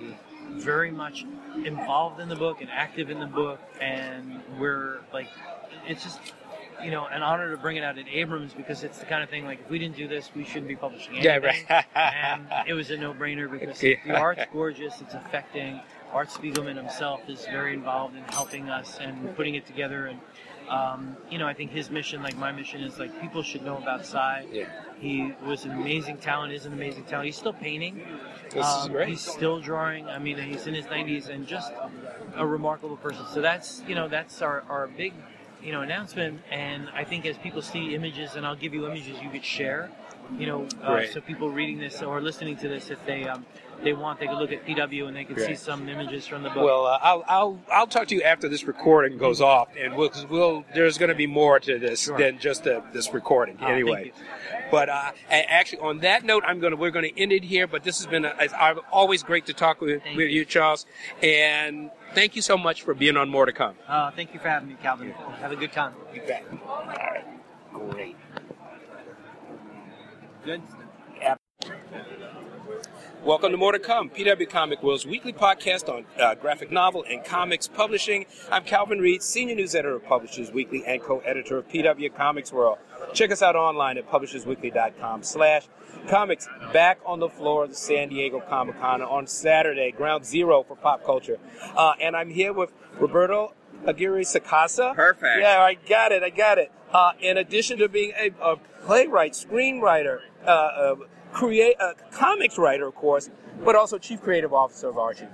very 0.51 0.91
much 0.91 1.25
involved 1.65 2.21
in 2.21 2.29
the 2.29 2.37
book 2.37 2.61
and 2.61 2.71
active 2.71 3.11
in 3.11 3.19
the 3.21 3.27
book, 3.27 3.61
and 3.81 4.41
we're 4.59 5.01
like, 5.13 5.29
it's 5.87 6.03
just. 6.03 6.21
You 6.85 6.91
know, 6.91 7.07
an 7.07 7.23
honor 7.23 7.51
to 7.53 7.57
bring 7.57 7.79
it 7.79 7.83
out 7.83 7.97
at 7.97 8.05
Abrams 8.07 8.53
because 8.53 8.85
it's 8.85 8.99
the 8.99 9.07
kind 9.07 9.23
of 9.23 9.31
thing 9.31 9.47
like 9.47 9.61
if 9.61 9.71
we 9.71 9.79
didn't 9.79 9.97
do 9.97 10.07
this, 10.07 10.31
we 10.37 10.45
shouldn't 10.45 10.69
be 10.69 10.77
publishing 10.77 11.15
Yeah, 11.15 11.39
right. 11.39 11.65
and 11.95 12.47
it 12.69 12.75
was 12.75 12.91
a 12.91 12.99
no-brainer 12.99 13.51
because 13.51 13.79
the 13.79 13.97
art's 14.11 14.43
gorgeous. 14.53 15.01
It's 15.01 15.15
affecting. 15.15 15.81
Art 16.13 16.29
Spiegelman 16.29 16.77
himself 16.77 17.23
is 17.29 17.47
very 17.47 17.73
involved 17.73 18.15
in 18.15 18.23
helping 18.25 18.69
us 18.69 18.99
and 19.01 19.35
putting 19.37 19.55
it 19.55 19.65
together. 19.65 20.05
And 20.05 20.21
um, 20.69 21.17
you 21.31 21.39
know, 21.39 21.47
I 21.47 21.55
think 21.55 21.71
his 21.71 21.91
mission, 21.91 22.23
like 22.23 22.37
my 22.37 22.53
mission, 22.53 22.83
is 22.83 22.99
like 22.99 23.21
people 23.21 23.43
should 23.43 23.65
know 23.65 23.77
about 23.77 24.05
Si. 24.07 24.17
Yeah. 24.53 24.67
He 24.99 25.33
was 25.45 25.65
an 25.65 25.73
amazing 25.73 26.19
talent. 26.19 26.53
Is 26.53 26.67
an 26.67 26.73
amazing 26.73 27.05
talent. 27.05 27.27
He's 27.27 27.37
still 27.37 27.53
painting. 27.53 28.03
This 28.51 28.67
is 28.67 28.87
Um, 28.87 28.93
great. 28.93 29.09
He's 29.09 29.21
still 29.21 29.61
drawing. 29.61 30.09
I 30.09 30.19
mean, 30.19 30.39
he's 30.39 30.67
in 30.67 30.75
his 30.75 30.87
90s 30.87 31.29
and 31.29 31.47
just 31.47 31.73
a 32.35 32.47
remarkable 32.47 32.97
person. 32.97 33.25
So 33.33 33.41
that's 33.41 33.83
you 33.87 33.95
know 33.95 34.09
that's 34.09 34.41
our, 34.43 34.65
our 34.69 34.87
big 34.87 35.13
you 35.63 35.73
know 35.73 35.83
announcement. 35.83 36.41
And 36.51 36.89
I 36.95 37.05
think 37.05 37.27
as 37.27 37.37
people 37.39 37.63
see 37.63 37.95
images, 37.95 38.37
and 38.37 38.47
I'll 38.47 38.57
give 38.57 38.73
you 38.75 38.87
images 38.87 39.21
you 39.23 39.31
could 39.31 39.45
share. 39.45 39.91
You 40.39 40.47
know, 40.47 40.69
uh, 40.83 41.05
so 41.13 41.21
people 41.21 41.51
reading 41.51 41.79
this 41.79 42.03
or 42.03 42.21
listening 42.21 42.57
to 42.57 42.69
this, 42.69 42.91
if 42.91 42.99
they 43.07 43.29
um, 43.29 43.47
they 43.83 43.93
want, 43.93 44.19
they 44.19 44.27
can 44.27 44.39
look 44.39 44.53
at 44.53 44.67
PW 44.67 45.07
and 45.07 45.17
they 45.17 45.25
could 45.25 45.39
see 45.39 45.55
some 45.55 45.89
images 45.89 46.27
from 46.27 46.43
the 46.43 46.51
book. 46.51 46.65
Well, 46.65 46.87
uh, 46.87 46.99
I'll, 47.03 47.25
I'll 47.29 47.61
I'll 47.71 47.87
talk 47.87 48.09
to 48.09 48.15
you 48.15 48.23
after 48.23 48.49
this 48.49 48.65
recording 48.65 49.19
goes 49.19 49.41
off, 49.41 49.69
and 49.79 49.95
we'll, 49.95 50.09
cause 50.09 50.27
we'll 50.27 50.65
there's 50.75 50.99
going 50.99 51.11
to 51.11 51.15
be 51.15 51.27
more 51.27 51.61
to 51.61 51.79
this 51.79 52.05
Sure. 52.05 52.19
than 52.19 52.39
just 52.39 52.67
uh 52.67 52.81
this 52.93 53.13
recording 53.13 53.57
Oh, 53.57 53.61
thank 53.67 53.73
anyway. 53.73 54.07
you. 54.07 54.13
But 54.71 54.89
uh, 54.89 55.13
actually, 55.31 55.81
on 55.81 55.99
that 56.01 56.25
note, 56.25 56.43
I'm 56.47 56.59
gonna 56.59 56.77
we're 56.77 56.91
gonna 56.91 57.09
end 57.17 57.33
it 57.33 57.45
here. 57.45 57.67
But 57.67 57.85
this 57.85 57.99
has 57.99 58.07
been 58.07 58.25
a, 58.25 58.35
it's 58.41 58.55
uh, 58.55 58.75
always 58.91 59.23
great 59.23 59.47
to 59.47 59.53
talk 59.53 59.81
with, 59.81 60.03
Thank 60.03 60.17
with 60.17 60.31
you, 60.31 60.45
Charles, 60.45 60.87
and 61.23 61.91
thank 62.15 62.35
you 62.35 62.43
so 62.43 62.57
much 62.57 62.83
for 62.83 62.95
being 62.95 63.17
on 63.17 63.29
More 63.29 63.47
to 63.47 63.53
Come. 63.53 63.75
Uh, 63.87 64.11
thank 64.11 64.35
you 64.35 64.41
for 64.41 64.49
having 64.49 64.69
me, 64.69 64.77
Calvin. 64.83 65.11
Have 65.41 65.53
a 65.53 65.57
good 65.57 65.73
time. 65.73 65.95
You 66.15 66.23
bet. 66.27 66.45
All 66.67 66.85
right, 66.87 67.25
great. 67.91 68.17
Good. 70.45 70.63
Welcome 73.27 73.51
to 73.51 73.57
More 73.57 73.73
to 73.73 73.81
Come, 73.81 74.09
PW 74.09 74.49
Comic 74.49 74.85
World's 74.85 75.05
weekly 75.05 75.33
podcast 75.33 75.93
on 75.93 76.07
uh, 76.17 76.37
graphic 76.37 76.71
novel 76.71 77.05
and 77.11 77.25
comics 77.25 77.67
publishing. 77.67 78.25
I'm 78.53 78.63
Calvin 78.63 79.01
Reid, 79.01 79.21
senior 79.21 79.57
news 79.57 79.75
editor 79.75 79.97
of 79.97 80.05
Publishers 80.05 80.53
Weekly 80.53 80.85
and 80.87 81.03
co-editor 81.03 81.59
of 81.59 81.67
PW 81.67 82.15
Comics 82.15 82.53
World. 82.53 82.79
Check 83.15 83.33
us 83.33 83.43
out 83.43 83.57
online 83.57 83.99
at 83.99 84.09
publishersweekly.com 84.09 85.25
slash 85.25 85.67
comics. 86.07 86.49
Back 86.73 87.01
on 87.05 87.19
the 87.19 87.29
floor 87.29 87.65
of 87.65 87.71
the 87.71 87.77
San 87.77 88.11
Diego 88.11 88.39
Comic 88.39 88.79
Con 88.81 89.03
on 89.03 89.27
Saturday, 89.27 89.91
ground 89.91 90.25
zero 90.25 90.63
for 90.63 90.77
pop 90.77 91.05
culture. 91.05 91.39
Uh, 91.77 91.95
and 92.01 92.15
I'm 92.15 92.31
here 92.31 92.53
with 92.53 92.73
Roberto 93.01 93.55
Aguirre 93.89 94.23
Sacasa. 94.23 94.95
Perfect. 94.95 95.41
Yeah, 95.41 95.59
I 95.59 95.75
got 95.75 96.13
it. 96.13 96.23
I 96.23 96.31
got 96.31 96.59
it. 96.59 96.71
Uh, 96.93 97.11
in 97.21 97.39
addition 97.39 97.79
to 97.79 97.89
being 97.89 98.13
a, 98.17 98.31
a 98.41 98.57
playwright, 98.85 99.33
screenwriter, 99.33 100.21
uh, 100.47 100.49
uh, 100.49 100.95
create 101.41 101.77
a 101.81 101.93
comics 102.13 102.57
writer, 102.57 102.87
of 102.87 102.95
course, 102.95 103.29
but 103.63 103.77
also 103.77 103.99
chief 103.99 104.23
creative 104.23 104.55
officer 104.55 104.89
of 104.89 104.97
Archie. 104.99 105.27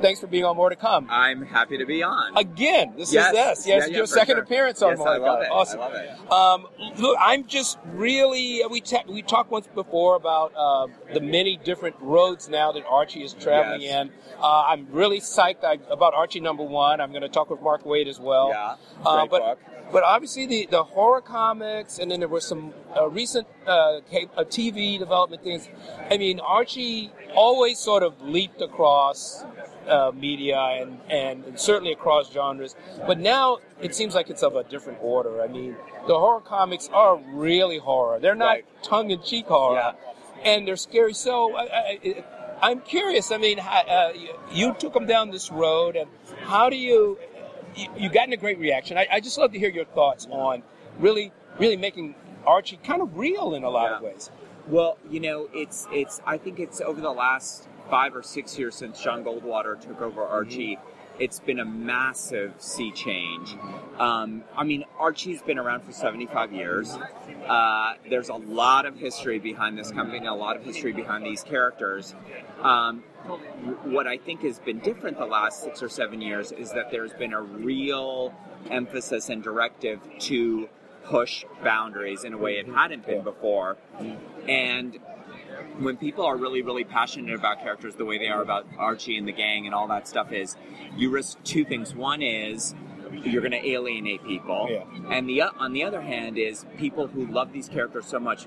Thanks 0.00 0.20
for 0.20 0.28
being 0.28 0.44
on 0.44 0.56
More 0.56 0.70
to 0.70 0.76
Come. 0.76 1.08
I'm 1.10 1.42
happy 1.42 1.76
to 1.78 1.84
be 1.84 2.04
on. 2.04 2.36
Again, 2.36 2.94
this 2.96 3.12
Yes. 3.12 3.26
is 3.26 3.32
this. 3.32 3.66
Yes, 3.66 3.88
Yeah, 3.90 3.96
your 3.96 4.06
second 4.06 4.36
sure. 4.36 4.44
appearance 4.44 4.80
on 4.82 4.90
Yes, 4.90 4.98
More 4.98 5.08
I 5.08 5.18
to 5.18 5.22
love 5.24 5.38
Come. 5.38 5.42
it. 5.42 5.46
I 5.46 5.50
Awesome. 5.50 5.80
love 5.80 5.94
it. 5.94 6.32
Um, 6.32 6.66
look, 6.98 7.16
I'm 7.20 7.44
just 7.46 7.78
really 7.86 8.62
we 8.70 8.80
ta- 8.80 9.02
we 9.08 9.22
talked 9.22 9.50
once 9.50 9.66
before 9.66 10.14
about 10.14 10.52
uh, 10.56 10.86
the 11.12 11.20
many 11.20 11.56
different 11.56 11.96
roads 12.00 12.48
now 12.48 12.70
that 12.70 12.84
Archie 12.88 13.24
is 13.24 13.34
traveling 13.34 13.80
Yes. 13.82 14.02
in. 14.02 14.10
Uh, 14.40 14.62
I'm 14.68 14.86
really 14.92 15.18
psyched 15.18 15.64
I, 15.64 15.78
about 15.90 16.14
Archie 16.14 16.38
number 16.40 16.62
one. 16.62 17.00
I'm 17.00 17.10
going 17.10 17.22
to 17.22 17.28
talk 17.28 17.50
with 17.50 17.60
Mark 17.60 17.82
Waid 17.82 18.06
as 18.06 18.20
well. 18.20 18.50
Yeah, 18.50 18.76
Uh, 19.04 19.16
great 19.26 19.30
but 19.30 19.40
book. 19.40 19.58
But 19.92 20.02
obviously 20.02 20.46
the, 20.46 20.66
the 20.70 20.84
horror 20.84 21.20
comics, 21.20 21.98
and 21.98 22.10
then 22.10 22.20
there 22.20 22.28
were 22.28 22.40
some 22.40 22.72
uh, 22.96 23.08
recent 23.08 23.46
uh, 23.66 23.70
uh, 23.70 24.00
TV 24.44 24.98
development 24.98 25.42
things. 25.42 25.68
I 26.10 26.18
mean, 26.18 26.40
Archie 26.40 27.10
always 27.34 27.78
sort 27.78 28.02
of 28.02 28.20
leaped 28.22 28.60
across 28.60 29.44
uh, 29.88 30.12
media 30.14 30.58
and, 30.58 30.98
and, 31.08 31.44
and 31.44 31.58
certainly 31.60 31.92
across 31.92 32.30
genres. 32.32 32.76
But 33.06 33.18
now 33.18 33.58
it 33.80 33.94
seems 33.94 34.14
like 34.14 34.28
it's 34.28 34.42
of 34.42 34.56
a 34.56 34.64
different 34.64 34.98
order. 35.00 35.42
I 35.42 35.46
mean, 35.48 35.76
the 36.06 36.18
horror 36.18 36.40
comics 36.40 36.88
are 36.92 37.16
really 37.32 37.78
horror. 37.78 38.18
They're 38.20 38.34
not 38.34 38.48
Right. 38.48 38.64
tongue-in-cheek 38.82 39.46
horror, 39.46 39.76
Yeah. 39.76 39.92
and 40.44 40.66
they're 40.68 40.76
scary. 40.76 41.14
So 41.14 41.56
I, 41.56 41.62
I, 41.62 42.24
I'm 42.60 42.80
curious. 42.80 43.30
I 43.30 43.38
mean, 43.38 43.60
uh, 43.60 44.12
you 44.52 44.74
took 44.78 44.92
them 44.92 45.06
down 45.06 45.30
this 45.30 45.50
road, 45.50 45.96
and 45.96 46.10
how 46.42 46.68
do 46.68 46.76
you? 46.76 47.18
You, 47.76 47.88
you 47.96 48.08
gotten 48.10 48.32
a 48.32 48.36
great 48.36 48.58
reaction. 48.58 48.98
I, 48.98 49.06
I 49.10 49.20
just 49.20 49.38
love 49.38 49.52
to 49.52 49.58
hear 49.58 49.70
your 49.70 49.84
thoughts 49.84 50.26
on 50.30 50.62
really, 50.98 51.32
really 51.58 51.76
making 51.76 52.14
Archie 52.46 52.78
kind 52.82 53.02
of 53.02 53.16
real 53.16 53.54
in 53.54 53.64
a 53.64 53.70
lot 53.70 53.92
of 53.92 54.02
ways. 54.02 54.30
Well, 54.66 54.98
you 55.10 55.20
know, 55.20 55.48
it's 55.54 55.86
it's. 55.92 56.20
I 56.26 56.38
think 56.38 56.60
it's 56.60 56.80
over 56.80 57.00
the 57.00 57.10
last 57.10 57.68
five 57.90 58.14
or 58.14 58.22
six 58.22 58.58
years 58.58 58.74
since 58.74 59.00
Jon 59.00 59.24
Goldwater 59.24 59.80
took 59.80 60.00
over 60.00 60.22
mm-hmm. 60.22 60.32
Archie. 60.32 60.78
It's 61.18 61.40
been 61.40 61.58
a 61.58 61.64
massive 61.64 62.54
sea 62.58 62.92
change. 62.92 63.56
Um, 63.98 64.44
I 64.56 64.64
mean, 64.64 64.84
Archie's 64.98 65.42
been 65.42 65.58
around 65.58 65.82
for 65.82 65.92
75 65.92 66.52
years. 66.52 66.96
Uh, 67.46 67.94
there's 68.08 68.28
a 68.28 68.34
lot 68.34 68.86
of 68.86 68.96
history 68.96 69.38
behind 69.38 69.76
this 69.76 69.90
company, 69.90 70.26
a 70.26 70.34
lot 70.34 70.56
of 70.56 70.64
history 70.64 70.92
behind 70.92 71.26
these 71.26 71.42
characters. 71.42 72.14
Um, 72.62 73.02
what 73.84 74.06
I 74.06 74.16
think 74.16 74.42
has 74.42 74.60
been 74.60 74.78
different 74.78 75.18
the 75.18 75.26
last 75.26 75.62
six 75.62 75.82
or 75.82 75.88
seven 75.88 76.20
years 76.20 76.52
is 76.52 76.72
that 76.72 76.90
there's 76.90 77.12
been 77.14 77.32
a 77.32 77.42
real 77.42 78.32
emphasis 78.70 79.28
and 79.28 79.42
directive 79.42 80.00
to 80.20 80.68
push 81.04 81.44
boundaries 81.64 82.24
in 82.24 82.34
a 82.34 82.38
way 82.38 82.58
it 82.58 82.68
hadn't 82.68 83.06
been 83.06 83.22
before. 83.22 83.76
And 84.46 84.98
when 85.78 85.96
people 85.96 86.24
are 86.24 86.36
really, 86.36 86.62
really 86.62 86.84
passionate 86.84 87.34
about 87.34 87.60
characters 87.60 87.94
the 87.96 88.04
way 88.04 88.18
they 88.18 88.28
are 88.28 88.42
about 88.42 88.66
Archie 88.78 89.16
and 89.18 89.26
the 89.26 89.32
gang 89.32 89.66
and 89.66 89.74
all 89.74 89.88
that 89.88 90.06
stuff 90.08 90.32
is, 90.32 90.56
you 90.96 91.10
risk 91.10 91.38
two 91.44 91.64
things. 91.64 91.94
One 91.94 92.22
is 92.22 92.74
you're 93.24 93.40
going 93.42 93.52
to 93.52 93.66
alienate 93.66 94.22
people, 94.24 94.68
Yeah. 94.70 94.84
and 95.10 95.28
the 95.28 95.42
o- 95.42 95.50
on 95.58 95.72
the 95.72 95.82
other 95.84 96.02
hand 96.02 96.36
is 96.38 96.66
people 96.76 97.06
who 97.08 97.26
love 97.26 97.52
these 97.52 97.68
characters 97.68 98.06
so 98.06 98.20
much, 98.20 98.46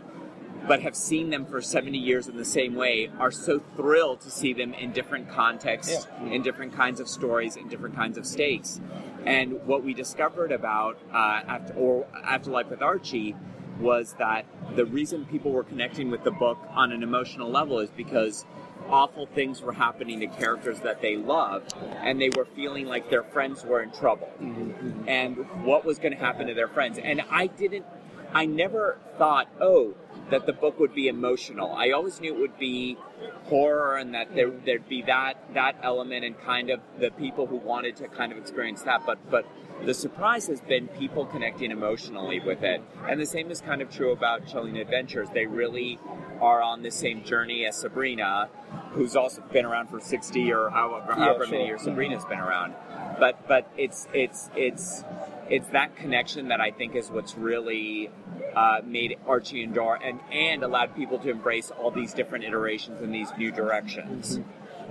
but 0.68 0.82
have 0.82 0.95
seen 0.95 1.32
them 1.32 1.45
for 1.45 1.62
70 1.62 1.97
years 1.97 2.28
in 2.28 2.38
the 2.38 2.45
same 2.45 2.76
way, 2.76 3.09
are 3.20 3.32
so 3.32 3.59
thrilled 3.76 4.22
to 4.22 4.30
see 4.30 4.53
them 4.53 4.74
in 4.76 4.91
different 4.91 5.28
contexts, 5.30 6.07
in 6.30 6.43
different 6.43 6.74
kinds 6.74 6.99
of 6.99 7.07
stories, 7.09 7.55
in 7.55 7.68
different 7.68 7.95
kinds 7.95 8.18
of 8.18 8.26
stakes. 8.28 8.80
And 9.26 9.66
what 9.66 9.84
we 9.84 9.93
discovered 9.95 10.51
about 10.51 10.97
uh, 11.12 11.18
after, 11.47 11.74
or 11.74 12.05
Afterlife 12.24 12.70
with 12.70 12.82
Archie 12.84 13.36
was 13.82 14.16
that 14.20 14.46
the 14.76 14.86
reason 14.86 15.26
people 15.26 15.52
were 15.52 15.64
connecting 15.64 16.12
with 16.12 16.24
the 16.24 16.32
book 16.32 16.60
on 16.70 16.92
an 16.92 17.04
emotional 17.04 17.50
level 17.50 17.80
is 17.80 17.90
because 17.90 18.46
awful 18.90 19.26
things 19.26 19.62
were 19.62 19.74
happening 19.74 20.20
to 20.20 20.28
characters 20.28 20.80
that 20.82 21.02
they 21.02 21.16
loved, 21.16 21.74
and 22.02 22.22
they 22.22 22.30
were 22.30 22.46
feeling 22.46 22.86
like 22.86 23.10
their 23.10 23.24
friends 23.24 23.64
were 23.64 23.82
in 23.82 23.92
trouble, 23.92 24.30
mm-hmm. 24.42 25.08
and 25.08 25.38
what 25.64 25.86
was 25.86 25.98
going 25.98 26.12
to 26.12 26.20
happen 26.20 26.48
to 26.48 26.54
their 26.54 26.68
friends. 26.68 27.00
And 27.02 27.22
I 27.30 27.48
didn't, 27.48 27.86
I 28.34 28.46
never 28.46 29.00
thought, 29.18 29.48
oh, 29.60 29.96
that 30.30 30.46
the 30.46 30.54
book 30.54 30.80
would 30.80 30.96
be 30.96 31.08
emotional. 31.08 31.74
I 31.74 31.92
always 31.92 32.20
knew 32.22 32.34
it 32.34 32.40
would 32.40 32.58
be 32.58 32.98
horror 33.46 33.98
and 33.98 34.14
that 34.14 34.34
there, 34.34 34.50
there'd 34.50 34.88
be 34.88 35.02
that 35.04 35.36
that 35.54 35.76
element 35.84 36.24
and 36.24 36.40
kind 36.40 36.70
of 36.70 36.80
the 37.00 37.12
people 37.12 37.48
who 37.48 37.58
wanted 37.58 37.98
to 37.98 38.08
kind 38.08 38.32
of 38.32 38.38
experience 38.38 38.82
that. 38.84 39.06
But 39.06 39.20
but 39.30 39.46
the 39.86 39.94
surprise 39.94 40.48
has 40.48 40.62
been 40.62 40.88
people 40.88 41.26
connecting 41.26 41.72
emotionally 41.72 42.40
with 42.40 42.64
it, 42.64 42.82
and 43.08 43.20
the 43.20 43.26
same 43.26 43.52
is 43.52 43.62
kind 43.62 43.82
of 43.82 43.90
true 43.90 44.12
about 44.12 44.48
Chilling 44.48 44.78
Adventures. 44.78 45.28
They 45.34 45.46
really 45.46 46.00
are 46.40 46.62
on 46.62 46.82
the 46.82 46.92
same 46.92 47.24
journey 47.24 47.66
as 47.66 47.78
Sabrina, 47.78 48.50
who's 48.92 49.16
also 49.16 49.42
been 49.52 49.66
around 49.66 49.88
for 49.88 50.00
sixty 50.00 50.52
or 50.52 50.70
however, 50.70 51.14
however 51.14 51.46
sure. 51.46 51.52
many 51.54 51.68
years 51.68 51.82
Sabrina's 51.84 52.26
been 52.26 52.40
around. 52.40 52.74
But 53.20 53.48
but 53.48 53.72
it's 53.78 54.08
it's 54.14 54.50
it's 54.56 55.04
it's 55.50 55.68
that 55.70 55.96
connection 55.96 56.48
that 56.48 56.62
I 56.62 56.72
think 56.72 56.96
is 56.96 57.10
what's 57.10 57.36
really 57.36 58.10
uh, 58.56 58.82
made 58.86 59.18
Archie 59.28 59.64
endure 59.64 60.00
and, 60.02 60.20
and 60.32 60.64
allowed 60.64 60.96
people 60.96 61.20
to 61.20 61.30
embrace 61.30 61.72
all 61.72 61.92
these 61.92 62.14
different 62.14 62.46
iterations 62.46 63.02
and 63.02 63.14
these 63.14 63.30
new 63.38 63.52
directions. 63.52 64.40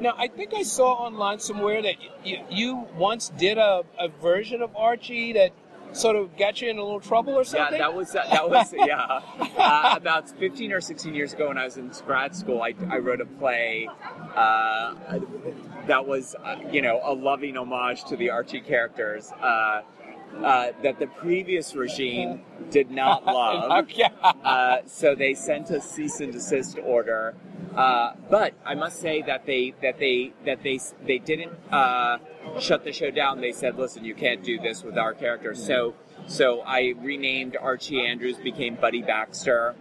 Now, 0.01 0.15
I 0.17 0.29
think 0.29 0.55
I 0.55 0.63
saw 0.63 0.93
online 0.95 1.39
somewhere 1.39 1.83
that 1.83 1.97
you, 2.25 2.39
you 2.51 2.87
once 2.97 3.31
did 3.37 3.59
a, 3.59 3.83
a 3.99 4.09
version 4.09 4.63
of 4.63 4.75
Archie 4.75 5.35
that 5.35 5.53
sort 5.93 6.17
of 6.17 6.37
got 6.37 6.61
you 6.63 6.71
in 6.71 6.79
a 6.79 6.83
little 6.83 7.01
trouble 7.01 7.35
or 7.35 7.45
something? 7.45 7.79
Yeah, 7.79 7.89
that 7.89 7.95
was 7.95 8.13
that 8.13 8.49
was 8.49 8.73
yeah. 8.87 9.21
Uh, 9.59 9.95
about 9.97 10.29
15 10.29 10.73
or 10.73 10.81
16 10.81 11.15
years 11.15 11.33
ago, 11.33 11.49
when 11.49 11.59
I 11.59 11.65
was 11.65 11.77
in 11.77 11.91
grad 12.07 12.35
school, 12.35 12.63
I, 12.63 12.75
I 12.89 12.99
wrote 12.99 13.21
a 13.21 13.27
play 13.27 13.89
uh, 14.35 14.95
that 15.87 16.07
was 16.07 16.35
uh, 16.45 16.57
you 16.71 16.83
know 16.83 17.01
a 17.05 17.13
loving 17.13 17.57
homage 17.57 18.05
to 18.05 18.17
the 18.17 18.31
Archie 18.31 18.61
characters. 18.61 19.33
Uh, 19.33 19.83
uh, 20.45 20.71
that 20.83 20.99
the 21.01 21.09
previous 21.09 21.75
regime 21.75 22.41
did 22.71 22.89
not 22.89 23.27
love. 23.27 23.85
Okay. 23.85 24.09
Uh, 24.23 24.79
so 24.87 25.15
they 25.15 25.35
sent 25.35 25.71
a 25.71 25.81
cease 25.81 26.21
and 26.21 26.33
desist 26.33 26.79
order. 26.79 27.35
Uh, 27.75 28.13
but 28.29 28.55
I 28.65 28.75
must 28.75 29.01
say 29.01 29.23
that 29.23 29.47
they 29.47 29.75
that 29.83 29.99
they 29.99 30.33
that 30.45 30.63
they 30.63 30.81
they 31.07 31.19
didn't 31.19 31.53
uh, 31.71 32.19
shut 32.59 32.85
the 32.85 32.93
show 32.93 33.11
down. 33.11 33.41
They 33.41 33.53
said, 33.53 33.77
"Listen, 33.77 34.05
you 34.05 34.15
can't 34.15 34.43
do 34.43 34.59
this 34.59 34.83
with 34.83 34.99
our 34.99 35.15
characters." 35.15 35.65
So 35.65 35.95
so 36.27 36.63
I 36.63 36.95
renamed 37.01 37.57
Archie 37.57 38.05
Andrews 38.05 38.39
became 38.39 38.77
Buddy 38.77 39.03
Baxter. 39.03 39.75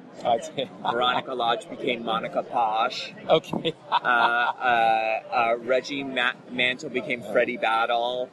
Veronica 0.81 1.33
Lodge 1.33 1.69
became 1.69 2.03
Monica 2.03 2.43
Posh. 2.43 3.13
okay. 3.29 3.73
Uh, 3.89 3.95
uh, 3.95 5.19
uh, 5.31 5.55
Reggie 5.59 6.03
Ma- 6.03 6.33
Mantle 6.51 6.89
became 6.89 7.21
Freddie 7.21 7.57
Battle. 7.57 8.29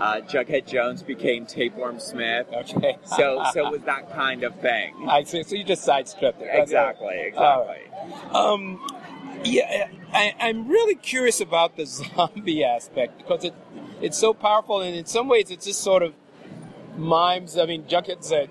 Uh, 0.00 0.20
Jughead 0.20 0.66
Jones 0.66 1.02
became 1.02 1.46
Tapeworm 1.46 1.98
Smith. 2.00 2.46
Okay. 2.52 2.96
So 3.04 3.42
so 3.52 3.66
it 3.66 3.70
was 3.70 3.82
that 3.82 4.10
kind 4.12 4.44
of 4.44 4.54
thing. 4.60 4.94
I 5.08 5.24
see. 5.24 5.42
So 5.42 5.56
you 5.56 5.64
just 5.64 5.84
sidestepped 5.84 6.40
it. 6.40 6.48
Exactly, 6.50 7.20
exactly. 7.20 7.74
Right. 7.92 8.34
Um, 8.34 8.80
yeah, 9.44 9.88
I, 10.12 10.34
I'm 10.40 10.68
really 10.68 10.94
curious 10.94 11.40
about 11.40 11.76
the 11.76 11.86
zombie 11.86 12.64
aspect 12.64 13.18
because 13.18 13.44
it 13.44 13.54
it's 14.00 14.16
so 14.18 14.32
powerful, 14.32 14.80
and 14.80 14.96
in 14.96 15.04
some 15.06 15.28
ways, 15.28 15.50
it's 15.50 15.66
just 15.66 15.80
sort 15.80 16.02
of 16.02 16.14
mimes. 16.96 17.58
I 17.58 17.66
mean. 17.66 17.84
Uh, 17.90 18.02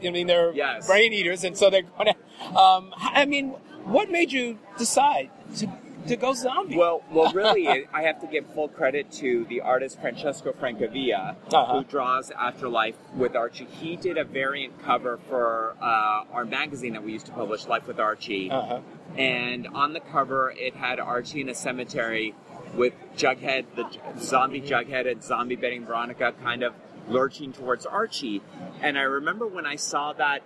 I 0.04 0.10
mean, 0.12 0.28
they're 0.28 0.54
Yes. 0.54 0.88
brain 0.88 1.14
eaters, 1.14 1.44
and 1.44 1.58
so 1.58 1.70
they're 1.70 1.84
going 1.84 2.14
to. 2.14 2.56
Um, 2.58 2.94
I 2.98 3.26
mean, 3.26 3.50
what 3.86 4.10
made 4.12 4.32
you 4.32 4.60
decide 4.78 5.30
to 5.58 5.68
to 6.08 6.16
go 6.16 6.34
zombie? 6.34 6.78
Well, 6.78 7.04
well, 7.12 7.32
really, 7.34 7.68
I 7.94 8.02
have 8.04 8.20
to 8.22 8.28
give 8.28 8.46
full 8.54 8.68
credit 8.68 9.12
to 9.14 9.46
the 9.50 9.62
artist 9.62 10.00
Francesco 10.02 10.54
Francavilla, 10.54 11.36
Uh-huh. 11.54 11.78
who 11.80 11.84
draws 11.84 12.32
Afterlife 12.32 12.96
with 13.16 13.36
Archie. 13.36 13.66
He 13.66 13.96
did 13.96 14.18
a 14.18 14.24
variant 14.24 14.82
cover 14.84 15.20
for 15.30 15.76
uh, 15.82 16.24
our 16.32 16.46
magazine 16.46 16.94
that 16.94 17.04
we 17.04 17.14
used 17.14 17.26
to 17.28 17.32
publish, 17.32 17.66
Life 17.68 17.88
with 17.88 18.00
Archie. 18.00 18.50
uh-huh. 18.52 18.80
and 19.18 19.68
on 19.74 19.94
the 19.94 20.00
cover 20.00 20.52
it 20.56 20.76
had 20.76 21.00
Archie 21.00 21.42
in 21.42 21.50
a 21.50 21.56
cemetery 21.56 22.34
with 22.76 22.94
Jughead, 23.18 23.66
the 23.76 23.86
zombie 24.20 24.62
Jughead, 24.62 25.10
and 25.12 25.24
zombie 25.24 25.56
Betty 25.56 25.80
Veronica 25.80 26.34
kind 26.44 26.62
of 26.64 26.74
lurching 27.08 27.52
towards 27.52 27.86
Archie. 27.88 28.42
And 28.82 28.98
I 28.98 29.02
remember 29.02 29.48
when 29.48 29.66
I 29.66 29.76
saw 29.76 30.14
that 30.14 30.44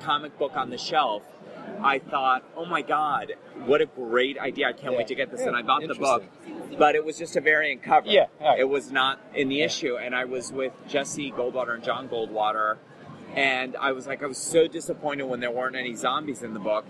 comic 0.00 0.38
book 0.38 0.54
on 0.56 0.68
the 0.68 0.76
shelf, 0.76 1.22
I 1.82 1.98
thought, 1.98 2.44
"Oh 2.56 2.64
my 2.64 2.82
God, 2.82 3.32
what 3.66 3.80
a 3.80 3.86
great 3.86 4.38
idea! 4.38 4.68
I 4.68 4.72
can't 4.72 4.92
Yeah. 4.92 4.98
wait 4.98 5.06
to 5.08 5.14
get 5.14 5.30
this." 5.30 5.40
Yeah, 5.40 5.48
And 5.48 5.56
I 5.56 5.62
bought 5.62 5.86
the 5.86 5.94
book, 5.94 6.24
but 6.78 6.94
it 6.94 7.04
was 7.04 7.18
just 7.18 7.36
a 7.36 7.40
variant 7.40 7.82
cover. 7.82 8.08
Yeah, 8.08 8.26
right. 8.40 8.60
it 8.60 8.68
was 8.68 8.90
not 8.92 9.18
in 9.34 9.48
the 9.48 9.62
issue. 9.62 9.96
And 9.96 10.14
I 10.14 10.24
was 10.24 10.52
with 10.52 10.72
Jesse 10.88 11.30
Goldwater 11.32 11.74
and 11.74 11.82
Jon 11.82 12.08
Goldwater, 12.08 12.76
and 13.34 13.76
I 13.76 13.92
was 13.92 14.06
like, 14.06 14.22
I 14.22 14.26
was 14.26 14.38
so 14.38 14.68
disappointed 14.68 15.24
when 15.24 15.40
there 15.40 15.50
weren't 15.50 15.76
any 15.76 15.94
zombies 15.94 16.42
in 16.42 16.54
the 16.54 16.60
book. 16.60 16.84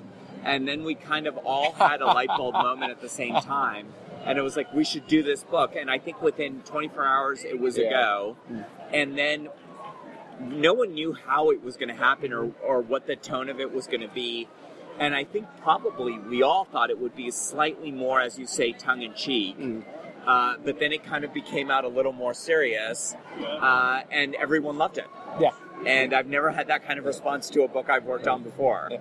And 0.44 0.66
then 0.66 0.82
we 0.82 0.96
kind 0.96 1.26
of 1.28 1.36
all 1.38 1.72
had 1.72 2.00
a 2.02 2.06
light 2.06 2.28
bulb 2.28 2.54
moment 2.68 2.90
at 2.90 3.00
the 3.00 3.08
same 3.08 3.34
time. 3.36 3.88
And 4.24 4.38
it 4.38 4.42
was 4.42 4.56
like, 4.56 4.72
we 4.72 4.84
should 4.84 5.06
do 5.06 5.22
this 5.22 5.44
book. 5.44 5.74
And 5.76 5.88
I 5.90 5.98
think 5.98 6.20
within 6.20 6.62
24 6.62 7.04
hours, 7.04 7.44
it 7.44 7.60
was 7.60 7.78
a 7.78 7.82
Yeah. 7.84 7.90
go. 7.90 8.36
Mm. 8.50 8.64
And 8.92 9.18
then 9.18 9.48
no 10.43 10.74
one 10.74 10.95
knew 10.95 11.12
how 11.12 11.51
it 11.51 11.62
was 11.62 11.76
going 11.76 11.88
to 11.88 11.95
happen 11.95 12.32
or, 12.32 12.53
or 12.62 12.80
what 12.80 13.07
the 13.07 13.16
tone 13.16 13.49
of 13.49 13.61
it 13.61 13.72
was 13.72 13.86
going 13.86 14.01
to 14.01 14.09
be. 14.09 14.49
And 14.99 15.14
I 15.14 15.24
think 15.24 15.47
probably 15.62 16.18
we 16.18 16.43
all 16.43 16.64
thought 16.64 16.90
it 16.90 16.99
would 16.99 17.16
be 17.16 17.30
slightly 17.30 17.90
more, 17.90 18.20
as 18.20 18.38
you 18.38 18.47
say, 18.47 18.72
tongue 18.72 19.03
in 19.03 19.14
cheek. 19.14 19.57
Uh, 20.26 20.57
but 20.64 20.78
then 20.78 20.93
it 20.93 21.03
kind 21.05 21.24
of 21.24 21.32
became 21.34 21.70
out 21.70 21.84
a 21.84 21.88
little 21.88 22.12
more 22.12 22.32
serious, 22.32 23.16
uh, 23.61 24.03
and 24.11 24.36
everyone 24.36 24.78
loved 24.78 24.99
it. 24.99 25.07
Yeah. 25.40 25.51
And 25.84 26.14
I've 26.14 26.28
never 26.28 26.51
had 26.51 26.68
that 26.68 26.86
kind 26.86 26.99
of 26.99 27.05
response 27.05 27.51
to 27.51 27.62
a 27.62 27.68
book 27.68 27.90
I've 27.90 28.05
worked 28.05 28.28
on 28.28 28.45
before. 28.45 28.88
Yeah. 28.90 29.01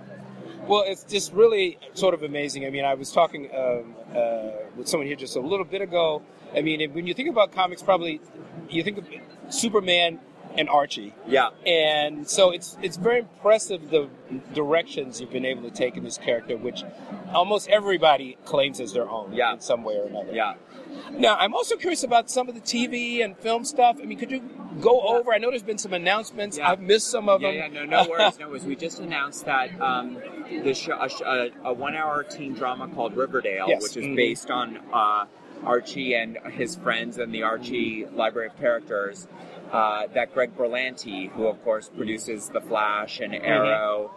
Well, 0.67 0.83
it's 0.85 1.03
just 1.03 1.33
really 1.33 1.77
sort 1.93 2.13
of 2.13 2.23
amazing. 2.23 2.65
I 2.65 2.69
mean, 2.69 2.85
I 2.85 2.93
was 2.95 3.11
talking 3.11 3.49
um, 3.55 3.95
uh, 4.15 4.49
with 4.75 4.87
someone 4.87 5.07
here 5.07 5.15
just 5.15 5.35
a 5.35 5.39
little 5.39 5.65
bit 5.65 5.81
ago. 5.81 6.23
I 6.55 6.61
mean, 6.61 6.91
when 6.93 7.05
you 7.05 7.13
think 7.13 7.29
about 7.29 7.51
comics, 7.51 7.83
probably 7.83 8.19
you 8.69 8.83
think 8.83 8.97
of 8.97 9.07
Superman 9.49 10.19
and 10.57 10.67
Archie, 10.69 11.13
Yeah. 11.27 11.49
and 11.65 12.27
so 12.29 12.51
it's 12.51 12.77
it's 12.81 12.97
very 12.97 13.19
impressive 13.19 13.89
the 13.89 14.09
directions 14.53 15.21
you've 15.21 15.31
been 15.31 15.45
able 15.45 15.63
to 15.63 15.71
take 15.71 15.97
in 15.97 16.03
this 16.03 16.17
character, 16.17 16.57
which 16.57 16.83
almost 17.33 17.69
everybody 17.69 18.37
claims 18.45 18.79
as 18.79 18.93
their 18.93 19.09
own 19.09 19.33
Yeah. 19.33 19.53
in 19.53 19.59
some 19.61 19.83
way 19.83 19.95
or 19.97 20.05
another. 20.07 20.33
Yeah. 20.33 20.53
Now, 21.11 21.35
I'm 21.37 21.53
also 21.53 21.77
curious 21.77 22.03
about 22.03 22.29
some 22.29 22.49
of 22.49 22.55
the 22.55 22.61
TV 22.61 23.21
and 23.23 23.37
film 23.37 23.63
stuff. 23.63 23.97
I 24.01 24.05
mean, 24.05 24.17
could 24.17 24.29
you 24.31 24.41
go 24.81 24.99
over? 25.01 25.31
I 25.33 25.37
know 25.37 25.49
there's 25.49 25.63
been 25.63 25.77
some 25.77 25.93
announcements. 25.93 26.57
Yeah. 26.57 26.69
I've 26.69 26.81
missed 26.81 27.07
some 27.07 27.29
of 27.29 27.41
Yeah, 27.41 27.51
them. 27.53 27.73
yeah, 27.73 27.85
no, 27.85 28.03
no 28.03 28.09
worries, 28.09 28.37
no 28.39 28.49
worries. 28.49 28.65
We 28.65 28.75
just 28.75 28.99
announced 28.99 29.45
that 29.45 29.79
um, 29.81 30.17
the 30.63 30.73
show, 30.73 30.93
a, 30.93 31.49
a, 31.63 31.73
one-hour 31.73 32.23
teen 32.25 32.53
drama 32.53 32.89
called 32.89 33.15
Riverdale, 33.15 33.67
Yes. 33.69 33.83
which 33.83 33.97
is 33.97 34.05
Mhm. 34.05 34.15
based 34.17 34.51
on 34.51 34.79
uh, 34.93 35.25
Archie 35.65 36.13
and 36.13 36.37
his 36.51 36.75
friends 36.75 37.17
and 37.17 37.33
the 37.33 37.43
Archie 37.43 38.05
Library 38.13 38.47
of 38.49 38.57
Characters. 38.59 39.27
Uh, 39.71 40.07
that 40.13 40.33
Greg 40.33 40.55
Berlanti, 40.57 41.31
who 41.31 41.47
of 41.47 41.63
course 41.63 41.89
produces 41.95 42.49
The 42.49 42.59
Flash 42.59 43.21
and 43.21 43.33
Arrow, 43.33 44.11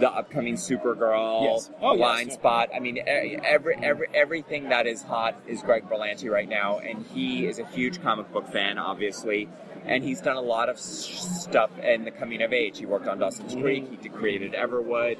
the 0.00 0.10
upcoming 0.10 0.54
Supergirl, 0.56 1.44
Yes. 1.44 1.70
Oh, 1.80 1.96
Blind 1.96 2.28
yeah. 2.28 2.34
Spot. 2.34 2.70
I 2.74 2.80
mean, 2.80 2.98
every 3.06 3.76
every 3.76 4.08
everything 4.14 4.68
that 4.70 4.86
is 4.88 5.02
hot 5.02 5.36
is 5.46 5.62
Greg 5.62 5.88
Berlanti 5.88 6.28
right 6.28 6.48
now, 6.48 6.78
and 6.78 7.06
he 7.14 7.46
is 7.46 7.58
a 7.60 7.66
huge 7.68 8.02
comic 8.02 8.32
book 8.32 8.48
fan, 8.52 8.78
obviously. 8.78 9.48
And 9.84 10.02
he's 10.02 10.20
done 10.20 10.34
a 10.36 10.40
lot 10.40 10.68
of 10.68 10.80
stuff 10.80 11.70
in 11.78 12.04
the 12.04 12.10
coming 12.10 12.42
of 12.42 12.52
age. 12.52 12.78
He 12.78 12.86
worked 12.86 13.06
on 13.06 13.20
Dawson's 13.20 13.54
Creek. 13.54 13.86
He 14.02 14.08
created 14.08 14.52
Everwood. 14.54 15.18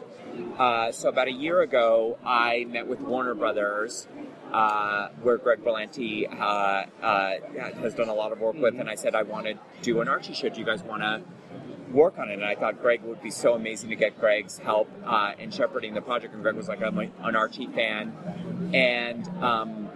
Uh, 0.58 0.90
so 0.90 1.08
about 1.08 1.28
a 1.28 1.32
year 1.32 1.60
ago, 1.62 2.18
I 2.24 2.64
met 2.68 2.88
with 2.88 2.98
Warner 2.98 3.36
Brothers, 3.36 4.08
uh, 4.52 5.08
where 5.22 5.38
Greg 5.38 5.64
Berlanti 5.64 6.26
uh, 6.30 6.86
uh, 7.02 7.34
has 7.80 7.94
done 7.94 8.08
a 8.08 8.14
lot 8.14 8.32
of 8.32 8.40
work 8.40 8.56
with, 8.56 8.78
and 8.78 8.88
I 8.88 8.94
said 8.94 9.14
I 9.14 9.22
want 9.22 9.46
to 9.46 9.58
do 9.82 10.00
an 10.00 10.08
Archie 10.08 10.34
show. 10.34 10.48
Do 10.48 10.60
you 10.60 10.66
guys 10.66 10.82
want 10.82 11.02
to 11.02 11.22
work 11.92 12.18
on 12.18 12.30
it? 12.30 12.34
And 12.34 12.44
I 12.44 12.54
thought 12.54 12.80
Greg 12.80 13.02
would 13.02 13.22
be 13.22 13.30
so 13.30 13.54
amazing 13.54 13.90
to 13.90 13.96
get 13.96 14.18
Greg's 14.18 14.58
help 14.58 14.88
uh, 15.04 15.32
in 15.38 15.50
shepherding 15.50 15.94
the 15.94 16.00
project. 16.00 16.34
And 16.34 16.42
Greg 16.42 16.54
was 16.54 16.68
like, 16.68 16.82
I'm 16.82 16.98
an 16.98 17.36
Archie 17.36 17.66
fan, 17.68 18.12
and 18.72 19.28
um, 19.42 19.88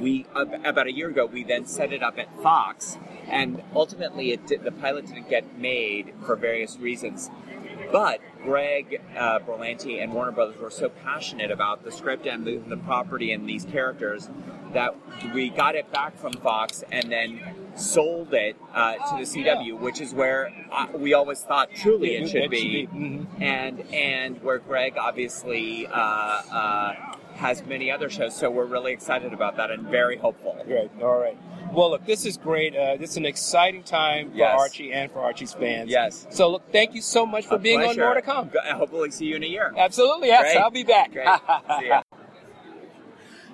we 0.00 0.26
about 0.34 0.86
a 0.86 0.92
year 0.92 1.08
ago 1.08 1.26
we 1.26 1.44
then 1.44 1.66
set 1.66 1.92
it 1.92 2.02
up 2.02 2.18
at 2.18 2.34
Fox, 2.42 2.98
and 3.28 3.62
ultimately 3.74 4.32
it 4.32 4.46
did, 4.46 4.64
the 4.64 4.72
pilot 4.72 5.06
didn't 5.06 5.28
get 5.28 5.58
made 5.58 6.12
for 6.24 6.36
various 6.36 6.78
reasons. 6.78 7.30
But 7.94 8.20
Greg 8.42 9.00
uh, 9.16 9.38
Berlanti 9.38 10.02
and 10.02 10.12
Warner 10.12 10.32
Brothers 10.32 10.60
were 10.60 10.68
so 10.68 10.88
passionate 10.88 11.52
about 11.52 11.84
the 11.84 11.92
script 11.92 12.26
and 12.26 12.44
the, 12.44 12.56
the 12.56 12.76
property 12.76 13.30
and 13.30 13.48
these 13.48 13.64
characters 13.64 14.28
that 14.72 14.96
we 15.32 15.48
got 15.48 15.76
it 15.76 15.92
back 15.92 16.18
from 16.18 16.32
Fox 16.32 16.82
and 16.90 17.12
then 17.12 17.38
sold 17.76 18.34
it 18.34 18.56
uh, 18.74 18.94
to 18.94 19.24
the 19.24 19.44
CW, 19.44 19.78
which 19.78 20.00
is 20.00 20.12
where 20.12 20.52
uh, 20.72 20.88
we 20.92 21.14
always 21.14 21.42
thought 21.42 21.70
truly 21.76 22.16
it 22.16 22.28
should 22.28 22.50
be. 22.50 22.88
Mhm. 22.92 23.26
and 23.40 23.80
and 23.94 24.42
where 24.42 24.58
Greg 24.58 24.94
obviously 24.98 25.86
uh, 25.86 25.92
uh, 25.92 27.13
has 27.34 27.64
many 27.66 27.90
other 27.90 28.08
shows. 28.08 28.34
So 28.36 28.50
we're 28.50 28.64
really 28.64 28.92
excited 28.92 29.32
about 29.32 29.56
that 29.56 29.70
and 29.70 29.86
very 29.88 30.16
hopeful. 30.16 30.56
Great. 30.66 30.90
All 31.02 31.18
right. 31.18 31.36
Well, 31.72 31.90
look, 31.90 32.06
this 32.06 32.24
is 32.24 32.36
great. 32.36 32.76
Uh, 32.76 32.96
this 32.96 33.10
is 33.10 33.16
an 33.16 33.26
exciting 33.26 33.82
time 33.82 34.30
for 34.30 34.36
Yes. 34.36 34.58
Archie 34.60 34.92
and 34.92 35.10
for 35.10 35.20
Archie's 35.20 35.52
fans. 35.52 35.90
Yes. 35.90 36.26
So, 36.30 36.48
look, 36.50 36.70
thank 36.70 36.94
you 36.94 37.00
so 37.02 37.26
much 37.26 37.46
for 37.46 37.56
A 37.56 37.58
being 37.58 37.80
pleasure. 37.80 38.02
on 38.02 38.08
More 38.08 38.14
to 38.14 38.22
Come. 38.22 38.48
Go- 38.50 38.60
Hopefully, 38.76 39.10
see 39.10 39.26
you 39.26 39.36
in 39.36 39.42
a 39.42 39.46
year. 39.46 39.72
Absolutely, 39.76 40.28
yes. 40.28 40.42
Great. 40.42 40.56
I'll 40.58 40.70
be 40.70 40.84
back. 40.84 41.12
Great. 41.12 41.26
See 41.80 41.88
ya. 41.88 42.02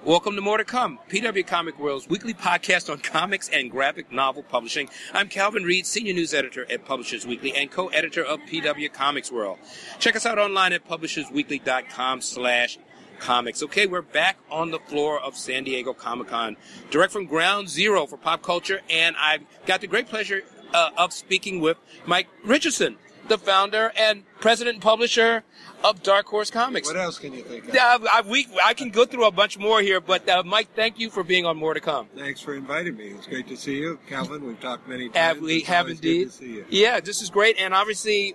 Welcome 0.04 0.34
to 0.36 0.40
More 0.40 0.56
to 0.56 0.64
Come, 0.64 0.98
PW 1.10 1.46
Comic 1.46 1.78
World's 1.78 2.08
weekly 2.08 2.32
podcast 2.32 2.90
on 2.90 3.00
comics 3.00 3.50
and 3.50 3.70
graphic 3.70 4.10
novel 4.10 4.42
publishing. 4.42 4.88
I'm 5.12 5.28
Calvin 5.28 5.62
Reid, 5.64 5.84
senior 5.86 6.14
news 6.14 6.32
editor 6.32 6.64
at 6.70 6.86
Publishers 6.86 7.26
Weekly 7.26 7.54
and 7.54 7.70
co-editor 7.70 8.24
of 8.24 8.40
PW 8.40 8.90
Comics 8.94 9.30
World. 9.30 9.58
Check 9.98 10.16
us 10.16 10.24
out 10.24 10.38
online 10.38 10.72
at 10.72 10.88
publishersweekly.com 10.88 12.22
slash 12.22 12.78
comics. 13.20 13.62
Okay, 13.62 13.86
we're 13.86 14.02
back 14.02 14.38
on 14.50 14.70
the 14.70 14.78
floor 14.80 15.20
of 15.20 15.36
San 15.36 15.64
Diego 15.64 15.92
Comic 15.92 16.28
Con, 16.28 16.56
direct 16.90 17.12
from 17.12 17.26
ground 17.26 17.68
zero 17.68 18.06
for 18.06 18.16
pop 18.16 18.42
culture, 18.42 18.80
and 18.90 19.14
I've 19.18 19.42
got 19.66 19.80
the 19.80 19.86
great 19.86 20.08
pleasure 20.08 20.42
uh, 20.74 20.90
of 20.96 21.12
speaking 21.12 21.60
with 21.60 21.76
Mike 22.06 22.28
Richardson, 22.44 22.96
the 23.28 23.38
founder 23.38 23.92
and 23.96 24.24
president 24.40 24.76
and 24.76 24.82
publisher 24.82 25.44
of 25.84 26.02
Dark 26.02 26.26
Horse 26.26 26.50
Comics. 26.50 26.88
What 26.88 26.96
else 26.96 27.18
can 27.18 27.32
you 27.32 27.42
think 27.42 27.68
of? 27.68 27.74
Yeah, 27.74 27.98
I, 28.10 28.22
we, 28.22 28.46
I 28.64 28.74
can 28.74 28.90
go 28.90 29.04
through 29.04 29.26
a 29.26 29.30
bunch 29.30 29.58
more 29.58 29.80
here, 29.80 30.00
but 30.00 30.28
uh, 30.28 30.42
Mike, 30.44 30.68
thank 30.74 30.98
you 30.98 31.10
for 31.10 31.22
being 31.22 31.46
on 31.46 31.56
More 31.56 31.74
to 31.74 31.80
Come. 31.80 32.08
Thanks 32.16 32.40
for 32.40 32.54
inviting 32.54 32.96
me. 32.96 33.08
It's 33.08 33.26
great 33.26 33.48
to 33.48 33.56
see 33.56 33.78
you, 33.78 33.98
Calvin. 34.08 34.44
We've 34.44 34.60
talked 34.60 34.88
many 34.88 35.08
times. 35.08 35.16
Have 35.16 35.38
we 35.40 35.58
It's 35.58 35.68
have 35.68 35.88
indeed? 35.88 36.24
Good 36.24 36.30
to 36.30 36.36
see 36.36 36.52
you. 36.54 36.66
Yeah, 36.68 37.00
this 37.00 37.22
is 37.22 37.30
great, 37.30 37.56
and 37.58 37.72
obviously, 37.72 38.34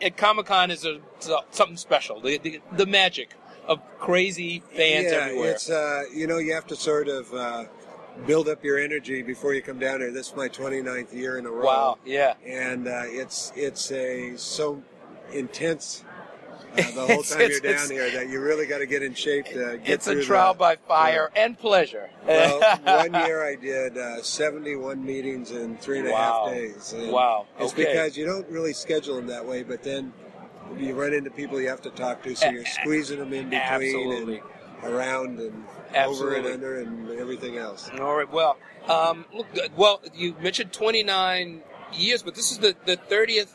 at 0.00 0.16
Comic 0.16 0.46
Con 0.46 0.70
is 0.70 0.84
a, 0.84 1.00
something 1.50 1.76
special. 1.76 2.20
The, 2.20 2.38
the 2.38 2.60
the 2.72 2.86
magic 2.86 3.34
of 3.66 3.80
crazy 3.98 4.62
fans 4.74 5.06
yeah, 5.12 5.18
everywhere. 5.18 5.50
it's 5.52 5.70
uh, 5.70 6.02
you 6.14 6.26
know 6.26 6.38
you 6.38 6.52
have 6.54 6.66
to 6.68 6.76
sort 6.76 7.08
of 7.08 7.32
uh, 7.34 7.64
build 8.26 8.48
up 8.48 8.62
your 8.64 8.78
energy 8.78 9.22
before 9.22 9.54
you 9.54 9.62
come 9.62 9.78
down 9.78 10.00
here. 10.00 10.10
This 10.12 10.28
is 10.30 10.36
my 10.36 10.48
29th 10.48 11.12
year 11.12 11.38
in 11.38 11.46
a 11.46 11.50
row. 11.50 11.64
wow, 11.66 11.98
yeah. 12.04 12.34
And 12.44 12.88
uh, 12.88 13.02
it's 13.06 13.52
it's 13.56 13.90
a 13.92 14.36
so 14.36 14.82
intense. 15.32 16.02
Uh, 16.72 16.76
the 16.76 16.82
whole 16.94 17.02
It's- 17.20 17.30
time 17.30 17.40
it's- 17.40 17.60
you're 17.62 17.72
down 17.72 17.90
here, 17.90 18.10
that 18.10 18.28
you 18.28 18.38
really 18.40 18.66
got 18.66 18.78
to 18.78 18.86
get 18.86 19.02
in 19.02 19.14
shape 19.14 19.46
to 19.46 19.78
get 19.82 19.88
It's 19.94 20.06
a 20.08 20.22
trial 20.22 20.52
the- 20.52 20.58
by 20.58 20.76
fire 20.76 21.30
and 21.34 21.58
pleasure. 21.58 22.10
Well, 22.26 22.60
one 22.84 23.14
year 23.26 23.44
I 23.44 23.54
did 23.56 23.96
uh, 23.96 24.22
71 24.22 25.02
meetings 25.04 25.52
in 25.52 25.78
three 25.78 26.00
and 26.00 26.08
a 26.08 26.14
half 26.14 26.48
days. 26.50 26.92
And 26.92 27.10
Wow, 27.10 27.46
It's 27.58 27.72
okay. 27.72 27.84
because 27.86 28.16
you 28.18 28.26
don't 28.26 28.46
really 28.48 28.74
schedule 28.74 29.16
them 29.16 29.26
that 29.28 29.44
way, 29.46 29.62
but 29.62 29.82
then 29.82 30.12
you 30.78 30.94
run 30.94 31.12
into 31.12 31.30
people 31.30 31.60
you 31.60 31.68
have 31.68 31.82
to 31.82 31.90
talk 31.90 32.22
to, 32.24 32.34
so 32.34 32.48
you're 32.50 32.64
squeezing 32.66 33.18
them 33.18 33.32
in 33.32 33.44
between 33.44 33.60
Absolutely. 33.60 34.42
and 34.82 34.92
around 34.94 35.38
and 35.40 35.64
over 35.96 36.34
and 36.34 36.46
under 36.46 36.80
and 36.80 37.10
everything 37.18 37.56
else. 37.56 37.90
All 38.00 38.14
right. 38.16 38.30
Well, 38.30 38.56
um, 38.88 39.24
look, 39.32 39.46
uh, 39.56 39.68
well, 39.76 40.00
you 40.14 40.34
mentioned 40.40 40.72
29 40.72 41.62
years, 41.94 42.22
but 42.22 42.34
this 42.34 42.50
is 42.52 42.58
the, 42.58 42.74
the 42.84 42.96
30th 42.96 43.48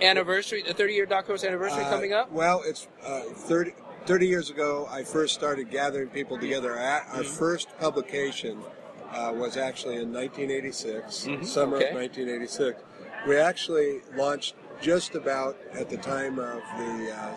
anniversary, 0.00 0.62
the 0.62 0.74
30 0.74 0.92
year 0.94 1.06
Dark 1.06 1.26
Horse 1.26 1.44
anniversary 1.44 1.84
Uh, 1.84 1.90
coming 1.90 2.12
up. 2.12 2.30
Well, 2.30 2.62
it's 2.64 2.88
uh, 3.04 3.20
30, 3.20 3.72
30 4.06 4.26
years 4.26 4.50
ago 4.50 4.86
I 4.90 5.02
first 5.04 5.34
started 5.34 5.70
gathering 5.70 6.08
people 6.08 6.38
together. 6.38 6.78
Our, 6.78 7.00
Mm-hmm. 7.02 7.22
first 7.22 7.68
publication 7.78 8.58
uh, 9.12 9.32
was 9.34 9.56
actually 9.56 9.96
in 9.96 10.12
1986, 10.12 11.26
Mhm, 11.26 11.44
summer 11.46 11.76
okay. 11.76 11.88
of 11.90 11.94
1986. 11.94 12.82
We 13.26 13.36
actually 13.38 14.00
launched 14.16 14.54
just 14.80 15.14
about 15.14 15.56
at 15.74 15.88
the 15.88 15.96
time 15.96 16.38
of 16.38 16.60
the 16.78 17.12
uh, 17.14 17.36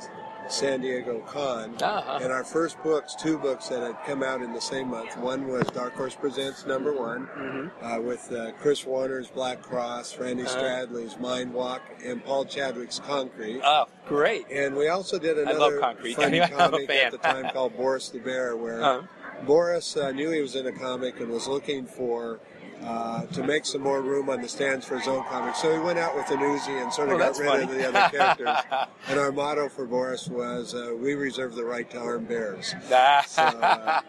San 0.50 0.82
Diego 0.82 1.20
Con. 1.28 1.76
Uh-huh. 1.82 2.20
And 2.22 2.32
our 2.32 2.44
first 2.44 2.82
books, 2.84 3.14
two 3.16 3.38
books 3.38 3.68
that 3.68 3.82
had 3.82 3.96
come 4.06 4.24
out 4.24 4.42
in 4.42 4.52
the 4.52 4.62
same 4.62 4.90
month. 4.90 5.16
One 5.18 5.48
was 5.48 5.64
Dark 5.68 5.94
Horse 5.94 6.16
Presents 6.16 6.66
number 6.66 6.92
one, 6.94 7.28
Mm-hmm. 7.28 7.86
uh, 7.86 8.00
with 8.00 8.32
uh, 8.32 8.52
Chris 8.60 8.84
Warner's 8.86 9.28
Black 9.28 9.62
Cross, 9.62 10.18
Randy 10.18 10.44
Uh-huh. 10.44 10.58
Stradley's 10.60 11.20
Mind 11.20 11.54
Walk, 11.54 11.82
and 12.04 12.24
Paul 12.26 12.46
Chadwick's 12.46 13.00
Concrete. 13.00 13.62
Oh, 13.64 13.86
great. 14.08 14.48
And 14.52 14.76
we 14.76 14.88
also 14.88 15.20
did 15.20 15.38
another 15.38 15.80
fun 15.80 15.96
comic 16.50 16.90
at 16.90 17.12
the 17.12 17.20
time 17.20 17.50
called 17.54 17.76
Boris 17.78 18.10
the 18.10 18.20
Bear, 18.20 18.56
where 18.56 18.84
Uh-huh. 18.84 19.08
Boris 19.46 19.96
uh, 19.96 20.12
knew 20.12 20.32
he 20.32 20.42
was 20.42 20.56
in 20.56 20.66
a 20.68 20.72
comic 20.72 21.20
and 21.20 21.30
was 21.30 21.48
looking 21.48 21.86
for 21.86 22.40
uh, 22.84 23.25
to 23.27 23.43
make 23.43 23.65
some 23.65 23.82
more 23.82 24.01
room 24.01 24.30
on 24.30 24.41
the 24.41 24.47
stands 24.47 24.86
for 24.86 24.97
his 24.97 25.07
own 25.07 25.23
comics. 25.25 25.61
So 25.61 25.71
he 25.73 25.80
went 25.80 25.99
out 25.99 26.15
with 26.15 26.30
an 26.32 26.39
Uzi 26.39 26.82
and 26.82 26.91
sort 26.93 27.09
of 27.09 27.15
Oh, 27.15 27.17
got 27.19 27.38
rid 27.38 27.47
funny. 27.49 27.63
of 27.63 27.69
the 27.71 27.88
other 27.89 28.17
characters. 28.17 28.88
and 29.07 29.19
our 29.19 29.32
motto 29.32 29.67
for 29.69 29.86
Boris 29.86 30.27
was, 30.27 30.73
uh, 30.73 30.93
"We 30.97 31.13
reserve 31.15 31.55
the 31.55 31.65
right 31.65 31.89
to 31.91 31.99
harm 31.99 32.25
bears." 32.25 32.73
So, 33.27 33.41
uh, 33.43 34.01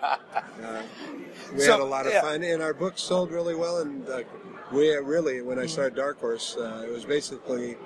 uh, 0.63 0.83
we 1.55 1.61
So, 1.61 1.73
had 1.73 1.81
a 1.81 1.85
lot 1.85 2.07
of 2.07 2.13
yeah. 2.13 2.21
fun, 2.23 2.43
and 2.43 2.63
our 2.63 2.75
books 2.75 3.03
sold 3.03 3.31
really 3.33 3.55
well. 3.55 3.79
And 3.79 4.09
uh, 4.09 4.23
we 4.73 4.91
really, 4.97 5.43
when 5.43 5.59
I 5.59 5.67
started 5.67 5.97
Dark 5.97 6.21
Horse, 6.21 6.57
uh, 6.57 6.85
it 6.87 6.93
was 6.93 7.05
basically 7.05 7.77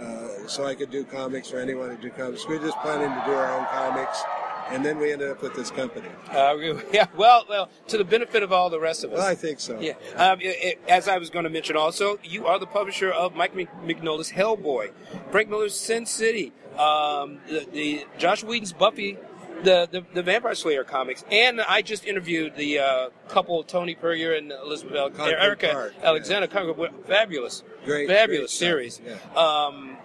uh, 0.00 0.46
so 0.46 0.64
I 0.64 0.76
could 0.76 0.90
do 0.90 1.02
comics 1.04 1.50
for 1.50 1.58
anyone 1.58 1.88
could 1.90 2.00
do 2.00 2.10
comics. 2.10 2.46
We 2.46 2.58
were 2.58 2.64
just 2.64 2.78
planning 2.78 3.08
to 3.10 3.22
do 3.26 3.32
our 3.32 3.52
own 3.58 3.66
comics, 3.66 4.22
and 4.70 4.84
then 4.84 4.98
we 4.98 5.12
ended 5.12 5.30
up 5.30 5.42
with 5.42 5.54
this 5.54 5.70
company. 5.70 6.08
Uh, 6.30 6.54
yeah, 6.92 7.06
well, 7.16 7.44
well, 7.48 7.70
to 7.88 7.98
the 7.98 8.04
benefit 8.04 8.42
of 8.42 8.52
all 8.52 8.70
the 8.70 8.80
rest 8.80 9.04
of 9.04 9.12
us. 9.12 9.18
Well, 9.18 9.26
I 9.26 9.34
think 9.34 9.60
so. 9.60 9.78
Yeah. 9.80 9.94
Um, 10.16 10.40
it, 10.40 10.56
it- 10.62 10.80
as 10.88 11.08
I 11.08 11.18
was 11.18 11.30
going 11.30 11.44
to 11.44 11.50
mention 11.50 11.76
also, 11.76 12.18
you 12.24 12.46
are 12.46 12.58
the 12.58 12.66
publisher 12.66 13.10
of 13.10 13.34
Mike 13.34 13.54
Mignola's 13.54 14.30
Hellboy, 14.32 14.90
Frank 15.30 15.48
Miller's 15.48 15.78
Sin 15.78 16.06
City, 16.06 16.52
um, 16.78 17.38
the, 17.48 17.66
the 17.72 18.06
Joss 18.18 18.42
Whedon's 18.44 18.72
Buffy, 18.72 19.18
the, 19.64 19.88
the 19.90 20.04
the 20.14 20.22
Vampire 20.22 20.54
Slayer 20.54 20.84
comics, 20.84 21.24
and 21.32 21.60
I 21.60 21.82
just 21.82 22.04
interviewed 22.06 22.54
the 22.54 22.78
uh, 22.78 23.10
couple 23.28 23.62
Tony 23.64 23.96
Puryear 23.96 24.34
and 24.38 24.52
Elizabeth 24.52 24.94
Concord 25.16 25.34
Erica 25.34 25.68
Park, 25.72 25.94
Alexander. 26.02 26.46
Concord, 26.46 26.92
fabulous, 27.06 27.64
Great, 27.84 28.08
fabulous 28.08 28.40
great 28.56 28.68
series. 28.68 29.00
yeah. 29.04 29.16
Um, 29.36 29.96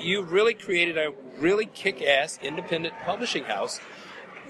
you 0.00 0.22
really 0.22 0.54
created 0.54 0.96
a 0.96 1.12
really 1.38 1.66
kick-ass 1.66 2.38
independent 2.42 2.94
publishing 3.04 3.44
house. 3.44 3.80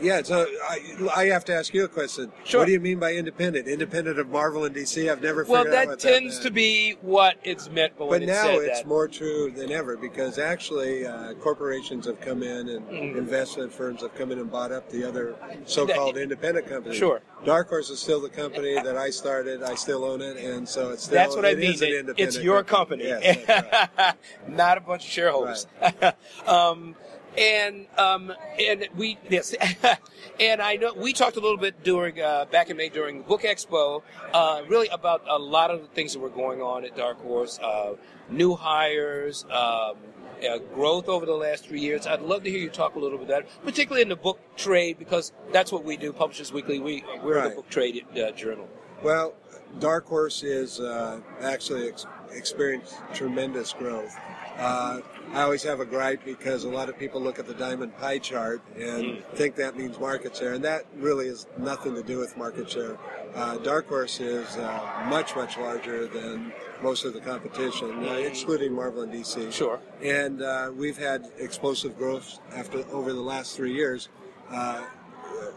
Yeah, 0.01 0.23
so 0.23 0.47
I, 0.69 0.81
I 1.17 1.25
have 1.27 1.45
to 1.47 1.55
ask 1.55 1.73
you 1.73 1.85
a 1.85 1.89
question. 1.89 2.33
Sure. 2.45 2.61
What 2.61 2.67
do 2.67 2.73
you 2.73 2.81
mean 2.81 2.99
by 2.99 3.13
independent? 3.15 3.69
Independent 3.69 4.19
of 4.19 4.29
Marvel 4.29 4.65
and 4.65 4.75
DC? 4.75 5.11
I've 5.11 5.23
never 5.23 5.45
Well, 5.45 5.63
figured 5.63 5.75
out 5.75 5.81
that 5.83 5.89
what 5.89 6.01
tends 6.01 6.39
that 6.39 6.45
to 6.45 6.51
be 6.51 6.97
what 7.01 7.37
it's 7.45 7.71
meant 7.71 7.93
But 7.97 8.23
it 8.23 8.27
now 8.27 8.43
said 8.43 8.55
it's 8.63 8.81
that. 8.81 8.89
more 8.89 9.07
true 9.07 9.51
than 9.53 9.71
ever 9.71 9.97
because 9.97 10.39
actually 10.39 11.07
uh, 11.07 11.35
corporations 11.35 12.07
have 12.07 12.21
come 12.21 12.43
in 12.43 12.69
and 12.69 12.85
Mhm. 12.89 13.17
investment 13.17 13.73
firms 13.73 14.03
have 14.03 14.15
come 14.15 14.33
in 14.33 14.39
and 14.39 14.51
bought 14.51 14.73
up 14.73 14.89
the 14.91 15.05
other 15.07 15.37
so-called 15.65 16.17
independent 16.17 16.69
companies. 16.69 16.99
Sure. 16.99 17.21
Dark 17.45 17.69
Horse 17.69 17.91
is 17.91 18.01
still 18.01 18.21
the 18.21 18.29
company 18.29 18.75
that 18.75 18.97
I 18.97 19.11
started. 19.11 19.63
I 19.63 19.75
still 19.75 20.05
own 20.05 20.21
it, 20.23 20.37
and 20.39 20.69
so 20.69 20.91
it's 20.91 21.05
still. 21.05 21.15
That's 21.15 21.37
what 21.37 21.45
I 21.45 21.55
mean. 21.55 21.73
is 21.75 21.83
an 21.83 21.89
It- 21.89 21.95
independent 22.01 22.35
it's 22.37 22.39
your 22.45 22.63
company, 22.65 23.05
Yes, 23.05 23.49
right. 23.49 24.15
not 24.49 24.79
a 24.79 24.81
bunch 24.81 25.05
of 25.05 25.11
shareholders. 25.11 25.67
um, 26.47 26.97
and 27.37 27.87
um, 27.99 28.33
and 28.59 28.89
we 28.97 29.19
yes, 29.29 29.55
and 30.41 30.63
I 30.63 30.77
know 30.77 30.95
we 30.95 31.13
talked 31.13 31.37
a 31.37 31.41
little 31.41 31.57
bit 31.57 31.83
during 31.83 32.21
uh, 32.21 32.47
back 32.47 32.71
in 32.71 32.77
May 32.77 32.89
during 32.89 33.23
Book 33.23 33.43
Expo, 33.43 34.03
uh, 34.33 34.63
really 34.69 34.89
about 34.89 35.23
a 35.29 35.39
lot 35.39 35.71
of 35.71 35.81
the 35.81 35.89
things 35.89 36.13
that 36.13 36.21
were 36.21 36.29
going 36.29 36.63
on 36.63 36.85
at 36.85 36.97
Dark 36.97 37.21
Horse, 37.21 37.59
uh, 37.61 37.95
new 38.31 38.55
hires. 38.55 39.45
Um, 39.51 39.97
uh, 40.45 40.59
growth 40.75 41.09
over 41.09 41.25
the 41.25 41.33
last 41.33 41.65
three 41.67 41.81
years. 41.81 42.07
I'd 42.07 42.21
love 42.21 42.43
to 42.45 42.51
hear 42.51 42.59
you 42.59 42.69
talk 42.69 42.97
a 42.97 42.99
little 42.99 43.17
bit 43.17 43.29
about 43.29 43.45
that, 43.45 43.65
particularly 43.65 44.03
in 44.03 44.09
the 44.09 44.17
book 44.17 44.39
trade, 44.57 44.99
because 44.99 45.33
that's 45.53 45.73
what 45.73 45.85
we 45.85 45.97
do. 45.97 46.13
Publishers 46.13 46.53
Weekly, 46.53 46.81
we 46.81 47.05
we're 47.23 47.49
the 47.49 47.55
book 47.55 47.71
trade 47.71 48.05
uh, 48.13 48.31
journal. 48.33 48.69
Well, 49.03 49.35
Dark 49.81 50.07
Horse 50.07 50.43
is 50.43 50.81
uh, 50.81 51.21
actually 51.41 51.89
ex- 51.89 52.07
experienced 52.33 52.95
tremendous 53.13 53.73
growth. 53.73 54.15
Uh, 54.59 55.01
I 55.35 55.43
always 55.43 55.65
have 55.65 55.81
a 55.81 55.85
gripe 55.85 56.25
because 56.25 56.63
a 56.63 56.69
lot 56.69 56.89
of 56.89 56.97
people 56.97 57.21
look 57.21 57.41
at 57.41 57.49
the 57.49 57.55
diamond 57.55 57.99
pie 57.99 58.19
chart 58.19 58.63
and 58.79 59.21
think 59.35 59.57
that 59.57 59.77
means 59.77 59.99
market 59.99 60.37
share, 60.37 60.53
and 60.53 60.63
that 60.65 60.87
really 60.95 61.27
has 61.27 61.49
nothing 61.59 61.97
to 61.97 62.05
do 62.05 62.19
with 62.19 62.37
market 62.37 62.71
share. 62.71 62.97
Uh, 63.35 63.59
Dark 63.59 63.89
Horse 63.89 64.21
is 64.21 64.57
uh, 64.57 65.07
much, 65.09 65.35
much 65.35 65.59
larger 65.59 66.07
than 66.07 66.53
most 66.85 67.05
of 67.05 67.15
the 67.15 67.21
competition, 67.21 68.07
uh, 68.07 68.13
excluding 68.13 68.73
Marvel 68.73 69.03
and 69.03 69.13
DC. 69.13 69.53
Sure. 69.53 69.81
And 70.01 70.41
uh, 70.41 70.71
we've 70.73 70.99
had 70.99 71.27
explosive 71.39 71.99
growth 71.99 72.39
after 72.53 72.85
over 72.93 73.13
the 73.13 73.21
last 73.21 73.57
three 73.57 73.75
years. 73.75 74.11
Uh, 74.49 74.85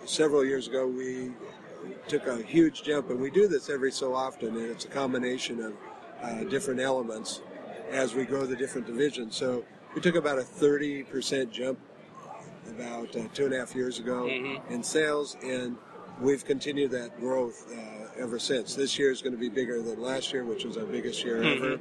several 0.05 0.43
years 0.43 0.67
ago, 0.67 0.87
we 0.87 1.33
took 2.07 2.25
a 2.25 2.41
huge 2.41 2.81
jump, 2.81 3.11
and 3.11 3.21
we 3.21 3.29
do 3.29 3.47
this 3.47 3.69
every 3.69 3.91
so 3.91 4.15
often, 4.15 4.57
and 4.57 4.71
it's 4.71 4.85
a 4.85 4.89
combination 4.89 5.61
of 5.61 5.73
uh, 6.23 6.43
different 6.45 6.79
elements 6.79 7.41
as 7.89 8.13
we 8.15 8.25
grow 8.25 8.45
the 8.45 8.55
different 8.55 8.87
divisions. 8.87 9.35
So 9.35 9.63
we 9.95 10.01
took 10.01 10.15
about 10.15 10.37
a 10.37 10.41
30% 10.43 11.51
jump 11.51 11.79
about 12.69 13.15
uh, 13.15 13.23
two 13.33 13.45
and 13.45 13.53
a 13.53 13.57
half 13.59 13.73
years 13.75 13.99
ago 13.99 14.25
Mhm. 14.25 14.69
in 14.71 14.83
sales, 14.83 15.37
and 15.43 15.77
we've 16.21 16.43
continued 16.45 16.91
that 16.91 17.19
growth 17.19 17.65
uh, 17.71 18.21
ever 18.21 18.39
since. 18.39 18.75
This 18.75 18.99
year 18.99 19.11
is 19.11 19.21
going 19.21 19.33
to 19.33 19.39
be 19.39 19.49
bigger 19.49 19.81
than 19.81 20.01
last 20.01 20.33
year, 20.33 20.43
which 20.43 20.65
was 20.65 20.77
our 20.77 20.85
biggest 20.85 21.23
year 21.23 21.41
ever. 21.41 21.79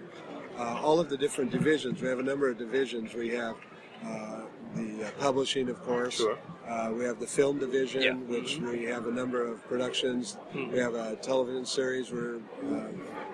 Uh, 0.57 0.81
all 0.83 1.01
of 1.01 1.09
the 1.11 1.17
different 1.17 1.51
divisions, 1.51 2.01
we 2.01 2.09
have 2.09 2.19
a 2.19 2.23
number 2.23 2.49
of 2.49 2.57
divisions. 2.57 3.15
We 3.15 3.31
have 3.31 3.57
uh, 4.05 4.43
the 4.77 5.07
uh, 5.07 5.11
publishing, 5.18 5.68
of 5.68 5.83
course. 5.83 6.16
Sure. 6.18 6.39
Uh, 6.68 6.91
we 6.93 7.05
have 7.05 7.18
the 7.20 7.27
film 7.27 7.59
division, 7.59 8.03
Yeah. 8.03 8.11
Mm-hmm. 8.12 8.33
which 8.33 8.59
we 8.59 8.85
have 8.85 9.07
a 9.07 9.12
number 9.12 9.45
of 9.45 9.64
productions. 9.68 10.37
We 10.55 10.79
have 10.79 10.95
a 10.95 11.16
television 11.16 11.64
series 11.64 12.11
we're 12.11 12.39
uh, 12.72 12.89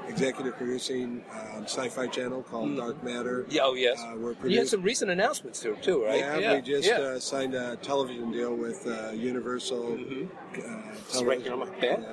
executive 0.09 0.57
producing 0.57 1.25
uh, 1.33 1.57
on 1.57 1.63
Sci-Fi 1.65 2.09
Channel 2.09 2.43
called 2.43 2.77
Dark 2.77 3.03
Matter. 3.03 3.47
Yeah, 3.49 3.63
oh 3.65 3.75
yes. 3.75 3.99
Uh, 4.03 4.17
we're 4.19 4.35
you 4.47 4.59
had 4.59 4.69
some 4.69 4.83
recent 4.83 5.11
announcements 5.11 5.61
too, 5.61 5.77
too, 5.81 6.05
right? 6.05 6.19
Yeah, 6.19 6.57
we 6.57 6.61
just 6.61 6.87
yeah. 6.89 6.99
uh, 6.99 7.19
signed 7.21 7.55
a 7.55 7.77
television 7.77 8.31
deal 8.33 8.55
with 8.55 8.87
uh, 8.87 9.13
Universal. 9.13 9.95
Uh, 9.95 10.69
It's 11.09 11.23
right 11.23 11.41
here 11.41 11.53
on 11.55 11.61
my 11.61 11.71
bed. 11.81 12.05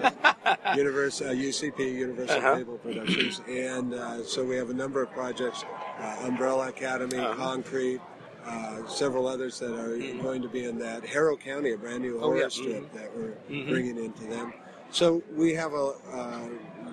yeah. 0.45 0.75
Universe, 0.75 1.21
uh, 1.21 1.25
UCP, 1.31 1.79
Universal 1.95 2.37
Uh-huh. 2.37 2.55
Cable 2.57 2.77
Productions, 2.77 3.41
and 3.49 3.93
uh, 3.93 4.23
so 4.23 4.45
we 4.45 4.55
have 4.55 4.69
a 4.69 4.73
number 4.73 5.01
of 5.01 5.11
projects: 5.11 5.65
uh, 5.99 6.15
Umbrella 6.29 6.69
Academy, 6.69 7.17
Uh-huh. 7.17 7.35
Concrete, 7.35 7.99
uh, 8.45 8.87
several 8.87 9.27
others 9.27 9.59
that 9.59 9.73
are 9.73 9.97
going 10.21 10.41
to 10.41 10.47
be 10.49 10.63
in 10.65 10.77
that 10.79 11.05
Harrow 11.05 11.35
County, 11.37 11.73
a 11.73 11.77
brand 11.77 12.01
new 12.01 12.19
horror 12.19 12.35
Mm-hmm. 12.37 12.41
yeah. 12.41 12.77
strip 12.79 12.93
that 12.93 13.15
we're 13.15 13.33
Mhm. 13.49 13.69
bringing 13.69 13.97
into 14.03 14.23
them. 14.25 14.53
So 14.91 15.21
we 15.35 15.53
have 15.53 15.73
a, 15.73 15.93
uh 16.11 16.39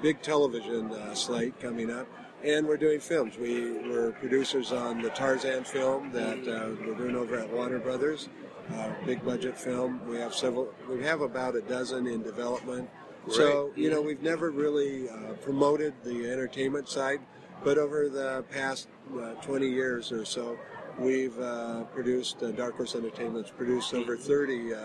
big 0.03 0.21
television 0.21 0.93
uh, 0.93 1.15
slate 1.15 1.59
coming 1.59 1.91
up. 1.91 2.07
And 2.45 2.67
we're 2.67 2.77
doing 2.77 3.01
films. 3.01 3.39
We 3.39 3.73
were 3.89 4.13
producers 4.21 4.71
on 4.71 5.01
the 5.01 5.09
Tarzan 5.09 5.65
film 5.65 6.13
that 6.13 6.39
uh, 6.47 6.69
we're 6.87 6.95
doing 6.95 7.17
over 7.17 7.39
at 7.39 7.51
Warner 7.51 7.79
Brothers, 7.79 8.29
uh, 8.75 8.91
big 9.07 9.25
budget 9.25 9.57
film. 9.59 10.01
We 10.07 10.17
have 10.19 10.35
several. 10.35 10.69
We 10.89 11.03
have 11.05 11.23
about 11.23 11.57
a 11.57 11.63
dozen 11.63 12.07
in 12.07 12.23
development. 12.23 12.91
So 13.31 13.73
you 13.75 13.89
know, 13.91 14.03
we've 14.03 14.23
never 14.23 14.51
really 14.51 15.09
uh, 15.09 15.33
promoted 15.43 15.95
the 16.05 16.31
entertainment 16.31 16.89
side, 16.91 17.21
but 17.65 17.79
over 17.79 18.09
the 18.11 18.45
past 18.53 18.89
uh, 19.19 19.33
20 19.43 19.67
years 19.69 20.13
or 20.13 20.25
so, 20.27 20.59
we've 20.99 21.39
uh, 21.39 21.85
produced. 21.85 22.43
Uh, 22.43 22.51
Dark 22.53 22.77
Horse 22.77 22.95
Entertainment's 22.95 23.51
produced 23.51 23.95
over 23.95 24.17
30 24.17 24.75
uh, 24.75 24.79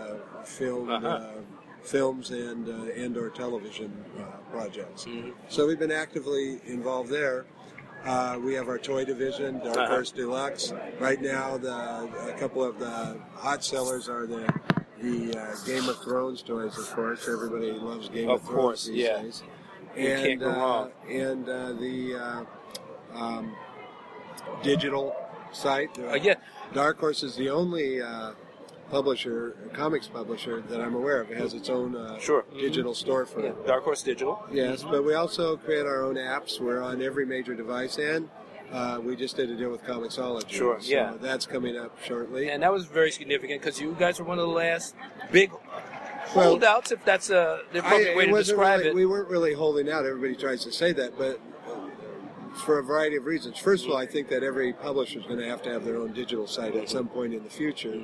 film. 0.44 0.90
Uh-huh. 0.90 1.08
Uh, 1.08 1.32
films 1.84 2.30
and 2.30 2.70
uh, 2.70 2.92
and 2.96 3.18
or 3.18 3.32
television 3.32 3.92
uh, 4.20 4.24
projects. 4.52 5.06
Mm-hmm. 5.06 5.32
So 5.50 5.66
we've 5.66 5.80
been 5.80 5.92
actively 5.92 6.62
involved 6.68 7.10
there. 7.10 7.48
Uh, 8.06 8.38
we 8.40 8.54
have 8.54 8.68
our 8.68 8.78
toy 8.78 9.04
division, 9.04 9.58
Dark 9.58 9.78
Uh-huh. 9.78 9.88
Horse 9.88 10.12
Deluxe. 10.12 10.74
Right 11.00 11.20
now, 11.20 11.58
the 11.58 11.74
a 11.74 12.36
couple 12.38 12.64
of 12.64 12.78
the 12.78 13.18
hot 13.34 13.64
sellers 13.64 14.08
are 14.10 14.28
the 14.28 14.48
the 15.02 15.36
uh, 15.36 15.56
Game 15.66 15.90
of 15.90 15.98
Thrones 16.04 16.44
toys. 16.44 16.78
Of 16.78 16.88
course, 16.94 17.28
everybody 17.28 17.72
loves 17.72 18.10
Game 18.10 18.30
of, 18.30 18.42
Of 18.42 18.46
course, 18.48 18.86
Thrones 18.86 18.96
these 18.98 19.04
yeah. 19.08 19.22
days. 19.24 19.44
You 19.98 20.08
And 20.08 20.24
can't 20.28 20.40
go 20.40 20.50
wrong. 20.52 20.92
and 21.10 21.50
uh, 21.50 21.74
the 21.74 22.16
uh, 22.16 23.18
um, 23.18 23.56
digital 24.62 25.16
site. 25.52 25.98
Uh, 26.00 26.14
yeah. 26.16 26.36
Dark 26.74 27.00
Horse 27.00 27.24
is 27.24 27.36
the 27.36 27.50
only 27.50 28.02
uh, 28.02 28.32
publisher, 28.90 29.56
comics 29.74 30.08
publisher 30.08 30.62
that 30.70 30.82
I'm 30.82 30.96
aware 30.96 31.22
of. 31.22 31.32
It 31.32 31.38
has 31.38 31.54
its 31.54 31.70
own 31.70 31.96
uh, 31.96 32.18
Sure. 32.20 32.46
Digital 32.58 32.94
storefront. 32.94 33.44
Yeah, 33.44 33.68
Dark 33.68 33.84
Horse 33.84 34.04
Digital. 34.04 34.44
Yes, 34.52 34.84
but 34.84 35.04
we 35.04 35.14
also 35.14 35.58
create 35.58 35.86
our 35.86 36.04
own 36.04 36.16
apps. 36.16 36.60
We're 36.60 36.82
on 36.82 37.02
every 37.02 37.26
major 37.26 37.56
device, 37.56 37.98
and 37.98 38.30
uh, 38.72 39.00
we 39.04 39.16
just 39.16 39.36
did 39.36 39.50
a 39.50 39.56
deal 39.56 39.70
with 39.70 39.84
Comixology. 39.84 40.50
Sure, 40.50 40.80
so 40.82 40.90
yeah. 40.90 41.14
that's 41.22 41.46
coming 41.46 41.78
up 41.78 41.98
shortly. 42.04 42.50
And 42.50 42.64
that 42.64 42.72
was 42.72 42.86
very 42.86 43.12
significant 43.12 43.62
because 43.62 43.80
you 43.80 43.96
guys 44.00 44.20
were 44.20 44.26
one 44.26 44.40
of 44.40 44.48
the 44.48 44.54
last 44.54 44.96
big 45.32 45.52
Well, 46.36 46.52
holdouts, 46.52 46.92
if 46.92 47.04
that's 47.04 47.30
uh, 47.30 47.60
the 47.74 47.86
I- 47.86 48.16
way 48.16 48.26
to 48.28 48.32
describe 48.34 48.80
really- 48.80 48.90
it. 48.92 48.96
We 48.96 49.06
weren't 49.06 49.30
really 49.30 49.54
holding 49.54 49.90
out. 49.90 50.06
Everybody 50.06 50.36
tries 50.36 50.64
to 50.64 50.72
say 50.72 50.94
that, 50.94 51.18
but 51.18 51.40
for 52.54 52.80
a 52.80 52.84
variety 52.84 53.16
of 53.16 53.26
reasons. 53.26 53.58
First 53.58 53.86
of 53.86 53.92
all, 53.92 53.98
I 53.98 54.06
think 54.06 54.30
that 54.30 54.44
every 54.44 54.74
publisher 54.74 55.20
is 55.20 55.26
going 55.26 55.40
to 55.40 55.48
have 55.48 55.62
to 55.64 55.70
have 55.72 55.86
their 55.86 55.98
own 55.98 56.14
digital 56.14 56.48
site 56.48 56.76
at 56.76 56.90
some 56.90 57.08
point 57.08 57.34
in 57.34 57.44
the 57.44 57.50
future. 57.50 58.00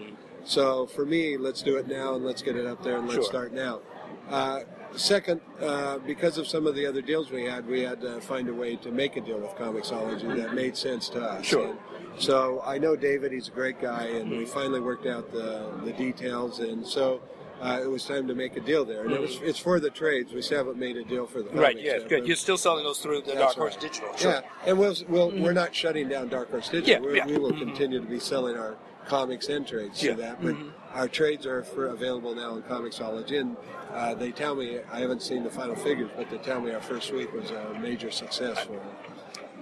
So 0.46 0.86
for 0.88 1.06
me, 1.06 1.38
let's 1.38 1.62
do 1.62 1.78
it 1.78 1.88
now 1.88 2.16
and 2.16 2.26
let's 2.26 2.42
get 2.42 2.56
it 2.56 2.66
up 2.66 2.84
there 2.84 2.98
and 2.98 3.06
let's 3.08 3.16
Sure. 3.16 3.24
start 3.26 3.54
now. 3.54 3.82
Uh, 4.30 4.62
second, 4.96 5.42
uh, 5.62 5.98
because 6.00 6.38
of 6.38 6.48
some 6.48 6.66
of 6.68 6.76
the 6.76 6.86
other 6.86 7.02
deals 7.02 7.30
we 7.32 7.44
had, 7.44 7.68
we 7.68 7.82
had 7.82 8.00
to 8.02 8.20
find 8.22 8.48
a 8.50 8.54
way 8.54 8.76
to 8.78 8.92
make 8.92 9.18
a 9.18 9.22
deal 9.22 9.38
with 9.38 9.52
Comixology 9.52 10.36
that 10.38 10.54
made 10.54 10.76
sense 10.78 11.10
to 11.10 11.22
us. 11.22 11.46
Sure. 11.46 11.68
And 11.68 11.78
so 12.18 12.62
I 12.66 12.78
know 12.78 12.96
David; 12.96 13.32
he's 13.32 13.48
a 13.48 13.52
great 13.52 13.80
guy, 13.82 14.06
and 14.06 14.30
we 14.32 14.46
finally 14.46 14.80
worked 14.80 15.06
out 15.06 15.32
the 15.32 15.70
the 15.84 15.92
details, 15.94 16.60
and 16.60 16.86
so. 16.86 17.22
Uh, 17.62 17.80
it 17.82 17.88
was 17.88 18.06
time 18.06 18.28
to 18.28 18.36
make 18.36 18.56
a 18.56 18.60
deal 18.60 18.86
there, 18.86 19.04
and 19.04 19.12
it 19.12 19.20
was, 19.20 19.40
it's 19.42 19.58
for 19.58 19.80
the 19.80 19.90
trades. 19.90 20.32
We 20.32 20.42
still 20.44 20.60
haven't 20.60 20.78
made 20.78 20.96
a 20.96 21.04
deal 21.04 21.26
for 21.26 21.42
the 21.42 21.50
right, 21.50 21.76
comics 21.76 21.82
yeah, 21.82 21.98
yet, 21.98 22.10
good. 22.10 22.28
You're 22.28 22.36
still 22.36 22.58
selling 22.58 22.84
those 22.84 23.00
through 23.00 23.22
the 23.22 23.34
Dark 23.34 23.56
Horse 23.56 23.74
right. 23.74 23.82
Digital. 23.82 24.16
Sure. 24.16 24.32
yeah, 24.32 24.42
and 24.66 24.78
we'll, 24.78 24.96
we'll 25.08 25.32
we're 25.32 25.54
not 25.54 25.74
shutting 25.74 26.08
down 26.08 26.30
Dark 26.30 26.52
Horse 26.52 26.70
Digital. 26.70 26.88
Yeah, 26.88 27.00
We're, 27.00 27.16
yeah. 27.16 27.26
We 27.26 27.40
will 27.40 27.54
continue 27.58 28.00
to 28.00 28.06
be 28.06 28.20
selling 28.20 28.56
our 28.58 28.76
comics 29.08 29.50
and 29.50 29.66
trades 29.66 30.04
Yeah. 30.04 30.12
to 30.12 30.18
that, 30.22 30.44
but 30.44 30.56
our 30.94 31.08
trades 31.08 31.46
are 31.48 31.64
for, 31.64 31.88
available 31.88 32.36
now 32.36 32.52
on 32.52 32.62
Comixology. 32.64 33.40
And 33.40 33.58
uh, 33.92 34.14
they 34.14 34.32
tell 34.32 34.54
me 34.56 34.80
I 34.92 35.00
haven't 35.00 35.22
seen 35.24 35.44
the 35.44 35.50
final 35.50 35.76
figures, 35.76 36.12
but 36.16 36.30
they 36.30 36.38
tell 36.38 36.62
me 36.62 36.72
our 36.72 36.82
first 36.82 37.12
week 37.12 37.34
was 37.34 37.50
a 37.50 37.80
major 37.80 38.12
success 38.12 38.60
for 38.66 38.74
them. 38.74 38.88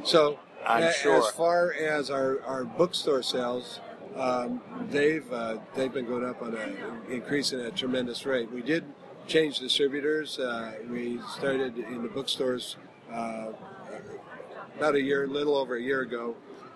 So, 0.03 0.39
I'm 0.65 0.83
a- 0.83 0.91
sure. 0.93 1.19
as 1.19 1.29
far 1.31 1.73
as 1.73 2.09
our, 2.09 2.41
our 2.43 2.65
bookstore 2.65 3.23
sales, 3.23 3.79
um, 4.15 4.61
they've 4.89 5.29
uh, 5.31 5.57
they've 5.75 5.93
been 5.93 6.05
going 6.05 6.25
up 6.25 6.41
on 6.41 6.55
a 6.55 7.11
increasing 7.13 7.59
at 7.59 7.65
a 7.67 7.71
tremendous 7.71 8.25
rate. 8.25 8.49
We 8.51 8.61
did 8.61 8.83
change 9.27 9.59
distributors. 9.59 10.39
Uh, 10.39 10.73
we 10.89 11.19
started 11.37 11.77
in 11.77 12.01
the 12.03 12.09
bookstores 12.09 12.77
uh, 13.11 13.47
about 14.77 14.95
a 14.95 15.01
year, 15.01 15.27
little 15.27 15.55
over 15.55 15.75
a 15.75 15.81
year 15.81 16.01
ago, 16.01 16.35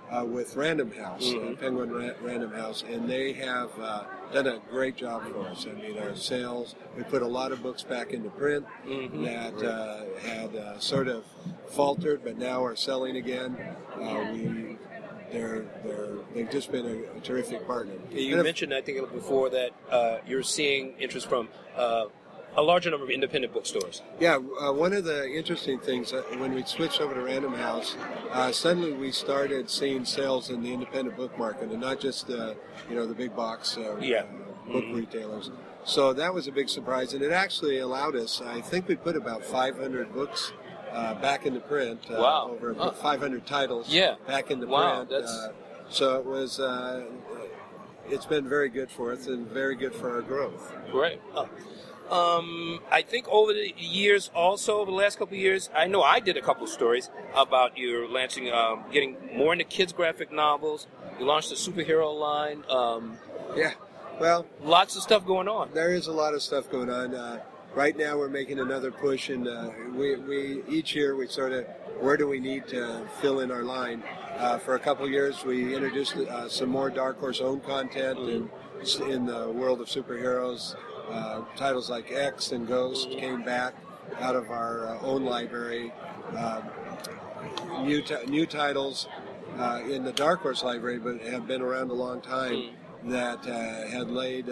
uh, 0.10 0.26
with 0.26 0.56
Random 0.56 0.92
House, 0.92 1.32
uh, 1.34 1.56
Penguin 1.60 1.92
Ra- 1.92 2.14
Random 2.22 2.52
House, 2.52 2.84
and 2.90 3.10
they 3.10 3.34
have 3.34 3.70
uh, 3.80 4.04
done 4.34 4.48
a 4.48 4.60
great 4.72 4.96
job 4.96 5.24
for 5.32 5.48
us. 5.48 5.68
I 5.70 5.74
mean, 5.80 5.98
our 6.00 6.16
sales, 6.16 6.76
we 6.98 7.04
put 7.04 7.22
a 7.22 7.28
lot 7.28 7.52
of 7.52 7.62
books 7.62 7.84
back 7.84 8.12
into 8.14 8.30
print 8.30 8.66
that 9.24 9.54
uh, 9.64 10.04
had 10.28 10.56
uh, 10.56 10.80
sort 10.80 11.08
of 11.08 11.24
faltered, 11.70 12.24
but 12.24 12.38
now 12.38 12.64
are 12.64 12.76
selling 12.76 13.18
again. 13.18 13.56
Uh, 13.96 14.30
we, 14.34 14.78
they're, 15.32 15.66
they're, 15.84 16.16
they've 16.34 16.50
just 16.50 16.72
been 16.72 16.86
a, 16.86 17.18
a 17.18 17.22
terrific 17.22 17.66
partner. 17.68 17.94
You 18.12 18.32
And 18.32 18.40
if- 18.40 18.44
mentioned, 18.46 18.74
I 18.74 18.82
think 18.82 19.12
before, 19.12 19.50
that 19.50 19.72
uh, 19.92 20.18
you're 20.28 20.44
seeing 20.44 20.94
interest 21.00 21.28
from 21.28 21.50
uh, 21.76 22.06
a 22.56 22.62
larger 22.62 22.90
number 22.90 23.06
of 23.06 23.12
independent 23.12 23.54
bookstores. 23.54 24.02
Yeah, 24.20 24.36
uh, 24.38 24.74
one 24.74 24.94
of 24.94 25.04
the 25.04 25.30
interesting 25.32 25.80
things 25.80 26.14
uh, 26.14 26.24
when 26.38 26.54
we 26.54 26.64
switched 26.64 27.00
over 27.00 27.14
to 27.14 27.22
Random 27.22 27.54
House, 27.54 27.96
uh, 28.32 28.52
suddenly 28.52 28.92
we 28.94 29.12
started 29.12 29.70
seeing 29.70 30.04
sales 30.04 30.50
in 30.50 30.64
the 30.64 30.74
independent 30.74 31.16
book 31.16 31.38
market, 31.38 31.70
and 31.70 31.80
not 31.80 32.00
just 32.00 32.28
the 32.28 32.56
you 32.90 32.96
know 32.96 33.06
the 33.06 33.14
big 33.14 33.36
box 33.36 33.78
uh, 33.78 33.98
Yeah. 34.02 34.24
uh, 34.68 34.72
book 34.74 34.84
retailers. 34.92 35.52
So 35.86 36.12
that 36.14 36.34
was 36.34 36.48
a 36.48 36.52
big 36.52 36.70
surprise, 36.70 37.14
and 37.14 37.22
it 37.24 37.32
actually 37.32 37.78
allowed 37.80 38.16
us. 38.16 38.42
I 38.42 38.62
think 38.62 38.88
we 38.88 38.96
put 38.96 39.16
about 39.16 39.46
500 39.46 40.12
books. 40.14 40.52
Uh, 40.92 41.14
back 41.16 41.46
into 41.46 41.60
print, 41.60 42.00
uh, 42.10 42.16
Wow. 42.20 42.50
over 42.52 42.74
Huh. 42.74 42.92
500 42.92 43.46
titles. 43.46 43.90
Yeah. 43.90 44.16
back 44.28 44.50
into 44.52 44.66
Wow, 44.68 44.96
print. 45.06 45.10
that's- 45.10 45.32
Uh, 45.32 45.52
so 45.90 46.18
it 46.20 46.26
was. 46.26 46.60
Uh, 46.60 47.06
it's 48.10 48.26
been 48.26 48.50
very 48.50 48.70
good 48.70 48.90
for 48.90 49.12
us 49.12 49.28
and 49.28 49.46
very 49.48 49.76
good 49.76 49.94
for 49.94 50.16
our 50.16 50.22
growth. 50.22 50.74
Right. 50.94 51.22
Um, 52.10 52.80
I 52.90 53.04
think 53.04 53.28
over 53.30 53.54
the 53.54 53.72
years, 53.78 54.32
also 54.34 54.80
over 54.80 54.90
the 54.90 54.98
last 54.98 55.20
couple 55.20 55.36
of 55.36 55.40
years, 55.40 55.70
I 55.76 55.86
know 55.86 56.02
I 56.02 56.20
did 56.20 56.38
a 56.38 56.42
couple 56.42 56.64
of 56.64 56.70
stories 56.70 57.12
about 57.36 57.78
your 57.78 58.08
launching, 58.10 58.52
um, 58.52 58.86
getting 58.92 59.16
more 59.36 59.54
into 59.54 59.66
kids' 59.66 59.94
graphic 59.94 60.32
novels. 60.32 60.88
You 61.20 61.26
launched 61.26 61.52
a 61.52 61.56
superhero 61.56 62.18
line. 62.18 62.64
Um, 62.68 63.20
Yeah. 63.56 63.74
Well, 64.20 64.46
lots 64.64 64.96
of 64.96 65.04
stuff 65.04 65.24
going 65.26 65.48
on. 65.48 65.70
there 65.74 65.92
is 65.94 66.08
a 66.08 66.12
lot 66.12 66.34
of 66.34 66.42
stuff 66.42 66.70
going 66.70 66.90
on. 66.90 67.14
Uh, 67.14 67.40
right 67.76 67.96
now, 67.98 68.18
we're 68.18 68.30
making 68.30 68.60
another 68.60 68.92
push, 68.92 69.30
and 69.30 69.48
uh, 69.48 69.70
we, 69.94 70.16
we 70.18 70.64
each 70.68 70.96
year 70.96 71.16
we 71.16 71.28
sort 71.28 71.54
of 71.54 71.66
where 72.00 72.18
do 72.18 72.28
we 72.28 72.40
need 72.40 72.68
to 72.68 73.08
fill 73.22 73.42
in 73.42 73.52
our 73.52 73.64
line. 73.64 74.04
Uh, 74.38 74.58
for 74.58 74.76
a 74.76 74.80
couple 74.80 75.06
of 75.06 75.12
years, 75.12 75.44
we 75.44 75.76
introduced 75.76 76.16
uh, 76.16 76.48
some 76.48 76.70
more 76.70 76.90
Dark 76.90 77.20
Horse 77.20 77.42
owned 77.42 77.64
content 77.64 78.18
in, 78.20 78.50
in 79.10 79.26
the 79.26 79.50
world 79.50 79.82
of 79.82 79.88
superheroes. 79.88 80.76
Uh, 81.10 81.42
titles 81.56 81.90
like 81.90 82.12
X 82.12 82.52
and 82.52 82.68
Ghost 82.68 83.10
came 83.12 83.44
back 83.44 83.74
out 84.20 84.36
of 84.36 84.50
our 84.50 84.90
uh, 84.96 85.02
own 85.02 85.26
library. 85.26 85.92
Um, 86.38 86.64
new 87.84 88.02
ti- 88.02 88.26
new 88.28 88.46
titles 88.46 89.08
uh, 89.58 89.82
in 89.90 90.04
the 90.04 90.14
Dark 90.14 90.42
Horse 90.42 90.64
library, 90.64 91.00
but 91.00 91.22
have 91.22 91.48
been 91.48 91.62
around 91.62 91.90
a 91.90 91.94
long 91.94 92.22
time 92.22 92.70
that 93.06 93.40
uh, 93.48 93.88
had 93.90 94.10
laid 94.10 94.48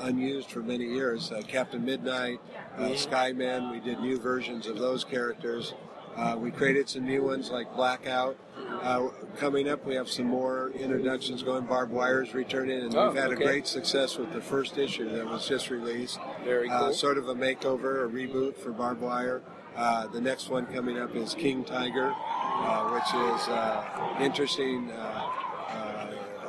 unused 0.00 0.50
for 0.50 0.60
many 0.60 0.84
years. 0.84 1.32
Uh, 1.32 1.42
Captain 1.46 1.84
Midnight, 1.84 2.40
uh, 2.76 2.88
Skyman. 2.90 3.70
We 3.72 3.80
did 3.80 4.00
new 4.00 4.18
versions 4.18 4.66
of 4.66 4.78
those 4.78 5.04
characters. 5.04 5.74
Uh, 6.16 6.36
we 6.38 6.50
created 6.52 6.88
some 6.88 7.04
new 7.04 7.24
ones 7.24 7.50
like 7.50 7.74
Blackout. 7.74 8.36
Uh, 8.82 9.08
coming 9.36 9.68
up, 9.68 9.84
we 9.84 9.94
have 9.96 10.08
some 10.08 10.26
more 10.26 10.70
introductions 10.78 11.42
going. 11.42 11.64
Barbed 11.64 11.90
Wire's 11.92 12.34
returning, 12.34 12.82
and 12.82 12.94
Oh, 12.94 13.08
we've 13.08 13.16
had 13.20 13.32
okay. 13.32 13.42
a 13.42 13.46
great 13.46 13.66
success 13.66 14.16
with 14.16 14.32
the 14.32 14.40
first 14.40 14.78
issue 14.78 15.08
that 15.10 15.26
was 15.26 15.48
just 15.48 15.70
released. 15.70 16.18
Very 16.44 16.68
Uh, 16.68 16.78
cool. 16.86 16.92
sort 16.92 17.18
of 17.18 17.28
a 17.28 17.34
makeover, 17.34 18.04
a 18.04 18.08
reboot 18.08 18.56
for 18.56 18.70
Barbed 18.70 19.00
Wire. 19.00 19.42
Uh, 19.76 20.06
the 20.06 20.20
next 20.20 20.50
one 20.50 20.66
coming 20.66 20.98
up 21.00 21.16
is 21.16 21.34
King 21.34 21.64
Tiger, 21.64 22.12
uh, 22.14 22.90
which 22.90 23.08
is 23.12 23.48
uh, 23.48 23.82
interesting 24.20 24.92
uh, 24.92 24.94
uh, 24.94 25.30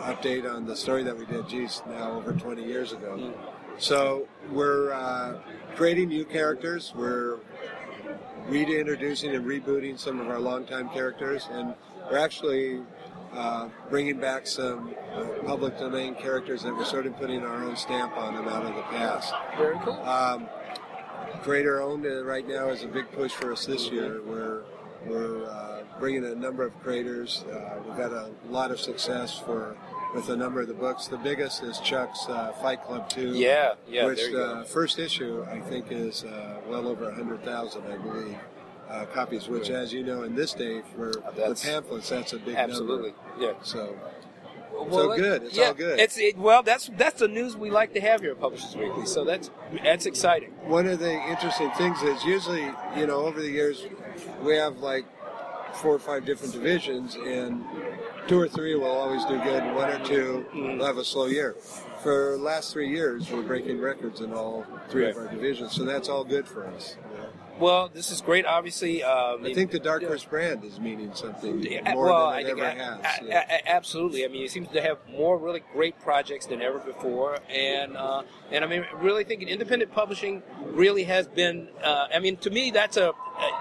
update 0.05 0.51
on 0.51 0.65
the 0.65 0.75
story 0.75 1.03
that 1.03 1.17
we 1.17 1.25
did, 1.25 1.47
geez, 1.49 1.81
now 1.87 2.11
over 2.13 2.33
20 2.33 2.63
years 2.63 2.93
ago. 2.93 3.17
Mm. 3.17 3.33
So 3.77 4.27
we're 4.51 4.93
uh, 4.93 5.39
creating 5.75 6.09
new 6.09 6.25
characters. 6.25 6.93
We're 6.95 7.37
reintroducing 8.47 9.35
and 9.35 9.45
rebooting 9.45 9.99
some 9.99 10.19
of 10.19 10.29
our 10.29 10.39
longtime 10.39 10.89
characters, 10.89 11.47
and 11.51 11.73
we're 12.09 12.19
actually 12.19 12.81
uh, 13.33 13.67
bringing 13.89 14.19
back 14.19 14.47
some 14.47 14.95
uh, 15.13 15.25
public 15.45 15.77
domain 15.77 16.15
characters 16.15 16.63
that 16.63 16.75
we're 16.75 16.85
sort 16.85 17.05
of 17.05 17.17
putting 17.17 17.43
our 17.43 17.63
own 17.63 17.75
stamp 17.75 18.15
on 18.17 18.35
them 18.35 18.47
out 18.47 18.65
of 18.65 18.75
the 18.75 18.81
past. 18.83 19.33
Very 19.57 19.77
cool. 19.83 19.99
Um, 20.03 20.47
creator 21.41 21.81
owned 21.81 22.05
uh, 22.05 22.23
right 22.23 22.47
now 22.47 22.69
is 22.69 22.83
a 22.83 22.87
big 22.87 23.11
push 23.11 23.31
for 23.31 23.51
us 23.51 23.65
this 23.65 23.89
year. 23.89 24.21
We're 24.25 24.63
we're 25.05 25.45
uh, 25.45 25.83
bringing 25.99 26.25
a 26.25 26.33
number 26.33 26.63
of 26.63 26.73
creators. 26.81 27.43
Uh, 27.51 27.79
we've 27.85 27.97
had 27.97 28.11
a 28.11 28.31
lot 28.49 28.71
of 28.71 28.79
success 28.79 29.37
for 29.37 29.77
with 30.15 30.29
a 30.29 30.35
number 30.35 30.61
of 30.61 30.67
the 30.67 30.73
books. 30.73 31.07
The 31.07 31.17
biggest 31.17 31.61
is 31.63 31.79
Chuck's 31.79 32.27
uh, 32.29 32.53
Fight 32.61 32.83
Club 32.83 33.09
Two. 33.09 33.33
Yeah, 33.33 33.73
yeah, 33.87 34.05
Which 34.05 34.31
go. 34.31 34.43
uh, 34.43 34.63
first 34.63 34.97
issue 34.97 35.45
I 35.51 35.59
think 35.59 35.91
is 35.91 36.23
uh, 36.23 36.61
well 36.67 36.87
over 36.87 37.11
hundred 37.11 37.43
thousand, 37.43 37.83
I 37.91 37.97
believe. 37.97 38.37
Uh, 38.89 39.03
copies, 39.07 39.47
which, 39.47 39.71
as 39.71 39.91
you 39.91 40.03
know, 40.03 40.21
in 40.21 40.35
this 40.35 40.53
day 40.53 40.81
for 40.95 41.11
the 41.35 41.59
pamphlets, 41.63 42.07
that's 42.09 42.33
a 42.33 42.37
big 42.37 42.55
Absolutely. 42.55 43.09
number. 43.09 43.19
Absolutely, 43.33 43.47
yeah. 43.47 43.53
So, 43.63 43.97
Well, 44.71 45.09
so 45.09 45.15
good. 45.17 45.41
It's 45.43 45.57
yeah, 45.57 45.65
all 45.69 45.73
good. 45.73 45.99
It's 45.99 46.17
it, 46.19 46.37
well, 46.37 46.61
that's 46.61 46.91
that's 46.95 47.19
the 47.19 47.27
news 47.27 47.57
we 47.57 47.71
like 47.71 47.93
to 47.95 47.99
have 48.01 48.21
here 48.21 48.31
at 48.31 48.39
Publishers 48.39 48.75
Weekly. 48.75 49.07
So 49.07 49.25
that's 49.25 49.49
that's 49.83 50.05
exciting. 50.05 50.51
one 50.67 50.85
of 50.85 50.99
the 50.99 51.11
interesting 51.11 51.71
things 51.71 51.99
is 52.03 52.23
usually, 52.23 52.71
you 52.95 53.07
know, 53.07 53.25
over 53.25 53.41
the 53.41 53.49
years, 53.49 53.83
we 54.43 54.55
have 54.55 54.77
like 54.77 55.05
four 55.77 55.95
or 55.95 55.99
five 55.99 56.23
different 56.23 56.53
divisions, 56.53 57.15
and 57.15 57.65
two 58.27 58.39
or 58.39 58.47
three 58.47 58.75
will 58.75 58.85
always 58.91 59.23
do 59.25 59.37
good, 59.43 59.63
one 59.75 59.89
or 59.89 59.99
2 60.05 60.45
Mm-hmm. 60.55 60.77
will 60.79 60.85
have 60.85 60.97
a 60.97 61.05
slow 61.05 61.25
year. 61.27 61.55
For 62.01 62.35
the 62.37 62.43
last 62.43 62.71
three 62.71 62.89
years, 62.89 63.29
we're 63.31 63.41
breaking 63.41 63.79
records 63.81 64.21
in 64.21 64.31
all 64.33 64.65
three 64.89 65.09
of 65.09 65.17
our 65.17 65.27
divisions, 65.27 65.73
so 65.73 65.85
that's 65.85 66.07
all 66.07 66.23
good 66.23 66.47
for 66.47 66.67
us. 66.67 66.95
Well, 67.57 67.89
this 67.91 68.11
is 68.11 68.19
great. 68.19 68.45
Obviously, 68.45 69.01
um, 69.01 69.45
I 69.45 69.53
think 69.53 69.71
the 69.71 69.79
Dark 69.79 70.03
Horse 70.03 70.25
brand 70.25 70.65
is 70.65 70.77
meaning 70.77 71.13
something 71.15 71.65
more 71.93 72.05
well, 72.07 72.31
than 72.31 72.39
it 72.41 72.49
ever 72.49 72.69
has. 72.69 72.99
a- 73.21 73.25
yeah. 73.25 73.45
a- 73.49 73.69
absolutely. 73.71 74.25
I 74.25 74.27
mean, 74.27 74.43
it 74.43 74.51
seems 74.51 74.67
to 74.69 74.81
have 74.81 74.97
more 75.09 75.37
really 75.37 75.63
great 75.71 75.97
projects 76.01 76.45
than 76.47 76.61
ever 76.61 76.79
before, 76.79 77.39
and 77.49 77.95
uh, 77.95 78.23
and 78.51 78.65
I 78.65 78.67
mean, 78.67 78.85
really 78.97 79.23
thinking 79.23 79.47
independent 79.47 79.93
publishing 79.93 80.43
really 80.65 81.05
has 81.05 81.27
been. 81.27 81.69
Uh, 81.81 82.07
I 82.13 82.19
mean, 82.19 82.35
to 82.37 82.49
me, 82.49 82.71
that's 82.71 82.97
a 82.97 83.13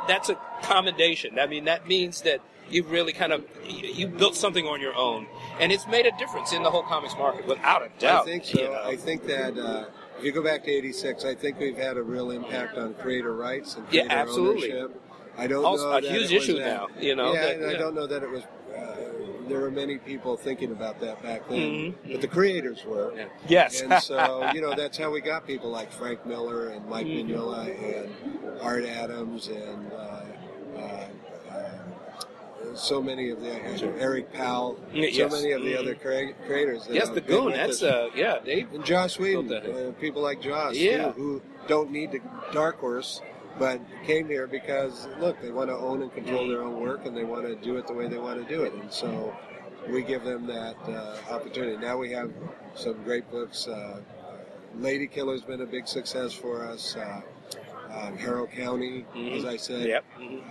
that's 0.08 0.28
a 0.28 0.34
commendation. 0.64 1.38
I 1.38 1.46
mean, 1.46 1.64
that 1.66 1.86
means 1.86 2.22
that 2.22 2.40
you've 2.70 2.90
really 2.90 3.12
kind 3.12 3.32
of 3.32 3.44
you 3.66 3.88
you 3.88 4.06
built 4.08 4.34
something 4.36 4.66
on 4.66 4.80
your 4.80 4.94
own, 4.94 5.26
and 5.60 5.70
it's 5.72 5.86
made 5.86 6.06
a 6.06 6.12
difference 6.18 6.52
in 6.52 6.62
the 6.62 6.70
whole 6.70 6.82
comics 6.82 7.14
market 7.16 7.46
without 7.46 7.82
a 7.82 7.88
doubt. 7.98 8.22
I 8.22 8.24
think 8.24 8.44
so. 8.44 8.58
you 8.60 8.64
know. 8.68 8.82
I 8.84 8.96
think 8.96 9.26
that 9.26 9.56
uh, 9.58 9.84
if 10.18 10.24
you 10.24 10.32
go 10.32 10.42
back 10.42 10.64
to 10.64 10.70
'86, 10.70 11.24
I 11.24 11.34
think 11.34 11.58
we've 11.58 11.76
had 11.76 11.96
a 11.96 12.02
real 12.02 12.30
impact 12.30 12.76
on 12.76 12.94
creator 12.94 13.34
rights 13.34 13.76
and 13.76 13.84
Yeah, 13.90 14.02
creator 14.02 14.16
absolutely. 14.16 14.72
ownership. 14.72 15.00
I 15.36 15.46
don't 15.48 15.64
Also, 15.64 15.90
know 15.90 15.96
a 15.98 16.00
huge 16.00 16.30
issue 16.32 16.58
that- 16.58 16.66
now, 16.66 16.86
you 17.00 17.16
know, 17.16 17.32
Yeah, 17.32 17.46
that- 17.46 17.56
and 17.56 17.66
I 17.66 17.74
don't 17.74 17.94
know 17.94 18.06
that 18.06 18.22
it 18.22 18.30
was. 18.30 18.42
Uh, 18.44 18.96
there 19.48 19.58
were 19.60 19.70
many 19.70 19.98
people 19.98 20.36
thinking 20.36 20.70
about 20.72 21.00
that 21.00 21.22
back 21.22 21.48
then, 21.48 21.58
Mhm, 21.58 22.12
but 22.12 22.20
the 22.20 22.26
creators 22.28 22.84
were. 22.84 23.12
Yeah. 23.16 23.24
Yes. 23.46 23.80
And 23.82 24.00
so, 24.02 24.48
you 24.54 24.60
know, 24.62 24.74
that's 24.74 24.96
how 24.96 25.10
we 25.10 25.20
got 25.20 25.46
people 25.46 25.70
like 25.70 25.92
Frank 25.92 26.24
Miller 26.24 26.68
and 26.68 26.88
Mike 26.88 27.06
Mhm. 27.06 27.28
Mignola 27.28 28.00
and 28.00 28.60
Art 28.62 28.84
Adams 28.84 29.48
and 29.48 29.92
uh, 29.92 29.96
uh, 30.78 30.80
uh, 31.50 31.60
so 32.74 33.02
many 33.02 33.30
of 33.30 33.40
the 33.40 33.54
Eric 33.98 34.32
Powell, 34.32 34.78
Yeah, 34.92 35.28
so 35.28 35.34
many 35.36 35.52
of 35.52 35.62
the 35.62 35.76
other 35.78 35.94
crea- 35.94 36.34
creators. 36.46 36.86
that 36.86 36.94
yes, 36.94 37.08
the 37.10 37.20
goon. 37.20 37.52
That's 37.52 37.82
uh, 37.82 38.10
yeah, 38.14 38.38
Dave. 38.44 38.72
And 38.72 38.84
Joss 38.84 39.18
Whedon, 39.18 39.52
uh, 39.52 39.92
people 40.00 40.22
like 40.22 40.40
Joss, 40.40 40.76
Yeah. 40.76 41.06
too, 41.06 41.10
who 41.12 41.42
don't 41.68 41.90
need 41.90 42.12
the 42.12 42.20
Dark 42.52 42.78
Horse, 42.80 43.22
but 43.58 43.80
came 44.06 44.28
here 44.28 44.46
because 44.46 45.06
look, 45.20 45.40
they 45.40 45.50
want 45.50 45.70
to 45.70 45.76
own 45.76 46.02
and 46.02 46.12
control 46.12 46.48
their 46.48 46.62
own 46.62 46.80
work, 46.80 47.06
and 47.06 47.16
they 47.16 47.24
want 47.24 47.46
to 47.46 47.54
do 47.56 47.76
it 47.76 47.86
the 47.86 47.94
way 47.94 48.08
they 48.08 48.18
want 48.18 48.40
to 48.46 48.54
do 48.54 48.62
it, 48.64 48.72
and 48.74 48.92
so 48.92 49.34
we 49.88 50.02
give 50.02 50.24
them 50.24 50.46
that 50.46 50.76
uh, 50.88 51.16
opportunity. 51.32 51.76
Now 51.76 51.96
we 51.98 52.10
have 52.12 52.32
some 52.74 53.02
great 53.04 53.30
books. 53.30 53.68
Uh, 53.68 54.00
Lady 54.78 55.06
Killer's 55.06 55.42
been 55.42 55.60
a 55.60 55.66
big 55.66 55.86
success 55.86 56.32
for 56.32 56.64
us. 56.66 56.96
Uh, 56.96 57.20
uh, 57.92 58.10
Harrow 58.16 58.46
County, 58.46 59.06
Mhm. 59.14 59.36
as 59.38 59.44
I 59.44 59.56
said, 59.56 59.86
Yep. 59.86 60.04
Mhm. 60.18 60.42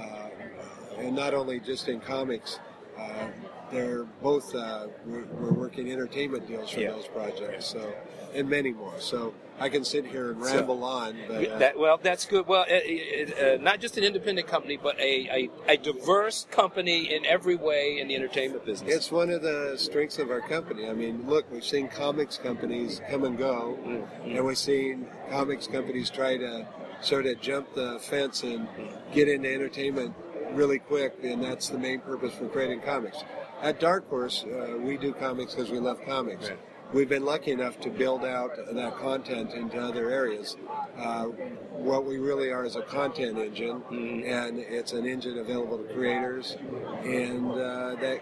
And 0.97 1.15
not 1.15 1.33
only 1.33 1.59
just 1.59 1.87
in 1.89 1.99
comics. 1.99 2.59
Uh, 2.97 3.27
they're 3.71 4.03
both 4.21 4.53
uh, 4.53 4.85
we're, 5.05 5.25
we're 5.25 5.51
working 5.53 5.91
entertainment 5.91 6.47
deals 6.47 6.69
for 6.69 6.79
Yeah. 6.81 6.91
those 6.91 7.07
projects, 7.07 7.65
so 7.65 7.91
and 8.35 8.47
many 8.47 8.71
more. 8.71 8.93
So 8.99 9.33
I 9.59 9.69
can 9.69 9.83
sit 9.83 10.05
here 10.05 10.31
and 10.31 10.45
So- 10.45 10.55
ramble 10.57 10.83
on, 10.83 11.17
but 11.27 11.47
uh, 11.47 11.57
That, 11.57 11.79
well, 11.79 11.99
that's 12.01 12.25
good. 12.27 12.45
Well, 12.47 12.65
uh, 12.69 13.57
not 13.61 13.79
just 13.79 13.97
an 13.97 14.03
independent 14.03 14.47
company, 14.47 14.77
but 14.77 14.99
a, 14.99 15.49
a, 15.67 15.73
a 15.73 15.77
diverse 15.77 16.45
company 16.51 17.15
in 17.15 17.25
every 17.25 17.55
way 17.55 17.97
in 17.99 18.07
the 18.07 18.15
entertainment 18.15 18.63
business. 18.63 18.93
it's 18.93 19.11
one 19.11 19.31
of 19.31 19.41
the 19.41 19.73
strengths 19.77 20.19
of 20.19 20.29
our 20.29 20.41
company. 20.41 20.87
I 20.87 20.93
mean, 20.93 21.27
look, 21.27 21.51
we've 21.51 21.65
seen 21.65 21.87
comics 21.87 22.37
companies 22.37 23.01
come 23.09 23.23
and 23.23 23.35
go, 23.37 23.79
Mm, 23.83 24.37
and 24.37 24.45
we've 24.45 24.57
seen 24.57 25.07
comics 25.31 25.65
companies 25.65 26.11
try 26.11 26.37
to 26.37 26.67
sort 27.01 27.25
of 27.25 27.41
jump 27.41 27.73
the 27.73 27.97
fence 28.01 28.43
and 28.43 28.67
get 29.13 29.27
into 29.27 29.51
entertainment 29.51 30.13
really 30.53 30.79
quick, 30.79 31.15
and 31.23 31.43
that's 31.43 31.69
the 31.69 31.77
main 31.77 31.99
purpose 31.99 32.33
for 32.33 32.47
creating 32.47 32.81
comics. 32.81 33.17
At 33.61 33.79
Dark 33.79 34.09
Horse, 34.09 34.43
uh, 34.45 34.77
we 34.79 34.97
do 34.97 35.13
comics 35.13 35.53
because 35.55 35.71
we 35.71 35.79
love 35.79 35.99
comics. 36.05 36.49
Right. 36.49 36.59
We've 36.93 37.09
been 37.09 37.25
lucky 37.25 37.51
enough 37.51 37.79
to 37.81 37.89
build 37.89 38.23
out 38.23 38.51
that 38.71 38.97
content 38.97 39.53
into 39.53 39.79
other 39.81 40.11
areas. 40.11 40.57
Uh, 40.97 41.25
what 41.71 42.05
we 42.05 42.17
really 42.17 42.51
are 42.51 42.65
is 42.65 42.75
a 42.75 42.83
content 42.83 43.37
engine, 43.39 43.81
Mhm. 43.89 44.25
and 44.25 44.59
it's 44.59 44.93
an 44.93 45.05
engine 45.07 45.39
available 45.39 45.79
to 45.79 45.91
creators, 45.93 46.55
and 47.03 47.49
uh, 47.51 47.95
that 47.99 48.21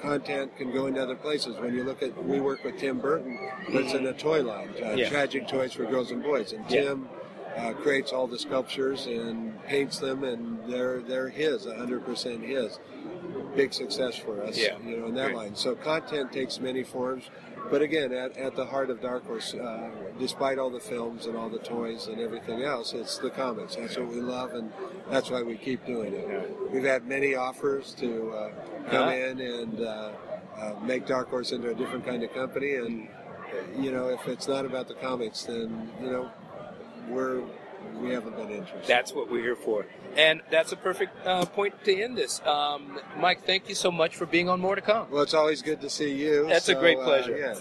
content 0.00 0.56
can 0.56 0.70
go 0.72 0.86
into 0.86 1.02
other 1.02 1.16
places. 1.16 1.56
When 1.58 1.74
you 1.74 1.82
look 1.82 2.02
at, 2.02 2.22
we 2.24 2.38
work 2.40 2.62
with 2.62 2.78
Tim 2.78 3.00
Burton, 3.00 3.36
but 3.72 3.82
it's 3.82 3.94
in 3.94 4.06
a 4.06 4.12
toy 4.12 4.42
line, 4.42 4.70
uh, 4.80 4.90
Yeah. 4.92 5.08
Tragic 5.08 5.48
Toys 5.48 5.72
for 5.72 5.84
Girls 5.86 6.12
and 6.12 6.22
Boys, 6.22 6.52
and 6.52 6.64
Yeah. 6.70 6.82
Tim 6.82 7.08
uh, 7.56 7.72
creates 7.74 8.12
all 8.12 8.26
the 8.26 8.38
sculptures 8.38 9.06
and 9.06 9.62
paints 9.64 9.98
them, 9.98 10.24
and 10.24 10.58
they're 10.70 11.00
they're 11.02 11.28
his, 11.28 11.66
100% 11.66 12.42
his. 12.42 12.78
Big 13.54 13.72
success 13.74 14.16
for 14.16 14.42
us, 14.42 14.56
Yeah. 14.58 14.78
you 14.84 14.96
know, 14.96 15.06
in 15.06 15.14
that 15.14 15.26
Great. 15.26 15.36
line. 15.36 15.54
So 15.54 15.74
content 15.74 16.32
takes 16.32 16.58
many 16.58 16.82
forms, 16.82 17.24
but 17.70 17.82
again, 17.82 18.12
at, 18.12 18.36
at 18.38 18.56
the 18.56 18.64
heart 18.64 18.88
of 18.88 19.02
Dark 19.02 19.26
Horse, 19.26 19.52
uh, 19.54 19.90
despite 20.18 20.58
all 20.58 20.70
the 20.70 20.80
films 20.80 21.26
and 21.26 21.36
all 21.36 21.50
the 21.50 21.58
toys 21.58 22.06
and 22.06 22.18
everything 22.18 22.62
else, 22.62 22.94
it's 22.94 23.18
the 23.18 23.28
comics. 23.30 23.76
That's 23.76 23.96
what 23.98 24.08
we 24.08 24.20
love, 24.20 24.54
and 24.54 24.72
that's 25.10 25.30
why 25.30 25.42
we 25.42 25.56
keep 25.56 25.84
doing 25.84 26.14
it. 26.14 26.50
We've 26.72 26.84
had 26.84 27.06
many 27.06 27.34
offers 27.34 27.94
to 27.96 28.30
uh, 28.30 28.50
come 28.90 29.10
in 29.10 29.40
and 29.40 29.80
uh, 29.80 30.10
uh, 30.58 30.74
make 30.82 31.06
Dark 31.06 31.28
Horse 31.28 31.52
into 31.52 31.70
a 31.70 31.74
different 31.74 32.06
kind 32.06 32.22
of 32.22 32.32
company, 32.32 32.76
and 32.76 33.08
you 33.78 33.92
know, 33.92 34.08
if 34.08 34.26
it's 34.28 34.48
not 34.48 34.64
about 34.64 34.88
the 34.88 34.94
comics, 34.94 35.42
then 35.44 35.90
you 36.02 36.10
know, 36.10 36.30
we're 37.08 37.42
we 38.00 38.10
haven't 38.10 38.36
been 38.36 38.50
interested. 38.50 38.86
That's 38.86 39.12
what 39.12 39.30
we're 39.30 39.42
here 39.42 39.56
for. 39.56 39.86
And 40.16 40.40
that's 40.50 40.72
a 40.72 40.76
perfect 40.76 41.26
uh, 41.26 41.44
point 41.46 41.74
to 41.84 42.02
end 42.02 42.16
this. 42.16 42.40
Um, 42.46 43.00
Mike, 43.18 43.44
thank 43.44 43.68
you 43.68 43.74
so 43.74 43.90
much 43.90 44.16
for 44.16 44.26
being 44.26 44.48
on 44.48 44.60
More 44.60 44.74
to 44.74 44.80
Come. 44.80 45.10
well, 45.10 45.22
it's 45.22 45.34
always 45.34 45.62
good 45.62 45.80
to 45.80 45.90
see 45.90 46.14
you. 46.14 46.46
That's 46.48 46.68
a 46.68 46.74
so, 46.74 46.80
great 46.80 46.98
uh, 46.98 47.04
pleasure. 47.04 47.36
yeah. 47.36 47.54